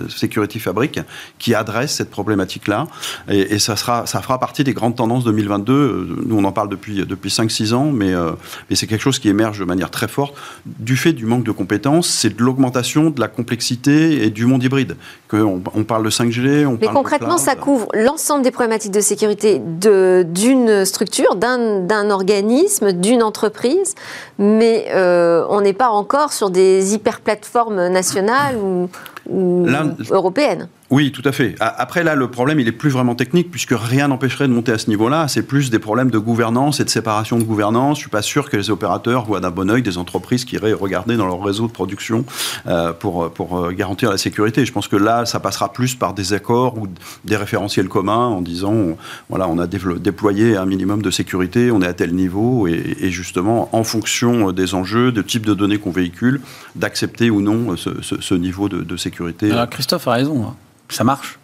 Security 0.10 0.60
Fabric 0.60 1.00
qui 1.39 1.54
adresse 1.54 1.93
cette 1.96 2.10
problématique-là 2.10 2.88
et, 3.30 3.60
ça, 3.60 3.76
sera, 3.76 4.06
ça 4.06 4.22
fera 4.22 4.39
partie 4.39 4.63
des 4.63 4.74
grandes 4.74 4.96
tendances 4.96 5.24
2022. 5.24 6.24
Nous 6.26 6.38
on 6.38 6.43
en 6.43 6.52
parle 6.52 6.69
depuis, 6.69 7.06
depuis 7.06 7.30
5-6 7.30 7.74
ans, 7.74 7.91
mais, 7.91 8.13
euh, 8.13 8.32
mais 8.69 8.76
c'est 8.76 8.88
quelque 8.88 9.02
chose 9.02 9.19
qui 9.19 9.30
émerge 9.30 9.60
de 9.60 9.65
manière 9.65 9.91
très 9.91 10.08
forte 10.08 10.36
du 10.65 10.98
fait 10.98 11.13
du 11.13 11.26
manque 11.26 11.43
de 11.43 11.52
compétences, 11.52 12.08
c'est 12.08 12.36
de 12.38 12.43
l'augmentation 12.43 13.10
de 13.10 13.19
la 13.19 13.28
complexité 13.28 14.24
et 14.24 14.30
du 14.30 14.46
monde 14.46 14.63
hybride. 14.63 14.96
Qu'on 15.34 15.62
on 15.74 15.84
parle 15.84 16.04
de 16.04 16.10
5G, 16.10 16.65
on 16.65 16.78
Mais 16.80 16.88
concrètement, 16.88 17.38
ça 17.38 17.56
couvre 17.56 17.88
l'ensemble 17.93 18.43
des 18.43 18.52
problématiques 18.52 18.91
de 18.91 19.02
sécurité 19.02 19.60
d'une 19.60 20.86
structure, 20.86 21.36
d'un 21.36 22.10
organisme, 22.10 22.91
d'une 22.91 23.24
entreprise, 23.24 23.96
mais 24.38 24.88
euh, 24.93 25.46
on 25.50 25.62
n'est 25.62 25.74
pas 25.74 25.89
encore 25.89 26.34
sur 26.34 26.50
des 26.50 26.93
hyper 26.93 27.22
plateformes 27.22 27.88
nationales 27.88 28.58
ou 28.58 28.89
ou 29.29 29.65
européenne. 30.09 30.67
Oui, 30.89 31.12
tout 31.12 31.23
à 31.25 31.31
fait. 31.31 31.55
Après, 31.59 32.03
là, 32.03 32.13
le 32.13 32.27
problème, 32.27 32.59
il 32.59 32.67
est 32.67 32.73
plus 32.73 32.91
vraiment 32.91 33.15
technique, 33.15 33.49
puisque 33.49 33.73
rien 33.75 34.09
n'empêcherait 34.09 34.47
de 34.47 34.53
monter 34.53 34.71
à 34.71 34.77
ce 34.77 34.89
niveau-là. 34.89 35.27
C'est 35.27 35.41
plus 35.41 35.71
des 35.71 35.79
problèmes 35.79 36.12
de 36.12 36.19
gouvernance 36.19 36.79
et 36.79 36.83
de 36.83 36.89
séparation 36.89 37.39
de 37.39 37.43
gouvernance. 37.43 37.97
Je 37.97 38.01
suis 38.01 38.12
pas 38.12 38.21
sûr 38.21 38.47
que 38.47 38.57
les 38.57 38.69
opérateurs 38.69 39.25
voient 39.25 39.39
d'un 39.39 39.49
bon 39.49 39.71
oeil 39.71 39.81
des 39.81 39.97
entreprises 39.97 40.45
qui 40.45 40.55
iraient 40.55 40.73
regarder 40.73 41.17
dans 41.17 41.25
leur 41.25 41.43
réseau 41.43 41.65
de 41.65 41.71
production 41.71 42.25
euh, 42.67 42.93
pour, 42.93 43.31
pour 43.31 43.57
euh, 43.57 43.71
garantir 43.71 44.12
la 44.12 44.17
sécurité. 44.17 44.65
Je 44.65 44.71
pense 44.71 44.88
que 44.88 44.95
là, 44.95 45.25
ça 45.25 45.39
passera 45.39 45.73
plus 45.73 45.95
par 45.95 46.13
des 46.13 46.33
accords 46.33 46.77
ou 46.77 46.88
des 47.25 47.38
référentiels 47.38 47.88
communs 47.88 48.27
en 48.27 48.41
disant, 48.41 48.95
voilà, 49.29 49.47
on 49.47 49.57
a 49.57 49.65
déployé 49.65 50.57
un 50.57 50.65
minimum 50.65 51.01
de 51.01 51.09
sécurité, 51.09 51.71
on 51.71 51.81
est 51.81 51.88
à 51.88 51.93
tel 51.93 52.13
niveau, 52.13 52.67
et, 52.67 53.09
justement, 53.09 53.69
en 53.71 53.83
fonction 53.83 54.51
des 54.51 54.75
enjeux, 54.75 55.12
de 55.12 55.23
type 55.23 55.45
de 55.45 55.55
données 55.55 55.79
qu'on 55.79 55.91
véhicule, 55.91 56.41
d'accepter 56.75 57.31
ou 57.31 57.41
non 57.41 57.75
ce, 57.77 58.33
niveau 58.36 58.69
de, 58.69 58.83
de 58.83 58.97
sécurité. 58.97 59.12
Alors, 59.52 59.69
Christophe 59.69 60.08
a 60.08 60.13
raison. 60.13 60.45
Hein 60.45 60.56
ça 60.89 61.04
marche. 61.04 61.39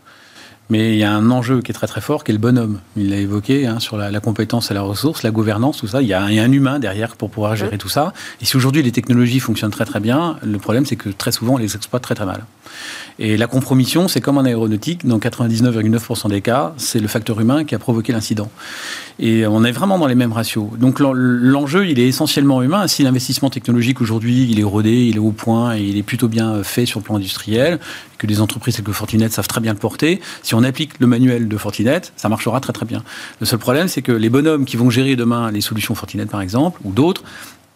Mais 0.69 0.93
il 0.93 0.97
y 0.97 1.03
a 1.03 1.11
un 1.11 1.31
enjeu 1.31 1.61
qui 1.61 1.71
est 1.71 1.73
très 1.73 1.87
très 1.87 2.01
fort, 2.01 2.23
qui 2.23 2.31
est 2.31 2.33
le 2.33 2.39
bonhomme. 2.39 2.79
Il 2.95 3.09
l'a 3.09 3.17
évoqué 3.17 3.65
hein, 3.65 3.79
sur 3.79 3.97
la, 3.97 4.19
compétence 4.19 4.69
et 4.69 4.75
la 4.75 4.81
ressource, 4.81 5.23
la 5.23 5.31
gouvernance, 5.31 5.77
tout 5.77 5.87
ça. 5.87 6.01
Il 6.01 6.07
y, 6.07 6.13
a, 6.13 6.21
un 6.21 6.51
humain 6.51 6.77
derrière 6.77 7.15
pour 7.15 7.31
pouvoir 7.31 7.55
gérer 7.55 7.77
tout 7.77 7.89
ça. 7.89 8.13
Et 8.41 8.45
si 8.45 8.55
aujourd'hui 8.55 8.83
les 8.83 8.91
technologies 8.91 9.39
fonctionnent 9.39 9.71
très 9.71 9.85
très 9.85 9.99
bien, 9.99 10.37
le 10.43 10.59
problème 10.59 10.85
c'est 10.85 10.95
que 10.95 11.09
très 11.09 11.31
souvent 11.31 11.55
on 11.55 11.57
les 11.57 11.75
exploite 11.75 12.03
très 12.03 12.13
très 12.13 12.25
mal. 12.25 12.45
Et 13.17 13.35
la 13.35 13.47
compromission, 13.47 14.07
c'est 14.07 14.21
comme 14.21 14.37
en 14.37 14.45
aéronautique, 14.45 15.05
dans 15.05 15.17
99,9% 15.17 16.29
des 16.29 16.41
cas, 16.41 16.73
c'est 16.77 16.99
le 16.99 17.07
facteur 17.07 17.39
humain 17.41 17.65
qui 17.65 17.75
a 17.75 17.79
provoqué 17.79 18.13
l'incident. 18.13 18.49
Et 19.19 19.45
on 19.45 19.63
est 19.65 19.71
vraiment 19.71 19.99
dans 19.99 20.07
les 20.07 20.15
mêmes 20.15 20.31
ratios. 20.31 20.69
Donc 20.77 20.99
l'enjeu, 20.99 21.87
il 21.87 21.99
est 21.99 22.07
essentiellement 22.07 22.61
humain. 22.61 22.87
Si 22.87 23.03
l'investissement 23.03 23.49
technologique 23.49 23.99
aujourd'hui, 23.99 24.47
il 24.49 24.59
est 24.59 24.63
rodé, 24.63 25.07
il 25.07 25.17
est 25.17 25.19
au 25.19 25.31
point 25.31 25.75
et 25.75 25.81
il 25.81 25.97
est 25.97 26.03
plutôt 26.03 26.29
bien 26.29 26.63
fait 26.63 26.85
sur 26.85 26.99
le 26.99 27.03
plan 27.03 27.15
industriel, 27.15 27.79
que 28.19 28.27
les 28.27 28.41
entreprises 28.41 28.75
telles 28.75 28.85
que 28.85 28.91
Fortinet 28.91 29.29
savent 29.29 29.47
très 29.47 29.61
bien 29.61 29.73
le 29.73 29.79
porter, 29.79 30.21
si 30.43 30.53
on 30.53 30.63
applique 30.63 30.99
le 30.99 31.07
manuel 31.07 31.47
de 31.47 31.57
Fortinet, 31.57 32.01
ça 32.15 32.29
marchera 32.29 32.59
très 32.59 32.73
très 32.73 32.85
bien. 32.85 33.03
Le 33.39 33.47
seul 33.47 33.57
problème, 33.57 33.87
c'est 33.87 34.03
que 34.03 34.11
les 34.11 34.29
bonhommes 34.29 34.65
qui 34.65 34.77
vont 34.77 34.91
gérer 34.91 35.15
demain 35.15 35.49
les 35.49 35.61
solutions 35.61 35.95
Fortinet 35.95 36.27
par 36.27 36.41
exemple, 36.41 36.79
ou 36.83 36.91
d'autres, 36.91 37.23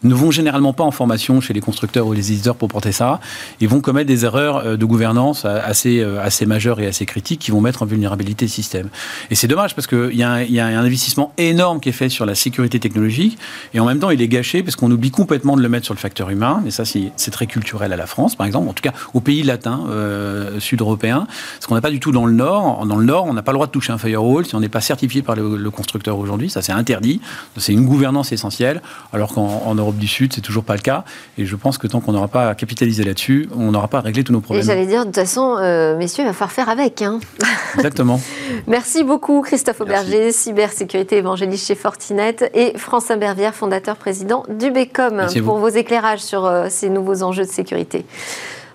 ne 0.03 0.13
vont 0.13 0.31
généralement 0.31 0.73
pas 0.73 0.83
en 0.83 0.91
formation 0.91 1.41
chez 1.41 1.53
les 1.53 1.61
constructeurs 1.61 2.07
ou 2.07 2.13
les 2.13 2.31
éditeurs 2.31 2.55
pour 2.55 2.67
porter 2.67 2.91
ça. 2.91 3.19
Ils 3.59 3.67
vont 3.67 3.81
commettre 3.81 4.07
des 4.07 4.25
erreurs 4.25 4.57
euh, 4.57 4.77
de 4.77 4.85
gouvernance 4.85 5.45
assez, 5.45 5.99
euh, 5.99 6.21
assez 6.21 6.45
majeures 6.45 6.79
et 6.79 6.87
assez 6.87 7.05
critiques 7.05 7.39
qui 7.39 7.51
vont 7.51 7.61
mettre 7.61 7.83
en 7.83 7.85
vulnérabilité 7.85 8.45
le 8.45 8.51
système. 8.51 8.89
Et 9.29 9.35
c'est 9.35 9.47
dommage 9.47 9.75
parce 9.75 9.87
qu'il 9.87 10.13
y, 10.13 10.17
y 10.17 10.23
a 10.59 10.65
un 10.65 10.83
investissement 10.83 11.33
énorme 11.37 11.79
qui 11.79 11.89
est 11.89 11.93
fait 11.93 12.09
sur 12.09 12.25
la 12.25 12.35
sécurité 12.35 12.79
technologique 12.79 13.37
et 13.73 13.79
en 13.79 13.85
même 13.85 13.99
temps 13.99 14.09
il 14.09 14.21
est 14.21 14.27
gâché 14.27 14.63
parce 14.63 14.75
qu'on 14.75 14.91
oublie 14.91 15.11
complètement 15.11 15.55
de 15.55 15.61
le 15.61 15.69
mettre 15.69 15.85
sur 15.85 15.93
le 15.93 15.99
facteur 15.99 16.29
humain. 16.29 16.63
Et 16.65 16.71
ça, 16.71 16.83
c'est 16.85 17.31
très 17.31 17.47
culturel 17.47 17.93
à 17.93 17.97
la 17.97 18.05
France, 18.05 18.35
par 18.35 18.45
exemple, 18.45 18.69
en 18.69 18.73
tout 18.73 18.83
cas 18.83 18.93
aux 19.13 19.19
pays 19.19 19.43
latins, 19.43 19.85
euh, 19.89 20.59
sud-européens, 20.59 21.27
ce 21.59 21.67
qu'on 21.67 21.75
n'a 21.75 21.81
pas 21.81 21.89
du 21.89 21.99
tout 21.99 22.11
dans 22.11 22.25
le 22.25 22.33
Nord. 22.33 22.85
Dans 22.85 22.97
le 22.97 23.05
Nord, 23.05 23.25
on 23.25 23.33
n'a 23.33 23.41
pas 23.41 23.51
le 23.51 23.57
droit 23.57 23.67
de 23.67 23.71
toucher 23.71 23.91
un 23.91 23.97
firewall 23.97 24.45
si 24.45 24.55
on 24.55 24.59
n'est 24.59 24.69
pas 24.69 24.81
certifié 24.81 25.21
par 25.21 25.35
le, 25.35 25.71
constructeur 25.71 26.19
aujourd'hui. 26.19 26.49
Ça, 26.49 26.61
c'est 26.61 26.71
interdit. 26.71 27.19
C'est 27.57 27.73
une 27.73 27.85
gouvernance 27.85 28.31
essentielle. 28.31 28.81
Alors 29.11 29.33
qu'en 29.33 29.73
Europe 29.73 29.92
du 29.97 30.07
Sud, 30.07 30.33
c'est 30.33 30.41
toujours 30.41 30.63
pas 30.63 30.75
le 30.75 30.81
cas. 30.81 31.03
Et 31.37 31.45
je 31.45 31.55
pense 31.55 31.77
que 31.77 31.87
tant 31.87 31.99
qu'on 31.99 32.13
n'aura 32.13 32.27
pas 32.27 32.49
à 32.49 32.55
capitaliser 32.55 33.03
là-dessus, 33.03 33.49
on 33.55 33.71
n'aura 33.71 33.87
pas 33.87 33.99
à 33.99 34.01
régler 34.01 34.23
tous 34.23 34.33
nos 34.33 34.41
problèmes. 34.41 34.63
Et 34.63 34.67
j'allais 34.67 34.85
dire, 34.85 35.01
de 35.01 35.05
toute 35.05 35.15
façon, 35.15 35.57
euh, 35.57 35.97
messieurs, 35.97 36.23
il 36.23 36.27
va 36.27 36.33
falloir 36.33 36.51
faire 36.51 36.69
avec. 36.69 37.01
Hein. 37.01 37.19
Exactement. 37.75 38.19
Merci 38.67 39.03
beaucoup, 39.03 39.41
Christophe 39.41 39.81
Auberger, 39.81 40.31
cybersécurité 40.31 41.17
évangéliste 41.17 41.67
chez 41.67 41.75
Fortinet, 41.75 42.35
et 42.53 42.77
François 42.77 43.15
Bervière, 43.15 43.55
fondateur 43.55 43.95
président 43.95 44.43
du 44.49 44.71
BECOM, 44.71 45.27
pour 45.43 45.57
vos 45.57 45.69
éclairages 45.69 46.21
sur 46.21 46.45
euh, 46.45 46.67
ces 46.69 46.89
nouveaux 46.89 47.23
enjeux 47.23 47.43
de 47.45 47.49
sécurité. 47.49 48.05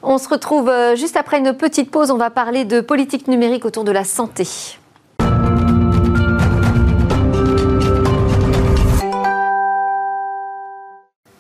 On 0.03 0.19
se 0.19 0.29
retrouve 0.29 0.69
euh, 0.69 0.97
juste 0.97 1.17
après 1.17 1.39
une 1.39 1.53
petite 1.55 1.91
pause. 1.91 2.11
On 2.11 2.17
va 2.17 2.31
parler 2.31 2.65
de 2.65 2.81
politique 2.81 3.29
numérique 3.29 3.65
autour 3.65 3.85
de 3.85 3.91
la 3.91 4.05
santé. 4.05 4.47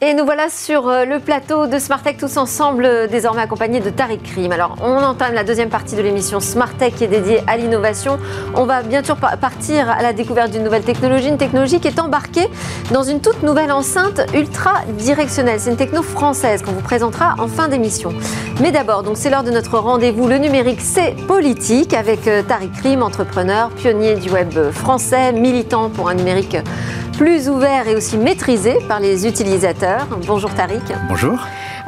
Et 0.08 0.14
nous 0.14 0.24
voilà 0.24 0.48
sur 0.48 0.88
euh, 0.88 1.04
le 1.04 1.20
plateau 1.20 1.66
de 1.66 1.78
Smartech 1.78 2.16
tous 2.16 2.38
ensemble, 2.38 2.86
euh, 2.86 3.06
désormais 3.06 3.42
accompagnés 3.42 3.80
de 3.80 3.90
Tariq 3.90 4.22
Krim. 4.22 4.50
Alors, 4.52 4.76
on 4.80 4.96
entame 4.96 5.34
la 5.34 5.44
deuxième 5.44 5.68
partie 5.68 5.96
de 5.96 6.00
l'émission 6.00 6.40
Smartech 6.40 6.94
qui 6.94 7.04
est 7.04 7.08
dédiée 7.08 7.42
à 7.46 7.58
l'innovation. 7.58 8.18
On 8.54 8.64
va 8.64 8.80
bien 8.80 9.04
sûr 9.04 9.16
partir 9.16 9.90
à 9.90 10.00
la 10.00 10.14
découverte 10.14 10.50
d'une 10.50 10.64
nouvelle 10.64 10.82
technologie, 10.82 11.28
une 11.28 11.36
technologie 11.36 11.78
qui 11.78 11.88
est 11.88 12.00
embarquée 12.00 12.48
dans 12.90 13.02
une 13.02 13.20
toute 13.20 13.42
nouvelle 13.42 13.70
enceinte 13.70 14.22
ultra 14.32 14.76
directionnelle. 14.96 15.60
C'est 15.60 15.72
une 15.72 15.76
techno 15.76 16.00
française 16.00 16.62
qu'on 16.62 16.72
vous 16.72 16.80
présentera 16.80 17.34
en 17.38 17.46
fin 17.46 17.68
d'émission. 17.68 18.14
Mais 18.62 18.72
d'abord, 18.72 19.02
donc 19.02 19.18
c'est 19.18 19.28
l'heure 19.28 19.44
de 19.44 19.50
notre 19.50 19.76
rendez-vous. 19.76 20.26
Le 20.26 20.38
numérique, 20.38 20.80
c'est 20.80 21.16
politique 21.26 21.92
avec 21.92 22.26
euh, 22.28 22.42
Tariq 22.42 22.72
Krim, 22.78 23.02
entrepreneur, 23.02 23.68
pionnier 23.72 24.14
du 24.14 24.30
web 24.30 24.70
français, 24.70 25.32
militant 25.32 25.90
pour 25.90 26.08
un 26.08 26.14
numérique 26.14 26.56
plus 27.18 27.48
ouvert 27.48 27.88
et 27.88 27.96
aussi 27.96 28.16
maîtrisé 28.16 28.76
par 28.86 29.00
les 29.00 29.26
utilisateurs. 29.26 30.06
Bonjour 30.24 30.54
Tariq. 30.54 30.84
Bonjour. 31.08 31.36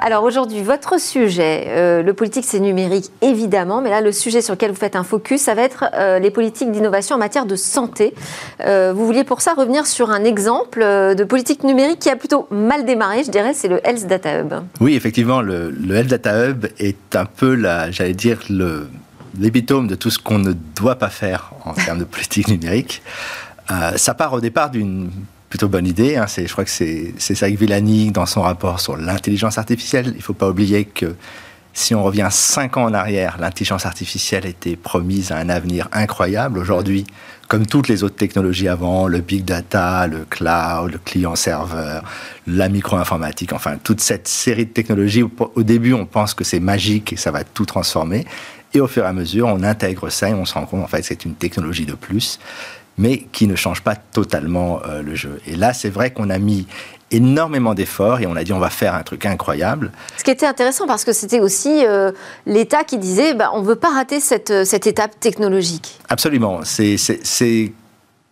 Alors 0.00 0.24
aujourd'hui, 0.24 0.60
votre 0.60 1.00
sujet, 1.00 1.66
euh, 1.68 2.02
le 2.02 2.14
politique 2.14 2.44
c'est 2.44 2.58
numérique 2.58 3.12
évidemment, 3.22 3.80
mais 3.80 3.90
là 3.90 4.00
le 4.00 4.10
sujet 4.10 4.42
sur 4.42 4.54
lequel 4.54 4.72
vous 4.72 4.76
faites 4.76 4.96
un 4.96 5.04
focus, 5.04 5.42
ça 5.42 5.54
va 5.54 5.62
être 5.62 5.84
euh, 5.94 6.18
les 6.18 6.32
politiques 6.32 6.72
d'innovation 6.72 7.14
en 7.14 7.20
matière 7.20 7.46
de 7.46 7.54
santé. 7.54 8.12
Euh, 8.66 8.92
vous 8.92 9.06
vouliez 9.06 9.22
pour 9.22 9.40
ça 9.40 9.54
revenir 9.54 9.86
sur 9.86 10.10
un 10.10 10.24
exemple 10.24 10.80
de 10.80 11.22
politique 11.22 11.62
numérique 11.62 12.00
qui 12.00 12.10
a 12.10 12.16
plutôt 12.16 12.48
mal 12.50 12.84
démarré, 12.84 13.22
je 13.22 13.30
dirais, 13.30 13.54
c'est 13.54 13.68
le 13.68 13.80
Health 13.86 14.08
Data 14.08 14.40
Hub. 14.40 14.52
Oui, 14.80 14.96
effectivement, 14.96 15.42
le, 15.42 15.70
le 15.70 15.94
Health 15.94 16.08
Data 16.08 16.48
Hub 16.48 16.66
est 16.80 17.14
un 17.14 17.26
peu, 17.26 17.54
la, 17.54 17.92
j'allais 17.92 18.14
dire, 18.14 18.40
le, 18.50 18.88
l'épitome 19.38 19.86
de 19.86 19.94
tout 19.94 20.10
ce 20.10 20.18
qu'on 20.18 20.38
ne 20.38 20.52
doit 20.74 20.96
pas 20.96 21.08
faire 21.08 21.52
en 21.64 21.72
termes 21.72 21.98
de 21.98 22.04
politique 22.04 22.48
numérique. 22.48 23.02
Euh, 23.70 23.92
ça 23.96 24.14
part 24.14 24.33
au 24.33 24.40
départ 24.40 24.70
d'une 24.70 25.11
plutôt 25.48 25.68
bonne 25.68 25.87
idée. 25.87 26.16
Hein. 26.16 26.26
je 26.28 26.50
crois 26.50 26.64
que 26.64 26.70
c'est 26.70 27.12
Saïk 27.18 27.59
Villani 27.59 28.11
dans 28.12 28.26
son 28.26 28.42
rapport 28.42 28.80
sur 28.80 28.96
l'intelligence 28.96 29.59
artificielle. 29.59 30.06
Il 30.09 30.18
ne 30.18 30.22
faut 30.22 30.35
pas 30.35 30.48
oublier 30.48 30.85
que 30.85 31.14
si 31.72 31.94
on 31.94 32.02
revient 32.02 32.28
cinq 32.30 32.76
ans 32.76 32.85
en 32.85 32.94
arrière, 32.94 33.37
l'intelligence 33.38 33.87
artificielle 33.87 34.46
était 34.46 34.76
promise 34.76 35.33
à 35.33 35.37
un 35.37 35.48
avenir 35.48 35.88
incroyable. 35.92 36.59
Aujourd'hui, 36.59 37.04
comme 37.48 37.66
toutes 37.66 37.88
les 37.88 38.02
autres 38.02 38.16
technologies 38.16 38.68
avant, 38.68 39.06
le 39.09 39.20
big 39.20 39.44
data, 39.44 40.06
le 40.06 40.24
cloud, 40.28 40.92
le 40.92 40.98
client-serveur, 40.98 42.04
la 42.46 42.68
micro-informatique, 42.68 43.52
enfin 43.52 43.76
toute 43.83 44.00
cette 44.00 44.28
série 44.28 44.66
de 44.66 44.70
technologies, 44.70 45.22
au 45.22 45.62
début 45.62 45.94
on 45.94 46.06
pense 46.06 46.35
que 46.35 46.44
c'est 46.44 46.61
magique 46.61 47.12
et 47.12 47.16
ça 47.16 47.30
va 47.30 47.44
tout 47.44 47.66
transformer. 47.66 48.24
Et 48.72 48.80
au 48.80 48.87
fur 48.87 49.04
et 49.04 49.06
à 49.06 49.12
mesure, 49.12 49.48
on 49.48 49.64
intègre 49.64 50.11
ça 50.11 50.28
et 50.30 50.35
on 50.35 50.44
se 50.44 50.54
rend 50.54 50.64
compte 50.64 50.85
en 50.85 50.87
fait 50.87 51.00
que 51.00 51.06
c'est 51.06 51.24
une 51.24 51.35
technologie 51.35 51.87
de 51.87 51.94
plus 51.94 52.38
mais 53.00 53.26
qui 53.32 53.46
ne 53.46 53.56
change 53.56 53.80
pas 53.80 53.96
totalement 53.96 54.82
euh, 54.84 55.00
le 55.00 55.14
jeu. 55.14 55.40
Et 55.46 55.56
là, 55.56 55.72
c'est 55.72 55.88
vrai 55.88 56.10
qu'on 56.10 56.28
a 56.28 56.38
mis 56.38 56.66
énormément 57.10 57.72
d'efforts 57.72 58.20
et 58.20 58.26
on 58.26 58.36
a 58.36 58.44
dit 58.44 58.52
on 58.52 58.58
va 58.58 58.68
faire 58.68 58.94
un 58.94 59.02
truc 59.02 59.24
incroyable. 59.24 59.90
Ce 60.18 60.22
qui 60.22 60.30
était 60.30 60.46
intéressant 60.46 60.86
parce 60.86 61.04
que 61.04 61.14
c'était 61.14 61.40
aussi 61.40 61.84
euh, 61.86 62.12
l'État 62.44 62.84
qui 62.84 62.98
disait 62.98 63.32
bah, 63.32 63.50
on 63.54 63.62
ne 63.62 63.66
veut 63.66 63.76
pas 63.76 63.88
rater 63.88 64.20
cette, 64.20 64.50
euh, 64.50 64.64
cette 64.66 64.86
étape 64.86 65.18
technologique. 65.18 65.98
Absolument. 66.10 66.60
C'est, 66.64 66.96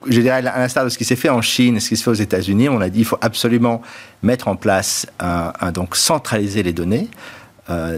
je 0.06 0.20
dirais, 0.20 0.46
à 0.46 0.58
l'instar 0.58 0.84
de 0.84 0.90
ce 0.90 0.98
qui 0.98 1.06
s'est 1.06 1.16
fait 1.16 1.30
en 1.30 1.40
Chine, 1.40 1.80
ce 1.80 1.88
qui 1.88 1.96
se 1.96 2.02
fait 2.02 2.10
aux 2.10 2.14
États-Unis, 2.14 2.68
on 2.68 2.82
a 2.82 2.90
dit 2.90 3.00
il 3.00 3.06
faut 3.06 3.18
absolument 3.22 3.80
mettre 4.22 4.48
en 4.48 4.54
place 4.54 5.06
un, 5.18 5.72
donc 5.72 5.96
centraliser 5.96 6.62
les 6.62 6.74
données 6.74 7.08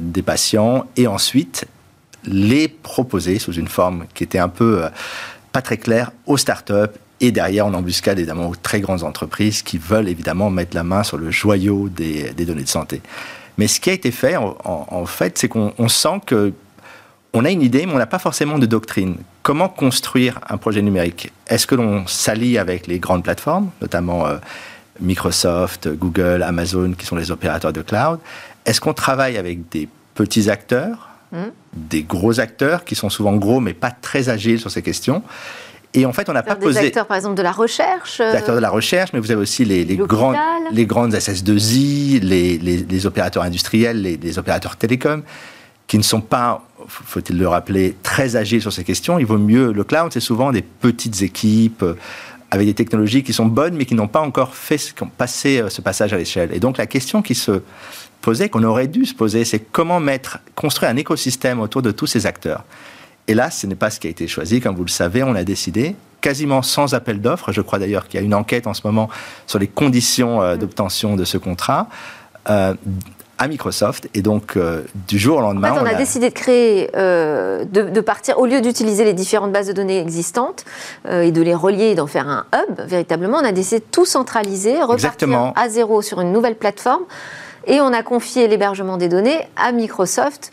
des 0.01 0.23
patients 0.23 0.87
et 0.97 1.07
ensuite 1.07 1.67
les 2.25 2.69
proposer 2.69 3.39
sous 3.39 3.53
une 3.53 3.69
forme 3.69 4.07
qui 4.15 4.25
était 4.25 4.39
un 4.39 4.49
peu 4.49 4.83
pas 5.53 5.63
très 5.63 5.77
clair 5.77 6.13
aux 6.27 6.37
startups 6.37 6.97
et 7.21 7.33
derrière 7.33 7.67
en 7.67 7.75
embuscade 7.75 8.19
évidemment 8.19 8.49
aux 8.49 8.57
très 8.57 8.81
grandes 8.81 9.03
entreprises 9.03 9.63
qui 9.63 9.79
veulent 9.79 10.09
évidemment 10.09 10.51
mettre 10.51 10.75
la 10.75 10.85
main 10.85 11.03
sur 11.03 11.19
le 11.19 11.31
joyau 11.31 11.89
des, 11.89 12.33
données 12.33 12.63
de 12.63 12.69
santé. 12.69 13.03
Mais 13.59 13.69
ce 13.69 13.81
qui 13.81 13.91
a 13.91 13.93
été 13.93 14.11
fait 14.11 14.37
en, 14.37 15.07
fait, 15.07 15.37
c'est 15.37 15.49
qu'on 15.49 15.89
sent 15.89 16.21
que 16.27 16.53
on 17.33 17.45
a 17.45 17.51
une 17.51 17.63
idée, 17.63 17.87
mais 17.87 17.93
on 17.93 17.99
n'a 17.99 18.07
pas 18.07 18.19
forcément 18.19 18.59
de 18.59 18.67
doctrine. 18.67 19.17
Comment 19.43 19.69
construire 19.69 20.41
un 20.49 20.57
projet 20.57 20.83
numérique? 20.83 21.33
Est-ce 21.47 21.67
que 21.67 21.77
l'on 21.77 22.05
s'allie 22.09 22.59
avec 22.59 22.89
les 22.89 22.99
grandes 22.99 23.23
plateformes, 23.23 23.71
notamment 23.81 24.27
euh, 24.27 24.39
Microsoft, 25.01 25.89
Google, 25.89 26.43
Amazon, 26.43 26.93
qui 26.99 27.07
sont 27.07 27.15
les 27.15 27.31
opérateurs 27.31 27.73
de 27.73 27.83
cloud? 27.83 28.19
Est-ce 28.67 28.81
qu'on 28.81 28.95
travaille 28.95 29.37
avec 29.37 29.69
des 29.69 29.89
petits 30.15 30.51
acteurs? 30.51 31.10
Des 31.73 32.03
gros 32.03 32.41
acteurs 32.41 32.85
qui 32.85 32.95
sont 32.95 33.11
souvent 33.11 33.37
gros 33.37 33.61
mais 33.61 33.75
pas 33.75 33.91
très 33.91 34.29
agiles 34.29 34.61
sur 34.61 34.71
ces 34.71 34.83
questions. 34.83 35.23
Et 35.93 36.07
en 36.07 36.13
fait, 36.13 36.29
on 36.29 36.33
n'a 36.33 36.45
pas 36.45 36.55
posé. 36.55 36.81
Des 36.81 36.87
acteurs, 36.89 37.07
par 37.07 37.17
exemple, 37.17 37.35
de 37.35 37.43
la 37.43 37.51
recherche. 37.51 38.19
Des 38.19 38.25
acteurs 38.25 38.55
de 38.55 38.61
la 38.61 38.71
recherche, 38.71 39.13
mais 39.13 39.19
vous 39.19 39.31
avez 39.33 39.41
aussi 39.41 39.65
les, 39.65 39.85
les 39.85 39.97
grandes, 39.97 40.37
les 40.71 40.87
grandes 40.87 41.15
SS2I, 41.15 42.21
les, 42.21 42.59
les, 42.59 43.07
opérateurs 43.07 43.43
industriels, 43.43 44.01
les, 44.01 44.39
opérateurs 44.39 44.77
télécoms, 44.77 45.23
qui 45.89 45.99
ne 45.99 46.05
sont 46.05 46.21
pas, 46.21 46.63
faut-il 46.87 47.39
le 47.39 47.49
rappeler, 47.49 47.97
très 48.05 48.37
agiles 48.37 48.63
sur 48.63 48.73
ces 48.73 48.85
questions. 48.85 49.19
Il 49.19 49.27
vaut 49.27 49.39
mieux. 49.39 49.73
Le 49.73 49.83
cloud, 49.83 50.13
c'est 50.13 50.21
souvent 50.21 50.53
des 50.53 50.63
petites 50.63 51.23
équipes 51.23 51.85
avec 52.51 52.67
des 52.67 52.75
technologies 52.75 53.23
qui 53.23 53.33
sont 53.33 53.47
bonnes, 53.47 53.75
mais 53.75 53.85
qui 53.85 53.95
n'ont 53.95 54.09
pas 54.09 54.21
encore 54.21 54.55
fait, 54.55 54.77
qui 54.77 55.03
ont 55.03 55.11
passé 55.17 55.63
ce 55.69 55.81
passage 55.81 56.13
à 56.13 56.17
l'échelle. 56.17 56.51
Et 56.53 56.61
donc 56.61 56.79
la 56.79 56.87
question 56.87 57.23
qui 57.23 57.35
se 57.35 57.63
posait, 58.21 58.49
qu'on 58.49 58.65
aurait 58.65 58.89
dû 58.89 59.07
se 59.07 59.15
poser, 59.15 59.45
c'est 59.45 59.61
comment 59.61 60.01
mettre, 60.01 60.39
construire 60.55 60.91
un 60.91 60.97
écosystème 60.97 61.61
autour 61.61 61.83
de 61.83 61.91
tous 61.91 62.07
ces 62.07 62.27
acteurs. 62.27 62.65
Et 63.29 63.35
là, 63.35 63.51
ce 63.51 63.67
n'est 63.67 63.75
pas 63.75 63.91
ce 63.91 64.01
qui 64.01 64.07
a 64.07 64.11
été 64.11 64.27
choisi. 64.27 64.61
Comme 64.61 64.75
vous 64.75 64.85
le 64.85 64.91
savez, 64.91 65.23
on 65.23 65.35
a 65.35 65.45
décidé, 65.45 65.95
quasiment 66.21 66.63
sans 66.63 66.95
appel 66.95 67.21
d'offres, 67.21 67.53
je 67.53 67.61
crois 67.61 67.79
d'ailleurs 67.79 68.09
qu'il 68.09 68.19
y 68.19 68.23
a 68.23 68.27
une 68.27 68.35
enquête 68.35 68.67
en 68.67 68.75
ce 68.75 68.83
moment 68.85 69.09
sur 69.47 69.59
les 69.59 69.69
conditions 69.69 70.43
euh, 70.43 70.57
d'obtention 70.57 71.17
de 71.17 71.25
ce 71.25 71.39
contrat, 71.39 71.89
euh, 72.49 72.75
à 73.41 73.49
Microsoft. 73.49 74.09
Et 74.15 74.23
donc, 74.23 74.57
euh, 74.57 74.83
du 75.09 75.19
jour 75.19 75.39
au 75.39 75.41
lendemain. 75.41 75.73
En 75.73 75.75
fait, 75.75 75.81
on, 75.81 75.87
a, 75.87 75.95
décidé 75.95 76.29
de 76.29 76.35
créer, 76.35 76.89
de, 76.95 78.01
partir, 78.01 78.39
au 78.39 78.47
lieu 78.47 78.61
d'utiliser 78.61 79.05
les 79.05 79.15
différentes 79.15 79.51
bases 79.51 79.67
de 79.67 79.73
données 79.73 79.99
existantes 79.99 80.65
et 81.11 81.33
de 81.33 81.43
les 81.43 81.55
relier 81.55 81.87
et 81.87 81.95
d'en 81.97 82.07
faire 82.07 82.29
un 82.29 82.47
hub, 82.55 82.81
véritablement, 82.87 83.39
on 83.39 83.45
a 83.45 83.53
décidé 83.53 83.81
de 83.81 83.91
tout 83.91 84.05
centraliser, 84.05 84.75
repartir 84.75 84.95
Exactement. 84.95 85.53
à 85.57 85.69
zéro 85.69 86.03
sur 86.03 86.21
une 86.21 86.33
nouvelle 86.33 86.55
plateforme. 86.55 87.03
Et 87.67 87.81
on 87.81 87.93
a 87.93 88.03
confié 88.03 88.49
l'hébergement 88.49 88.97
des 88.97 89.09
données 89.09 89.49
à 89.57 89.73
Microsoft, 89.73 90.51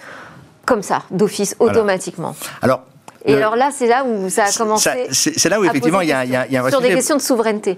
comme 0.65 0.81
ça, 0.81 1.03
d'office, 1.11 1.55
automatiquement. 1.59 2.35
Alors, 2.61 2.81
et 3.25 3.35
alors 3.35 3.55
là, 3.55 3.71
c'est 3.73 3.87
là 3.87 4.05
où 4.05 4.29
ça 4.29 4.45
a 4.45 4.51
commencé. 4.51 4.89
C'est 5.11 5.49
là 5.49 5.59
où 5.59 5.65
effectivement 5.65 6.01
il 6.01 6.07
y, 6.07 6.13
a, 6.13 6.23
il 6.23 6.31
y 6.31 6.57
a 6.57 6.63
un 6.63 6.69
Sur 6.69 6.81
des 6.81 6.89
questions 6.89 7.17
de 7.17 7.21
souveraineté. 7.21 7.77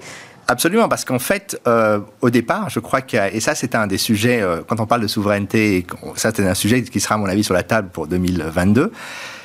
Absolument, 0.50 0.90
parce 0.90 1.06
qu'en 1.06 1.20
fait, 1.20 1.62
euh, 1.68 2.00
au 2.22 2.32
départ, 2.32 2.72
je 2.72 2.80
crois 2.80 3.02
que, 3.02 3.32
et 3.32 3.40
ça 3.40 3.54
c'est 3.54 3.76
un 3.76 3.86
des 3.86 4.00
sujets, 4.00 4.42
euh, 4.42 4.62
quand 4.68 4.80
on 4.80 4.88
parle 4.88 5.02
de 5.02 5.08
souveraineté, 5.08 5.78
et 5.78 5.88
ça 6.16 6.32
c'est 6.36 6.48
un 6.48 6.56
sujet 6.56 6.82
qui 6.82 7.00
sera 7.00 7.14
à 7.14 7.18
mon 7.20 7.28
avis 7.28 7.44
sur 7.44 7.54
la 7.54 7.62
table 7.62 7.90
pour 7.94 8.08
2022, 8.08 8.92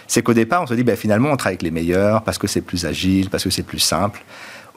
c'est 0.06 0.22
qu'au 0.22 0.32
départ 0.32 0.62
on 0.62 0.66
se 0.66 0.72
dit, 0.72 0.82
ben, 0.82 0.96
finalement 0.96 1.28
on 1.30 1.36
travaille 1.36 1.56
avec 1.56 1.62
les 1.62 1.70
meilleurs, 1.70 2.22
parce 2.22 2.38
que 2.38 2.46
c'est 2.46 2.62
plus 2.62 2.86
agile, 2.86 3.28
parce 3.28 3.44
que 3.44 3.50
c'est 3.50 3.64
plus 3.64 3.80
simple 3.80 4.24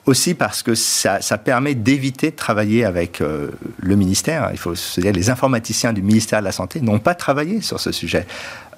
aussi 0.08 0.34
parce 0.34 0.62
que 0.62 0.74
ça, 0.74 1.20
permet 1.38 1.74
d'éviter 1.74 2.30
de 2.30 2.36
travailler 2.36 2.84
avec 2.84 3.20
euh, 3.20 3.50
le 3.78 3.94
ministère. 3.94 4.48
Il 4.52 4.58
faut 4.58 4.74
se 4.74 5.00
dire, 5.00 5.12
les 5.12 5.30
informaticiens 5.30 5.92
du 5.92 6.02
ministère 6.02 6.40
de 6.40 6.44
la 6.44 6.52
Santé 6.52 6.80
n'ont 6.80 6.98
pas 6.98 7.14
travaillé 7.14 7.60
sur 7.60 7.78
ce 7.78 7.92
sujet. 7.92 8.26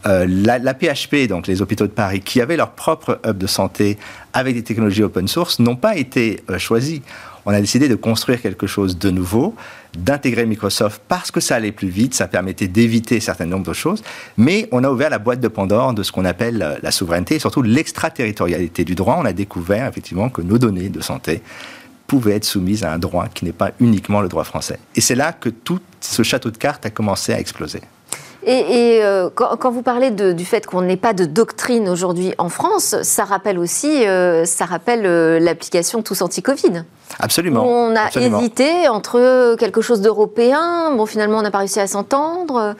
Euh, 0.06 0.26
la, 0.28 0.74
PHP, 0.74 1.28
donc 1.28 1.46
les 1.46 1.60
hôpitaux 1.60 1.86
de 1.86 1.92
Paris, 1.92 2.20
qui 2.20 2.40
avaient 2.40 2.56
leur 2.56 2.70
propre 2.70 3.20
hub 3.26 3.36
de 3.36 3.46
santé 3.46 3.98
avec 4.32 4.54
des 4.54 4.62
technologies 4.62 5.02
open 5.02 5.28
source, 5.28 5.58
n'ont 5.58 5.76
pas 5.76 5.96
été 5.96 6.40
euh, 6.48 6.58
choisis 6.58 7.02
on 7.46 7.50
a 7.52 7.60
décidé 7.60 7.88
de 7.88 7.94
construire 7.94 8.40
quelque 8.40 8.66
chose 8.66 8.98
de 8.98 9.10
nouveau, 9.10 9.54
d'intégrer 9.96 10.46
Microsoft 10.46 11.02
parce 11.08 11.30
que 11.30 11.40
ça 11.40 11.56
allait 11.56 11.72
plus 11.72 11.88
vite, 11.88 12.14
ça 12.14 12.28
permettait 12.28 12.68
d'éviter 12.68 13.16
un 13.16 13.20
certain 13.20 13.46
nombre 13.46 13.66
de 13.66 13.72
choses, 13.72 14.02
mais 14.36 14.68
on 14.72 14.84
a 14.84 14.90
ouvert 14.90 15.10
la 15.10 15.18
boîte 15.18 15.40
de 15.40 15.48
Pandore 15.48 15.94
de 15.94 16.02
ce 16.02 16.12
qu'on 16.12 16.24
appelle 16.24 16.62
euh, 16.62 16.76
la 16.82 16.90
souveraineté 16.90 17.36
et 17.36 17.38
surtout 17.38 17.62
l'extraterritorialité 17.62 18.84
du 18.84 18.94
droit. 18.94 19.16
On 19.18 19.24
a 19.24 19.32
découvert 19.32 19.86
effectivement 19.86 20.28
que 20.28 20.42
nos 20.42 20.58
données 20.58 20.88
de 20.88 21.00
santé 21.00 21.42
pouvaient 22.06 22.36
être 22.36 22.44
soumises 22.44 22.84
à 22.84 22.92
un 22.92 22.98
droit 22.98 23.28
qui 23.28 23.44
n'est 23.44 23.52
pas 23.52 23.70
uniquement 23.80 24.20
le 24.20 24.28
droit 24.28 24.44
français. 24.44 24.78
Et 24.96 25.00
c'est 25.00 25.14
là 25.14 25.32
que 25.32 25.48
tout 25.48 25.80
ce 26.00 26.22
château 26.22 26.50
de 26.50 26.56
cartes 26.56 26.84
a 26.86 26.90
commencé 26.90 27.32
à 27.32 27.40
exploser. 27.40 27.80
Et, 28.46 29.00
euh, 29.02 29.28
quand, 29.34 29.70
vous 29.70 29.82
parlez 29.82 30.10
du 30.10 30.44
fait 30.44 30.66
qu'on 30.66 30.82
n'ait 30.82 30.96
pas 30.96 31.12
de 31.12 31.24
doctrine 31.24 31.88
aujourd'hui 31.88 32.32
en 32.38 32.48
France, 32.48 32.96
ça 33.02 33.24
rappelle 33.24 33.58
aussi, 33.58 34.06
euh, 34.06 34.44
ça 34.44 34.64
rappelle 34.64 35.04
euh, 35.04 35.38
l'application 35.38 36.02
Tous 36.02 36.22
Anti-Covid. 36.22 36.84
Absolument. 37.18 37.66
On 37.66 37.94
a 37.94 38.08
hésité 38.18 38.88
entre 38.88 39.56
quelque 39.56 39.82
chose 39.82 40.00
d'européen, 40.00 40.94
bon 40.96 41.06
finalement 41.06 41.38
on 41.38 41.42
n'a 41.42 41.50
pas 41.50 41.58
réussi 41.58 41.80
à 41.80 41.86
s'entendre. 41.86 42.76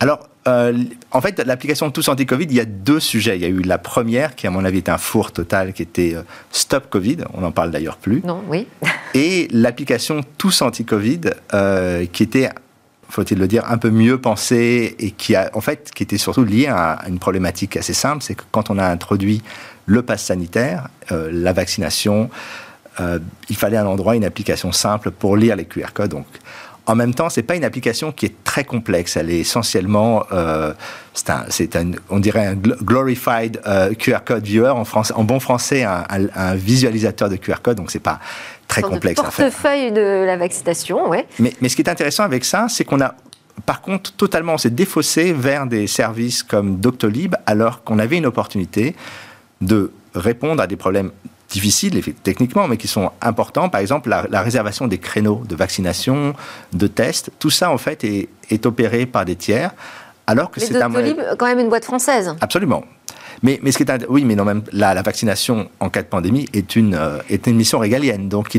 Alors, 0.00 0.28
en 0.46 1.20
fait, 1.20 1.38
l'application 1.46 1.88
Tous 1.92 2.08
Anti-Covid, 2.08 2.46
il 2.50 2.56
y 2.56 2.60
a 2.60 2.64
deux 2.64 2.98
sujets. 2.98 3.36
Il 3.36 3.42
y 3.42 3.44
a 3.44 3.48
eu 3.48 3.62
la 3.62 3.78
première, 3.78 4.34
qui 4.34 4.48
à 4.48 4.50
mon 4.50 4.64
avis 4.64 4.78
était 4.78 4.90
un 4.90 4.98
four 4.98 5.30
total, 5.30 5.72
qui 5.72 5.82
était 5.82 6.16
Stop 6.50 6.90
Covid, 6.90 7.18
on 7.34 7.42
n'en 7.42 7.52
parle 7.52 7.70
d'ailleurs 7.70 7.98
plus. 7.98 8.20
Non, 8.24 8.42
oui. 8.48 8.66
et 9.14 9.46
l'application 9.52 10.22
Tous 10.38 10.62
Anti-Covid, 10.62 11.20
qui 12.10 12.22
était 12.24 12.48
faut-il 13.08 13.38
le 13.38 13.46
dire, 13.46 13.64
un 13.70 13.78
peu 13.78 13.90
mieux 13.90 14.18
pensé 14.18 14.96
et 14.98 15.10
qui 15.10 15.34
a, 15.34 15.50
en 15.54 15.60
fait, 15.60 15.90
qui 15.94 16.02
était 16.02 16.18
surtout 16.18 16.44
lié 16.44 16.66
à 16.68 17.00
une 17.08 17.18
problématique 17.18 17.76
assez 17.76 17.94
simple, 17.94 18.22
c'est 18.22 18.34
que 18.34 18.44
quand 18.50 18.70
on 18.70 18.78
a 18.78 18.86
introduit 18.86 19.42
le 19.86 20.02
pass 20.02 20.24
sanitaire, 20.24 20.88
euh, 21.10 21.28
la 21.32 21.52
vaccination, 21.52 22.30
euh, 23.00 23.18
il 23.48 23.56
fallait 23.56 23.76
un 23.76 23.86
endroit, 23.86 24.16
une 24.16 24.24
application 24.24 24.72
simple 24.72 25.10
pour 25.10 25.36
lire 25.36 25.56
les 25.56 25.64
QR 25.64 25.92
codes. 25.92 26.10
Donc, 26.10 26.26
en 26.86 26.94
même 26.94 27.14
temps, 27.14 27.28
c'est 27.28 27.42
pas 27.42 27.54
une 27.54 27.64
application 27.64 28.12
qui 28.12 28.26
est 28.26 28.44
très 28.44 28.64
complexe. 28.64 29.16
Elle 29.16 29.30
est 29.30 29.40
essentiellement, 29.40 30.24
euh, 30.32 30.72
c'est 31.14 31.76
un, 31.76 31.92
on 32.10 32.18
dirait 32.18 32.46
un 32.46 32.54
glorified 32.54 33.60
QR 33.98 34.18
code 34.24 34.44
viewer 34.44 34.70
en, 34.70 34.84
France, 34.84 35.12
en 35.14 35.24
bon 35.24 35.38
français, 35.38 35.84
un, 35.84 36.04
un, 36.08 36.54
visualisateur 36.54 37.28
de 37.28 37.36
QR 37.36 37.56
code. 37.62 37.76
Donc 37.76 37.90
c'est 37.90 38.00
pas 38.00 38.18
très 38.66 38.82
complexe 38.82 39.20
à 39.20 39.30
faire. 39.30 39.46
Portefeuille 39.46 39.92
de 39.92 40.24
la 40.24 40.36
vaccination, 40.36 41.08
ouais. 41.08 41.26
Mais, 41.38 41.52
mais 41.60 41.68
ce 41.68 41.76
qui 41.76 41.82
est 41.82 41.88
intéressant 41.88 42.24
avec 42.24 42.44
ça, 42.44 42.66
c'est 42.68 42.84
qu'on 42.84 43.00
a 43.00 43.14
par 43.66 43.82
contre, 43.82 44.12
totalement, 44.12 44.54
on 44.54 44.58
s'est 44.58 44.70
défaussé 44.70 45.32
vers 45.32 45.66
des 45.66 45.86
services 45.86 46.42
comme 46.42 46.78
Doctolib, 46.80 47.34
alors 47.46 47.84
qu'on 47.84 47.98
avait 47.98 48.16
une 48.16 48.26
opportunité 48.26 48.96
de 49.60 49.92
répondre 50.14 50.62
à 50.62 50.66
des 50.66 50.76
problèmes 50.76 51.10
difficiles 51.52 52.02
techniquement, 52.22 52.66
mais 52.68 52.76
qui 52.76 52.88
sont 52.88 53.10
importants. 53.20 53.68
Par 53.68 53.80
exemple, 53.80 54.08
la, 54.08 54.42
réservation 54.42 54.88
des 54.88 54.98
créneaux 54.98 55.42
de 55.48 55.54
vaccination, 55.54 56.34
de 56.72 56.86
tests, 56.86 57.30
tout 57.38 57.50
ça 57.50 57.70
en 57.70 57.78
fait 57.78 58.04
est, 58.04 58.28
est 58.50 58.66
opéré 58.66 59.06
par 59.06 59.24
des 59.24 59.36
tiers. 59.36 59.72
Alors 60.26 60.50
que 60.50 60.60
c'est 60.60 60.80
un 60.80 60.90
quand 61.36 61.46
même 61.46 61.58
une 61.58 61.68
boîte 61.68 61.84
française. 61.84 62.34
Absolument. 62.40 62.84
Mais, 63.42 63.58
mais 63.62 63.72
ce 63.72 63.78
qui 63.78 63.82
est 63.82 64.06
oui, 64.08 64.24
mais 64.24 64.36
non, 64.36 64.44
même 64.44 64.62
la, 64.72 64.94
la 64.94 65.02
vaccination 65.02 65.68
en 65.80 65.88
cas 65.88 66.02
de 66.02 66.06
pandémie 66.06 66.46
est 66.52 66.76
une, 66.76 66.94
euh, 66.94 67.18
est 67.28 67.46
une 67.46 67.56
mission 67.56 67.78
régalienne. 67.80 68.28
Donc, 68.28 68.56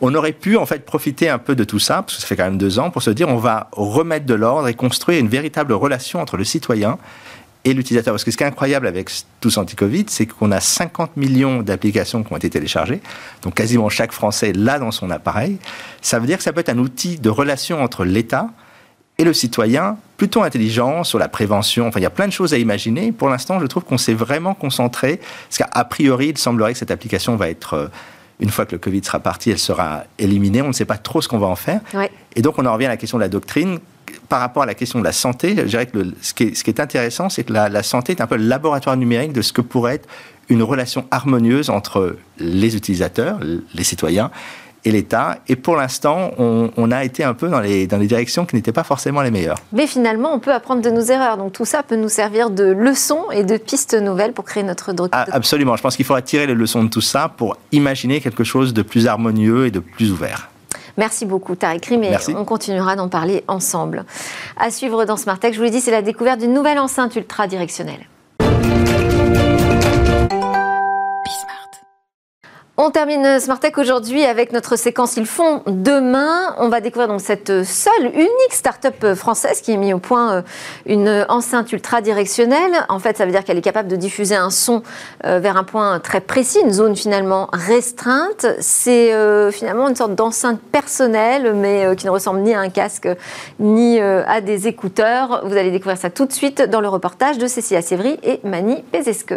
on 0.00 0.14
aurait 0.14 0.32
pu 0.32 0.56
en 0.56 0.66
fait 0.66 0.84
profiter 0.84 1.28
un 1.28 1.38
peu 1.38 1.54
de 1.54 1.62
tout 1.62 1.78
ça, 1.78 2.02
parce 2.02 2.16
que 2.16 2.22
ça 2.22 2.26
fait 2.26 2.36
quand 2.36 2.44
même 2.44 2.58
deux 2.58 2.78
ans, 2.80 2.90
pour 2.90 3.02
se 3.02 3.10
dire 3.10 3.28
on 3.28 3.36
va 3.36 3.68
remettre 3.72 4.26
de 4.26 4.34
l'ordre 4.34 4.66
et 4.66 4.74
construire 4.74 5.20
une 5.20 5.28
véritable 5.28 5.72
relation 5.74 6.20
entre 6.20 6.36
le 6.36 6.44
citoyen 6.44 6.98
et 7.66 7.74
l'utilisateur. 7.74 8.14
Parce 8.14 8.24
que 8.24 8.30
ce 8.30 8.36
qui 8.36 8.44
est 8.44 8.46
incroyable 8.46 8.86
avec 8.86 9.10
tous 9.40 9.58
anti-Covid, 9.58 10.06
c'est 10.08 10.24
qu'on 10.24 10.52
a 10.52 10.60
50 10.60 11.16
millions 11.16 11.62
d'applications 11.62 12.22
qui 12.22 12.32
ont 12.32 12.36
été 12.36 12.48
téléchargées, 12.48 13.00
donc 13.42 13.54
quasiment 13.54 13.90
chaque 13.90 14.12
Français 14.12 14.52
l'a 14.54 14.78
dans 14.78 14.92
son 14.92 15.10
appareil. 15.10 15.58
Ça 16.00 16.18
veut 16.18 16.26
dire 16.26 16.38
que 16.38 16.44
ça 16.44 16.52
peut 16.52 16.60
être 16.60 16.70
un 16.70 16.78
outil 16.78 17.18
de 17.18 17.28
relation 17.28 17.82
entre 17.82 18.04
l'État, 18.04 18.48
et 19.18 19.24
le 19.24 19.32
citoyen 19.32 19.96
plutôt 20.18 20.42
intelligent 20.42 21.02
sur 21.02 21.18
la 21.18 21.28
prévention. 21.28 21.88
Enfin, 21.88 22.00
il 22.00 22.02
y 22.02 22.06
a 22.06 22.10
plein 22.10 22.26
de 22.26 22.32
choses 22.32 22.52
à 22.52 22.58
imaginer. 22.58 23.12
Pour 23.12 23.28
l'instant, 23.28 23.58
je 23.60 23.66
trouve 23.66 23.84
qu'on 23.84 23.98
s'est 23.98 24.14
vraiment 24.14 24.54
concentré, 24.54 25.20
parce 25.48 25.58
qu'à 25.58 25.84
priori, 25.84 26.28
il 26.28 26.38
semblerait 26.38 26.74
que 26.74 26.78
cette 26.78 26.90
application 26.90 27.34
va 27.36 27.48
être, 27.48 27.74
euh, 27.74 27.88
une 28.40 28.50
fois 28.50 28.66
que 28.66 28.72
le 28.72 28.78
Covid 28.78 29.02
sera 29.04 29.20
parti, 29.20 29.50
elle 29.50 29.58
sera 29.58 30.04
éliminée. 30.18 30.60
On 30.60 30.68
ne 30.68 30.72
sait 30.72 30.84
pas 30.84 30.98
trop 30.98 31.22
ce 31.22 31.28
qu'on 31.28 31.38
va 31.38 31.46
en 31.46 31.56
faire. 31.56 31.80
Et 32.34 32.42
donc, 32.42 32.58
on 32.58 32.66
en 32.66 32.74
revient 32.74 32.86
à 32.86 32.90
la 32.90 32.98
question 32.98 33.16
de 33.16 33.22
la 33.22 33.30
doctrine. 33.30 33.78
Par 34.28 34.40
rapport 34.40 34.64
à 34.64 34.66
la 34.66 34.74
question 34.74 34.98
de 34.98 35.04
la 35.04 35.12
santé, 35.12 35.54
je 35.56 35.62
dirais 35.62 35.86
que 35.86 35.98
ce, 36.20 36.34
qui 36.34 36.44
est, 36.44 36.80
intéressant, 36.80 37.28
c'est 37.28 37.44
que 37.44 37.52
la, 37.52 37.68
la 37.68 37.82
santé 37.82 38.12
est 38.12 38.20
un 38.20 38.26
peu 38.26 38.36
le 38.36 38.46
laboratoire 38.46 38.96
numérique 38.96 39.32
de 39.32 39.42
ce 39.42 39.52
que 39.52 39.60
pourrait 39.60 39.96
être 39.96 40.08
une 40.48 40.62
relation 40.62 41.06
harmonieuse 41.10 41.70
entre 41.70 42.16
les 42.38 42.76
utilisateurs, 42.76 43.40
les 43.74 43.84
citoyens, 43.84 44.30
et 44.86 44.92
l'État. 44.92 45.38
Et 45.48 45.56
pour 45.56 45.76
l'instant, 45.76 46.30
on, 46.38 46.90
a 46.92 47.04
été 47.04 47.24
un 47.24 47.34
peu 47.34 47.48
dans 47.48 47.60
les, 47.60 47.86
dans 47.86 47.98
les 47.98 48.06
directions 48.06 48.46
qui 48.46 48.54
n'étaient 48.54 48.72
pas 48.72 48.84
forcément 48.84 49.20
les 49.20 49.32
meilleures. 49.32 49.58
Mais 49.72 49.86
finalement, 49.86 50.32
on 50.32 50.38
peut 50.38 50.52
apprendre 50.52 50.80
de 50.80 50.90
nos 50.90 51.02
erreurs. 51.02 51.36
Donc 51.36 51.52
tout 51.52 51.64
ça 51.64 51.82
peut 51.82 51.96
nous 51.96 52.08
servir 52.08 52.50
de 52.50 52.64
leçon 52.64 53.30
et 53.32 53.42
de 53.42 53.56
pistes 53.56 53.94
nouvelles 53.94 54.32
pour 54.32 54.44
créer 54.44 54.62
notre 54.62 54.92
droit. 54.92 55.08
Ah, 55.10 55.26
absolument. 55.32 55.76
Je 55.76 55.82
pense 55.82 55.96
qu'il 55.96 56.04
faudra 56.04 56.22
tirer 56.22 56.46
les 56.46 56.54
leçons 56.54 56.84
de 56.84 56.88
tout 56.88 57.00
ça 57.00 57.28
pour 57.28 57.56
imaginer 57.72 58.20
quelque 58.20 58.44
chose 58.44 58.72
de 58.72 58.82
plus 58.82 59.08
harmonieux 59.08 59.66
et 59.66 59.70
de 59.72 59.80
plus 59.80 60.12
ouvert. 60.12 60.50
Merci 60.96 61.26
beaucoup, 61.26 61.54
Tariq 61.54 61.86
Rim, 61.88 62.02
et 62.02 62.16
on 62.34 62.44
continuera 62.44 62.96
d'en 62.96 63.08
parler 63.08 63.44
ensemble. 63.48 64.04
À 64.56 64.70
suivre 64.70 65.04
dans 65.04 65.16
Smart 65.16 65.38
Tech, 65.38 65.52
je 65.52 65.58
vous 65.58 65.64
l'ai 65.64 65.70
dit, 65.70 65.80
c'est 65.80 65.90
la 65.90 66.02
découverte 66.02 66.40
d'une 66.40 66.54
nouvelle 66.54 66.78
enceinte 66.78 67.16
ultra 67.16 67.46
On 72.78 72.90
termine 72.90 73.40
Smart 73.40 73.58
Tech 73.58 73.78
aujourd'hui 73.78 74.22
avec 74.24 74.52
notre 74.52 74.76
séquence 74.76 75.16
Ils 75.16 75.24
font 75.24 75.62
demain. 75.66 76.54
On 76.58 76.68
va 76.68 76.82
découvrir 76.82 77.08
donc 77.08 77.22
cette 77.22 77.64
seule, 77.64 78.04
unique 78.12 78.28
start-up 78.50 79.14
française 79.14 79.62
qui 79.62 79.72
a 79.72 79.78
mis 79.78 79.94
au 79.94 79.98
point 79.98 80.34
euh, 80.34 80.42
une 80.84 81.24
enceinte 81.30 81.72
ultra 81.72 82.02
directionnelle. 82.02 82.84
En 82.90 82.98
fait, 82.98 83.16
ça 83.16 83.24
veut 83.24 83.32
dire 83.32 83.44
qu'elle 83.44 83.56
est 83.56 83.62
capable 83.62 83.88
de 83.88 83.96
diffuser 83.96 84.36
un 84.36 84.50
son 84.50 84.82
euh, 85.24 85.38
vers 85.38 85.56
un 85.56 85.64
point 85.64 86.00
très 86.00 86.20
précis, 86.20 86.58
une 86.62 86.70
zone 86.70 86.96
finalement 86.96 87.48
restreinte. 87.54 88.44
C'est 88.60 89.14
euh, 89.14 89.50
finalement 89.50 89.88
une 89.88 89.96
sorte 89.96 90.14
d'enceinte 90.14 90.60
personnelle, 90.60 91.54
mais 91.54 91.96
qui 91.96 92.04
ne 92.04 92.10
ressemble 92.10 92.40
ni 92.40 92.52
à 92.52 92.60
un 92.60 92.68
casque 92.68 93.08
ni 93.58 93.98
à 94.00 94.42
des 94.42 94.68
écouteurs. 94.68 95.46
Vous 95.46 95.56
allez 95.56 95.70
découvrir 95.70 95.96
ça 95.96 96.10
tout 96.10 96.26
de 96.26 96.32
suite 96.32 96.60
dans 96.60 96.82
le 96.82 96.88
reportage 96.88 97.38
de 97.38 97.46
Cécilia 97.46 97.80
Sévry 97.80 98.18
et 98.22 98.38
Mani 98.44 98.82
Pézesque. 98.92 99.32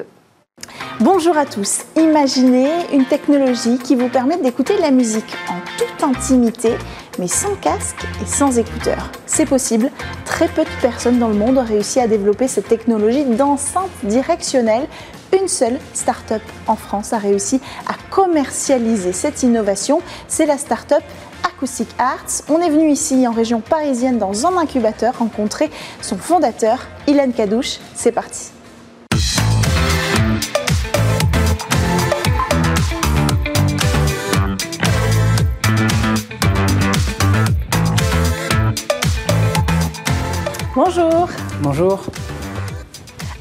Bonjour 0.99 1.37
à 1.37 1.45
tous. 1.45 1.79
Imaginez 1.95 2.69
une 2.93 3.05
technologie 3.05 3.77
qui 3.77 3.95
vous 3.95 4.09
permet 4.09 4.37
d'écouter 4.37 4.77
la 4.77 4.91
musique 4.91 5.33
en 5.49 5.59
toute 5.77 6.03
intimité, 6.03 6.73
mais 7.17 7.27
sans 7.27 7.55
casque 7.55 8.03
et 8.21 8.25
sans 8.25 8.57
écouteurs. 8.57 9.11
C'est 9.25 9.45
possible. 9.45 9.91
Très 10.25 10.47
peu 10.47 10.63
de 10.63 10.81
personnes 10.81 11.19
dans 11.19 11.29
le 11.29 11.35
monde 11.35 11.57
ont 11.57 11.65
réussi 11.65 11.99
à 11.99 12.07
développer 12.07 12.47
cette 12.47 12.67
technologie 12.67 13.25
d'enceinte 13.25 13.89
directionnelle 14.03 14.87
une 15.31 15.47
seule 15.47 15.79
start-up 15.93 16.41
en 16.67 16.75
France 16.75 17.13
a 17.13 17.17
réussi 17.17 17.61
à 17.87 17.93
commercialiser 18.09 19.13
cette 19.13 19.43
innovation. 19.43 20.01
C'est 20.27 20.45
la 20.45 20.57
start-up 20.57 21.03
Acoustic 21.43 21.87
Arts. 21.99 22.43
On 22.49 22.59
est 22.59 22.69
venu 22.69 22.89
ici 22.89 23.27
en 23.27 23.31
région 23.31 23.61
parisienne 23.61 24.17
dans 24.17 24.47
un 24.47 24.57
incubateur 24.57 25.19
rencontrer 25.19 25.69
son 26.01 26.17
fondateur, 26.17 26.87
Ilan 27.07 27.31
Kadouche. 27.31 27.79
C'est 27.95 28.11
parti. 28.11 28.51
Bonjour. 40.81 41.27
Bonjour. 41.61 42.05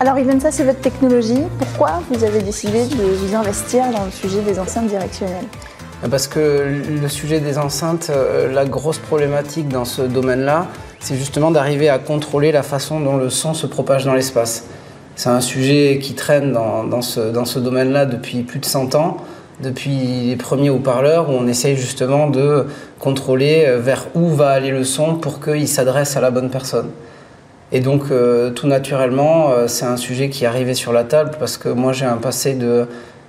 Alors 0.01 0.17
ça 0.41 0.51
c'est 0.51 0.65
votre 0.65 0.81
technologie. 0.81 1.45
Pourquoi 1.61 2.03
vous 2.11 2.25
avez 2.25 2.43
décidé 2.43 2.85
de 2.87 2.97
vous 2.97 3.33
investir 3.33 3.85
dans 3.93 4.07
le 4.07 4.11
sujet 4.11 4.41
des 4.41 4.59
enceintes 4.59 4.89
directionnelles? 4.89 5.47
Parce 6.11 6.27
que 6.27 6.67
le 7.01 7.07
sujet 7.07 7.39
des 7.39 7.57
enceintes, 7.57 8.11
euh, 8.11 8.53
la 8.53 8.65
grosse 8.65 8.99
problématique 8.99 9.69
dans 9.69 9.85
ce 9.85 10.03
domaine-là, 10.03 10.67
c'est 10.99 11.15
justement 11.15 11.53
d'arriver 11.53 11.89
à 11.89 12.01
contrôler 12.01 12.51
la 12.51 12.65
façon 12.65 12.99
dont 12.99 13.17
le 13.17 13.31
son 13.31 13.55
se 13.55 13.69
propage 13.69 14.05
dans 14.05 14.15
l'espace. 14.15 14.65
C'est 15.15 15.31
un 15.31 15.41
sujet 15.41 16.01
qui 16.03 16.15
traîne 16.15 16.53
dans, 16.53 17.03
ce, 17.03 17.21
dans 17.21 17.45
ce 17.45 17.61
domaine-là 17.61 18.07
depuis 18.07 18.43
plus 18.43 18.59
de 18.59 18.67
100 18.67 18.97
ans, 18.97 19.19
depuis 19.61 20.27
les 20.27 20.35
premiers 20.35 20.71
haut-parleurs, 20.71 21.31
où 21.31 21.35
on 21.35 21.47
essaye 21.47 21.77
justement 21.77 22.29
de 22.29 22.67
contrôler 22.99 23.63
euh, 23.65 23.79
vers 23.79 24.09
où 24.17 24.27
va 24.27 24.49
aller 24.49 24.73
le 24.73 24.83
son 24.83 25.15
pour 25.15 25.39
qu'il 25.39 25.69
s'adresse 25.69 26.17
à 26.17 26.21
la 26.21 26.33
bonne 26.33 26.51
personne. 26.51 26.91
Et 27.71 27.81
donc, 27.81 28.05
euh, 28.11 28.51
tout 28.51 28.67
naturellement, 28.67 29.51
euh, 29.51 29.69
c'est 29.69 29.85
un 29.85 29.99
sujet 29.99 30.31
qui 30.31 30.45
est 30.45 30.47
arrivé 30.47 30.73
sur 30.75 30.93
la 30.93 31.05
table 31.05 31.33
parce 31.39 31.59
que 31.59 31.69
moi, 31.69 31.93
j'ai 31.93 32.07
un 32.07 32.17
passé 32.17 32.55
de, 32.55 32.87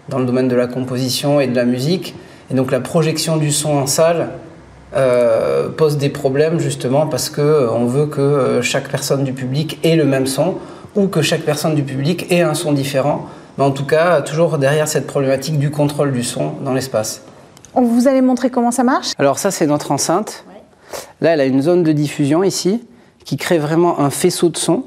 dans 0.07 0.19
le 0.19 0.25
domaine 0.25 0.47
de 0.47 0.55
la 0.55 0.67
composition 0.67 1.41
et 1.41 1.47
de 1.47 1.55
la 1.55 1.65
musique. 1.65 2.15
Et 2.49 2.53
donc, 2.53 2.71
la 2.71 2.79
projection 2.79 3.35
du 3.35 3.51
son 3.51 3.71
en 3.71 3.85
salle 3.85 4.29
euh, 4.95 5.69
pose 5.69 5.97
des 5.97 6.09
problèmes 6.09 6.59
justement 6.59 7.05
parce 7.05 7.29
qu'on 7.29 7.85
veut 7.85 8.05
que 8.05 8.61
chaque 8.61 8.87
personne 8.87 9.23
du 9.23 9.33
public 9.33 9.77
ait 9.83 9.97
le 9.97 10.05
même 10.05 10.25
son 10.25 10.55
ou 10.95 11.07
que 11.07 11.21
chaque 11.21 11.41
personne 11.41 11.75
du 11.75 11.83
public 11.83 12.31
ait 12.31 12.41
un 12.41 12.53
son 12.53 12.71
différent. 12.71 13.25
Mais 13.57 13.65
en 13.65 13.71
tout 13.71 13.85
cas, 13.85 14.21
toujours 14.21 14.57
derrière 14.57 14.87
cette 14.87 15.05
problématique 15.05 15.59
du 15.59 15.69
contrôle 15.69 16.13
du 16.13 16.23
son 16.23 16.53
dans 16.63 16.73
l'espace. 16.73 17.23
Vous 17.75 18.07
allez 18.07 18.21
montrer 18.21 18.49
comment 18.49 18.71
ça 18.71 18.83
marche? 18.83 19.11
Alors, 19.19 19.37
ça, 19.37 19.51
c'est 19.51 19.67
notre 19.67 19.91
enceinte. 19.91 20.45
Là, 21.21 21.31
elle 21.33 21.41
a 21.41 21.45
une 21.45 21.61
zone 21.61 21.83
de 21.83 21.91
diffusion 21.91 22.43
ici 22.43 22.81
qui 23.25 23.37
crée 23.37 23.57
vraiment 23.57 23.99
un 23.99 24.09
faisceau 24.09 24.49
de 24.49 24.57
son 24.57 24.83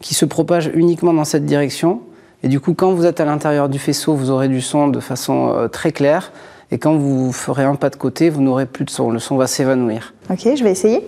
qui 0.00 0.14
se 0.14 0.24
propage 0.24 0.70
uniquement 0.74 1.12
dans 1.12 1.24
cette 1.24 1.44
direction. 1.44 2.00
Et 2.42 2.48
du 2.48 2.58
coup, 2.58 2.74
quand 2.74 2.92
vous 2.92 3.04
êtes 3.04 3.20
à 3.20 3.24
l'intérieur 3.24 3.68
du 3.68 3.78
faisceau, 3.78 4.14
vous 4.14 4.30
aurez 4.30 4.48
du 4.48 4.60
son 4.60 4.88
de 4.88 5.00
façon 5.00 5.50
euh, 5.50 5.68
très 5.68 5.92
claire. 5.92 6.32
Et 6.70 6.78
quand 6.78 6.96
vous 6.96 7.32
ferez 7.32 7.64
un 7.64 7.74
pas 7.74 7.90
de 7.90 7.96
côté, 7.96 8.30
vous 8.30 8.40
n'aurez 8.40 8.66
plus 8.66 8.84
de 8.84 8.90
son. 8.90 9.10
Le 9.10 9.18
son 9.18 9.36
va 9.36 9.46
s'évanouir. 9.46 10.14
Ok, 10.30 10.48
je 10.54 10.64
vais 10.64 10.70
essayer. 10.70 11.06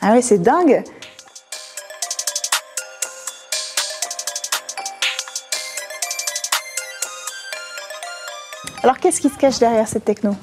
Ah 0.00 0.12
ouais, 0.12 0.22
c'est 0.22 0.38
dingue 0.38 0.84
qu'est-ce 9.06 9.20
qui 9.20 9.28
se 9.28 9.38
cache 9.38 9.60
derrière 9.60 9.86
cette 9.86 10.04
techno? 10.04 10.34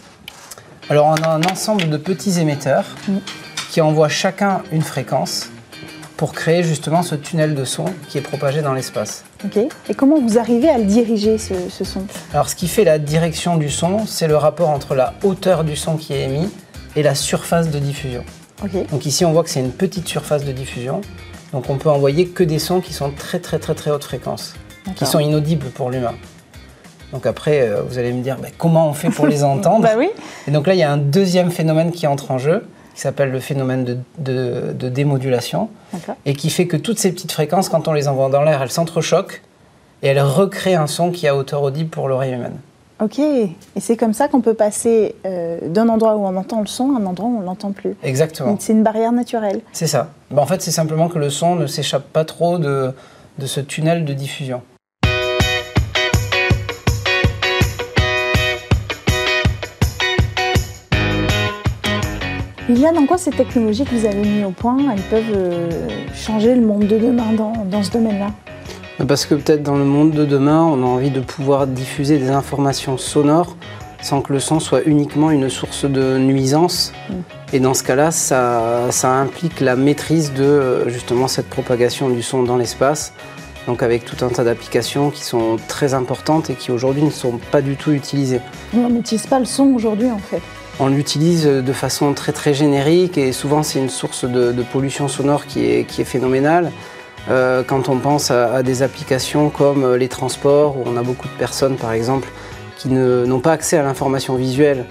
Alors 0.90 1.08
on 1.08 1.16
a 1.16 1.28
un 1.28 1.44
ensemble 1.44 1.90
de 1.90 1.98
petits 1.98 2.40
émetteurs 2.40 2.86
qui 3.70 3.82
envoient 3.82 4.08
chacun 4.08 4.62
une 4.72 4.82
fréquence 4.82 5.50
pour 6.16 6.32
créer 6.32 6.64
justement 6.64 7.04
ce 7.04 7.16
tunnel 7.16 7.56
de 7.56 7.66
son 7.66 7.84
qui 8.08 8.20
est 8.20 8.22
propagé 8.22 8.62
dans 8.62 8.72
l'espace. 8.72 9.26
Ok. 9.44 9.58
Et 9.90 9.94
comment 9.94 10.18
vous 10.18 10.38
arrivez 10.38 10.70
à 10.70 10.78
le 10.78 10.86
diriger 10.86 11.38
ce, 11.38 11.84
son? 11.84 12.06
Alors 12.34 12.48
ce 12.48 12.56
qui 12.56 12.70
fait 12.70 12.86
la 12.86 13.00
direction 13.00 13.58
du 13.58 13.70
son, 13.70 14.06
c'est 14.06 14.30
le 14.30 14.38
rapport 14.38 14.70
entre 14.70 14.96
la 14.96 15.14
hauteur 15.24 15.66
du 15.66 15.76
son 15.76 15.98
qui 15.98 16.14
est 16.14 16.24
émis 16.24 16.50
et 16.96 17.04
la 17.04 17.16
surface 17.16 17.70
de 17.70 17.80
diffusion. 17.80 18.24
Donc 18.92 19.06
ici 19.06 19.26
on 19.26 19.34
voit 19.34 19.44
que 19.44 19.50
c'est 19.50 19.60
une 19.60 19.74
petite 19.74 20.08
surface 20.08 20.46
de 20.46 20.54
diffusion. 20.54 21.02
Donc 21.52 21.70
on 21.70 21.76
peut 21.76 21.90
envoyer 21.90 22.30
que 22.30 22.46
des 22.46 22.60
sons 22.60 22.80
qui 22.80 22.94
sont 22.94 23.12
très 23.12 23.40
très 23.40 23.60
très 23.60 23.76
très 23.76 23.92
haute 23.92 24.06
fréquence, 24.06 24.54
qui 24.96 25.06
sont 25.06 25.20
inaudibles 25.20 25.68
pour 25.72 25.90
l'humain. 25.90 26.14
Donc 27.14 27.28
après, 27.28 27.62
euh, 27.62 27.84
vous 27.88 28.00
allez 28.00 28.12
me 28.12 28.22
dire, 28.22 28.38
comment 28.58 28.90
on 28.90 28.94
fait 28.94 29.10
pour 29.10 29.28
les 29.28 29.44
entendre 29.44 29.84
bah 29.84 29.94
oui. 29.98 30.10
Et 30.48 30.52
donc 30.52 30.68
là, 30.68 30.74
il 30.74 30.80
y 30.80 30.84
a 30.84 30.92
un 30.92 30.98
deuxième 30.98 31.52
phénomène 31.52 31.92
qui 31.92 32.08
entre 32.08 32.32
en 32.32 32.40
jeu, 32.40 32.66
qui 32.96 33.02
s'appelle 33.02 33.32
le 33.32 33.40
phénomène 33.40 34.04
de, 34.18 34.90
démodulation, 34.90 35.70
et 36.26 36.34
qui 36.34 36.50
fait 36.50 36.68
que 36.68 36.78
toutes 36.78 37.00
ces 37.00 37.12
petites 37.12 37.32
fréquences, 37.32 37.70
quand 37.70 37.88
on 37.88 37.94
les 37.94 38.08
envoie 38.08 38.30
dans 38.30 38.44
l'air, 38.44 38.62
elles 38.62 38.72
s'entrechoquent, 38.72 39.42
et 40.02 40.08
elles 40.08 40.22
recréent 40.22 40.82
un 40.82 40.88
son 40.88 41.12
qui 41.12 41.28
a 41.28 41.36
hauteur 41.36 41.62
audible 41.62 41.90
pour 41.90 42.08
l'oreille 42.08 42.34
humaine. 42.34 42.58
Ok, 43.02 43.20
et 43.20 43.50
c'est 43.80 43.98
comme 43.98 44.14
ça 44.14 44.28
qu'on 44.28 44.42
peut 44.42 44.54
passer 44.54 45.16
euh, 45.26 45.58
d'un 45.68 45.90
endroit 45.90 46.16
où 46.16 46.26
on 46.26 46.36
entend 46.36 46.62
le 46.62 46.68
son 46.68 46.96
à 46.96 47.00
un 47.00 47.06
endroit 47.06 47.28
où 47.28 47.38
on 47.38 47.42
ne 47.42 47.46
l'entend 47.46 47.72
plus. 47.72 47.96
Exactement. 48.04 48.56
C'est 48.60 48.74
une 48.74 48.84
barrière 48.84 49.12
naturelle. 49.12 49.62
C'est 49.72 49.88
ça. 49.88 50.10
Bah, 50.32 50.42
en 50.42 50.46
fait, 50.46 50.62
c'est 50.62 50.72
simplement 50.72 51.10
que 51.10 51.20
le 51.20 51.30
son 51.30 51.56
ne 51.56 51.68
s'échappe 51.68 52.06
pas 52.14 52.24
trop 52.24 52.60
de, 52.60 52.94
de 53.40 53.46
ce 53.46 53.60
tunnel 53.60 54.06
de 54.06 54.14
diffusion. 54.14 54.62
Liliane, 62.70 62.98
en 62.98 63.06
quoi 63.06 63.18
ces 63.18 63.32
technologies 63.32 63.84
que 63.84 63.94
vous 63.94 64.06
avez 64.06 64.22
mises 64.22 64.46
au 64.46 64.52
point, 64.52 64.78
elles 64.94 65.02
peuvent 65.02 65.36
euh, 65.36 65.70
changer 66.16 66.56
le 66.56 66.62
monde 66.62 66.88
de 66.88 66.98
demain 66.98 67.34
dans, 67.34 67.84
ce 67.84 67.92
domaine-là? 67.92 68.32
Parce 69.06 69.26
que 69.26 69.36
peut-être 69.36 69.64
dans 69.64 69.76
le 69.76 69.84
monde 69.84 70.12
de 70.12 70.24
demain, 70.24 70.64
on 70.64 70.82
a 70.82 70.86
envie 70.86 71.12
de 71.12 71.20
pouvoir 71.20 71.68
diffuser 71.68 72.18
des 72.20 72.30
informations 72.30 72.98
sonores 72.98 73.58
sans 74.02 74.22
que 74.22 74.32
le 74.32 74.40
son 74.40 74.62
soit 74.62 74.84
uniquement 74.84 75.32
une 75.32 75.50
source 75.50 75.84
de 75.84 76.18
nuisance. 76.18 76.94
Et 77.52 77.60
dans 77.60 77.74
ce 77.74 77.84
cas-là, 77.84 78.12
ça, 78.12 78.92
ça, 78.92 79.12
implique 79.12 79.60
la 79.60 79.76
maîtrise 79.76 80.34
de 80.34 80.88
justement 80.88 81.28
cette 81.28 81.50
propagation 81.50 82.10
du 82.10 82.22
son 82.22 82.44
dans 82.44 82.58
l'espace. 82.58 83.14
Donc 83.68 83.84
avec 83.84 84.06
tout 84.06 84.24
un 84.24 84.30
tas 84.30 84.44
d'applications 84.44 85.10
qui 85.10 85.24
sont 85.24 85.58
très 85.68 85.94
importantes 85.94 86.50
et 86.50 86.54
qui 86.54 86.72
aujourd'hui 86.72 87.04
ne 87.04 87.12
sont 87.12 87.40
pas 87.52 87.62
du 87.62 87.76
tout 87.76 87.92
utilisées. 87.92 88.42
On 88.74 88.90
n'utilise 88.90 89.26
pas 89.26 89.40
le 89.40 89.46
son 89.46 89.66
aujourd'hui 89.74 90.12
en 90.12 90.18
fait. 90.18 90.42
On 90.86 90.88
l'utilise 90.88 91.46
de 91.46 91.72
façon 91.72 92.14
très 92.14 92.54
générique 92.54 93.18
et 93.18 93.32
souvent 93.32 93.64
c'est 93.64 93.80
une 93.80 93.90
source 93.90 94.26
de, 94.26 94.64
pollution 94.74 95.08
sonore 95.08 95.46
qui 95.46 95.64
est, 95.64 96.04
phénoménale. 96.04 96.74
Euh, 97.30 97.64
quand 97.66 97.88
on 97.88 98.00
pense 98.00 98.32
à, 98.32 98.64
des 98.64 98.84
applications 98.84 99.50
comme 99.50 99.86
euh, 99.86 99.98
les 99.98 100.10
transports, 100.10 100.76
où 100.76 100.84
on 100.86 100.98
a 100.98 101.02
beaucoup 101.02 101.30
de 101.30 101.38
personnes 101.40 101.78
par 101.78 101.94
exemple 101.94 102.28
qui 102.76 102.90
n'ont 102.90 103.40
pas 103.40 103.54
accès 103.54 103.78
à 103.78 103.84
l'information 103.84 104.36
visuelle 104.36 104.84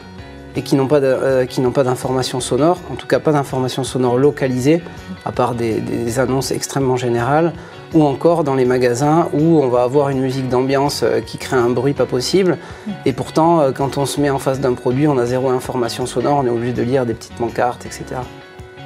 et 0.56 0.62
qui 0.62 0.76
n'ont 0.76 0.86
pas 0.86 1.02
euh, 1.02 1.44
d'information 1.84 2.40
sonore, 2.40 2.78
en 2.90 2.94
tout 2.94 3.06
cas 3.06 3.18
pas 3.18 3.32
d'information 3.32 3.84
sonore 3.84 4.16
localisée, 4.16 4.80
à 5.26 5.32
part 5.32 5.54
des 5.54 6.18
annonces 6.18 6.52
extrêmement 6.52 6.96
générales, 6.96 7.52
ou 7.94 8.04
encore 8.04 8.44
dans 8.44 8.54
les 8.54 8.64
magasins 8.64 9.28
où 9.32 9.62
on 9.62 9.68
va 9.68 9.82
avoir 9.82 10.08
une 10.08 10.20
musique 10.20 10.48
d'ambiance 10.48 11.02
euh, 11.02 11.20
qui 11.20 11.38
crée 11.38 11.56
un 11.56 11.68
bruit 11.68 11.92
pas 11.92 12.06
possible. 12.06 12.58
Et 13.04 13.12
pourtant, 13.12 13.60
euh, 13.60 13.72
quand 13.72 13.98
on 13.98 14.06
se 14.06 14.20
met 14.20 14.30
en 14.30 14.38
face 14.38 14.60
d'un 14.60 14.74
produit, 14.74 15.06
on 15.06 15.18
a 15.18 15.26
zéro 15.26 15.50
information 15.50 16.06
sonore, 16.06 16.38
on 16.38 16.46
est 16.46 16.50
obligé 16.50 16.72
de 16.72 16.82
lire 16.82 17.06
des 17.06 17.14
petites 17.14 17.34
pancartes, 17.34 17.86
etc. 17.86 18.04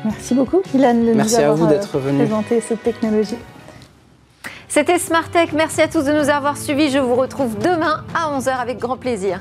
Merci 0.04 0.34
beaucoup, 0.34 0.62
Ilan, 0.74 0.94
de 0.94 1.12
Merci 1.12 1.34
nous 1.34 1.40
avoir 1.40 1.52
à 1.52 1.54
vous 1.54 1.66
d'être 1.66 1.98
venu 1.98 2.24
présenter 2.24 2.60
cette 2.60 2.82
technologie. 2.82 3.38
C'était 4.68 4.98
Smart 4.98 5.28
Tech. 5.30 5.50
Merci 5.54 5.80
à 5.82 5.88
tous 5.88 6.04
de 6.04 6.12
nous 6.12 6.28
avoir 6.28 6.56
suivis. 6.56 6.90
Je 6.90 6.98
vous 6.98 7.14
retrouve 7.14 7.56
demain 7.58 8.04
à 8.14 8.38
11h 8.38 8.50
avec 8.50 8.78
grand 8.78 8.96
plaisir. 8.96 9.40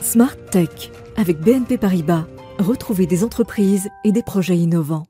Smart 0.00 0.36
Tech 0.52 0.92
avec 1.16 1.40
BNP 1.40 1.78
Paribas. 1.78 2.24
Retrouvez 2.58 3.06
des 3.06 3.24
entreprises 3.24 3.90
et 4.04 4.12
des 4.12 4.22
projets 4.22 4.56
innovants. 4.56 5.06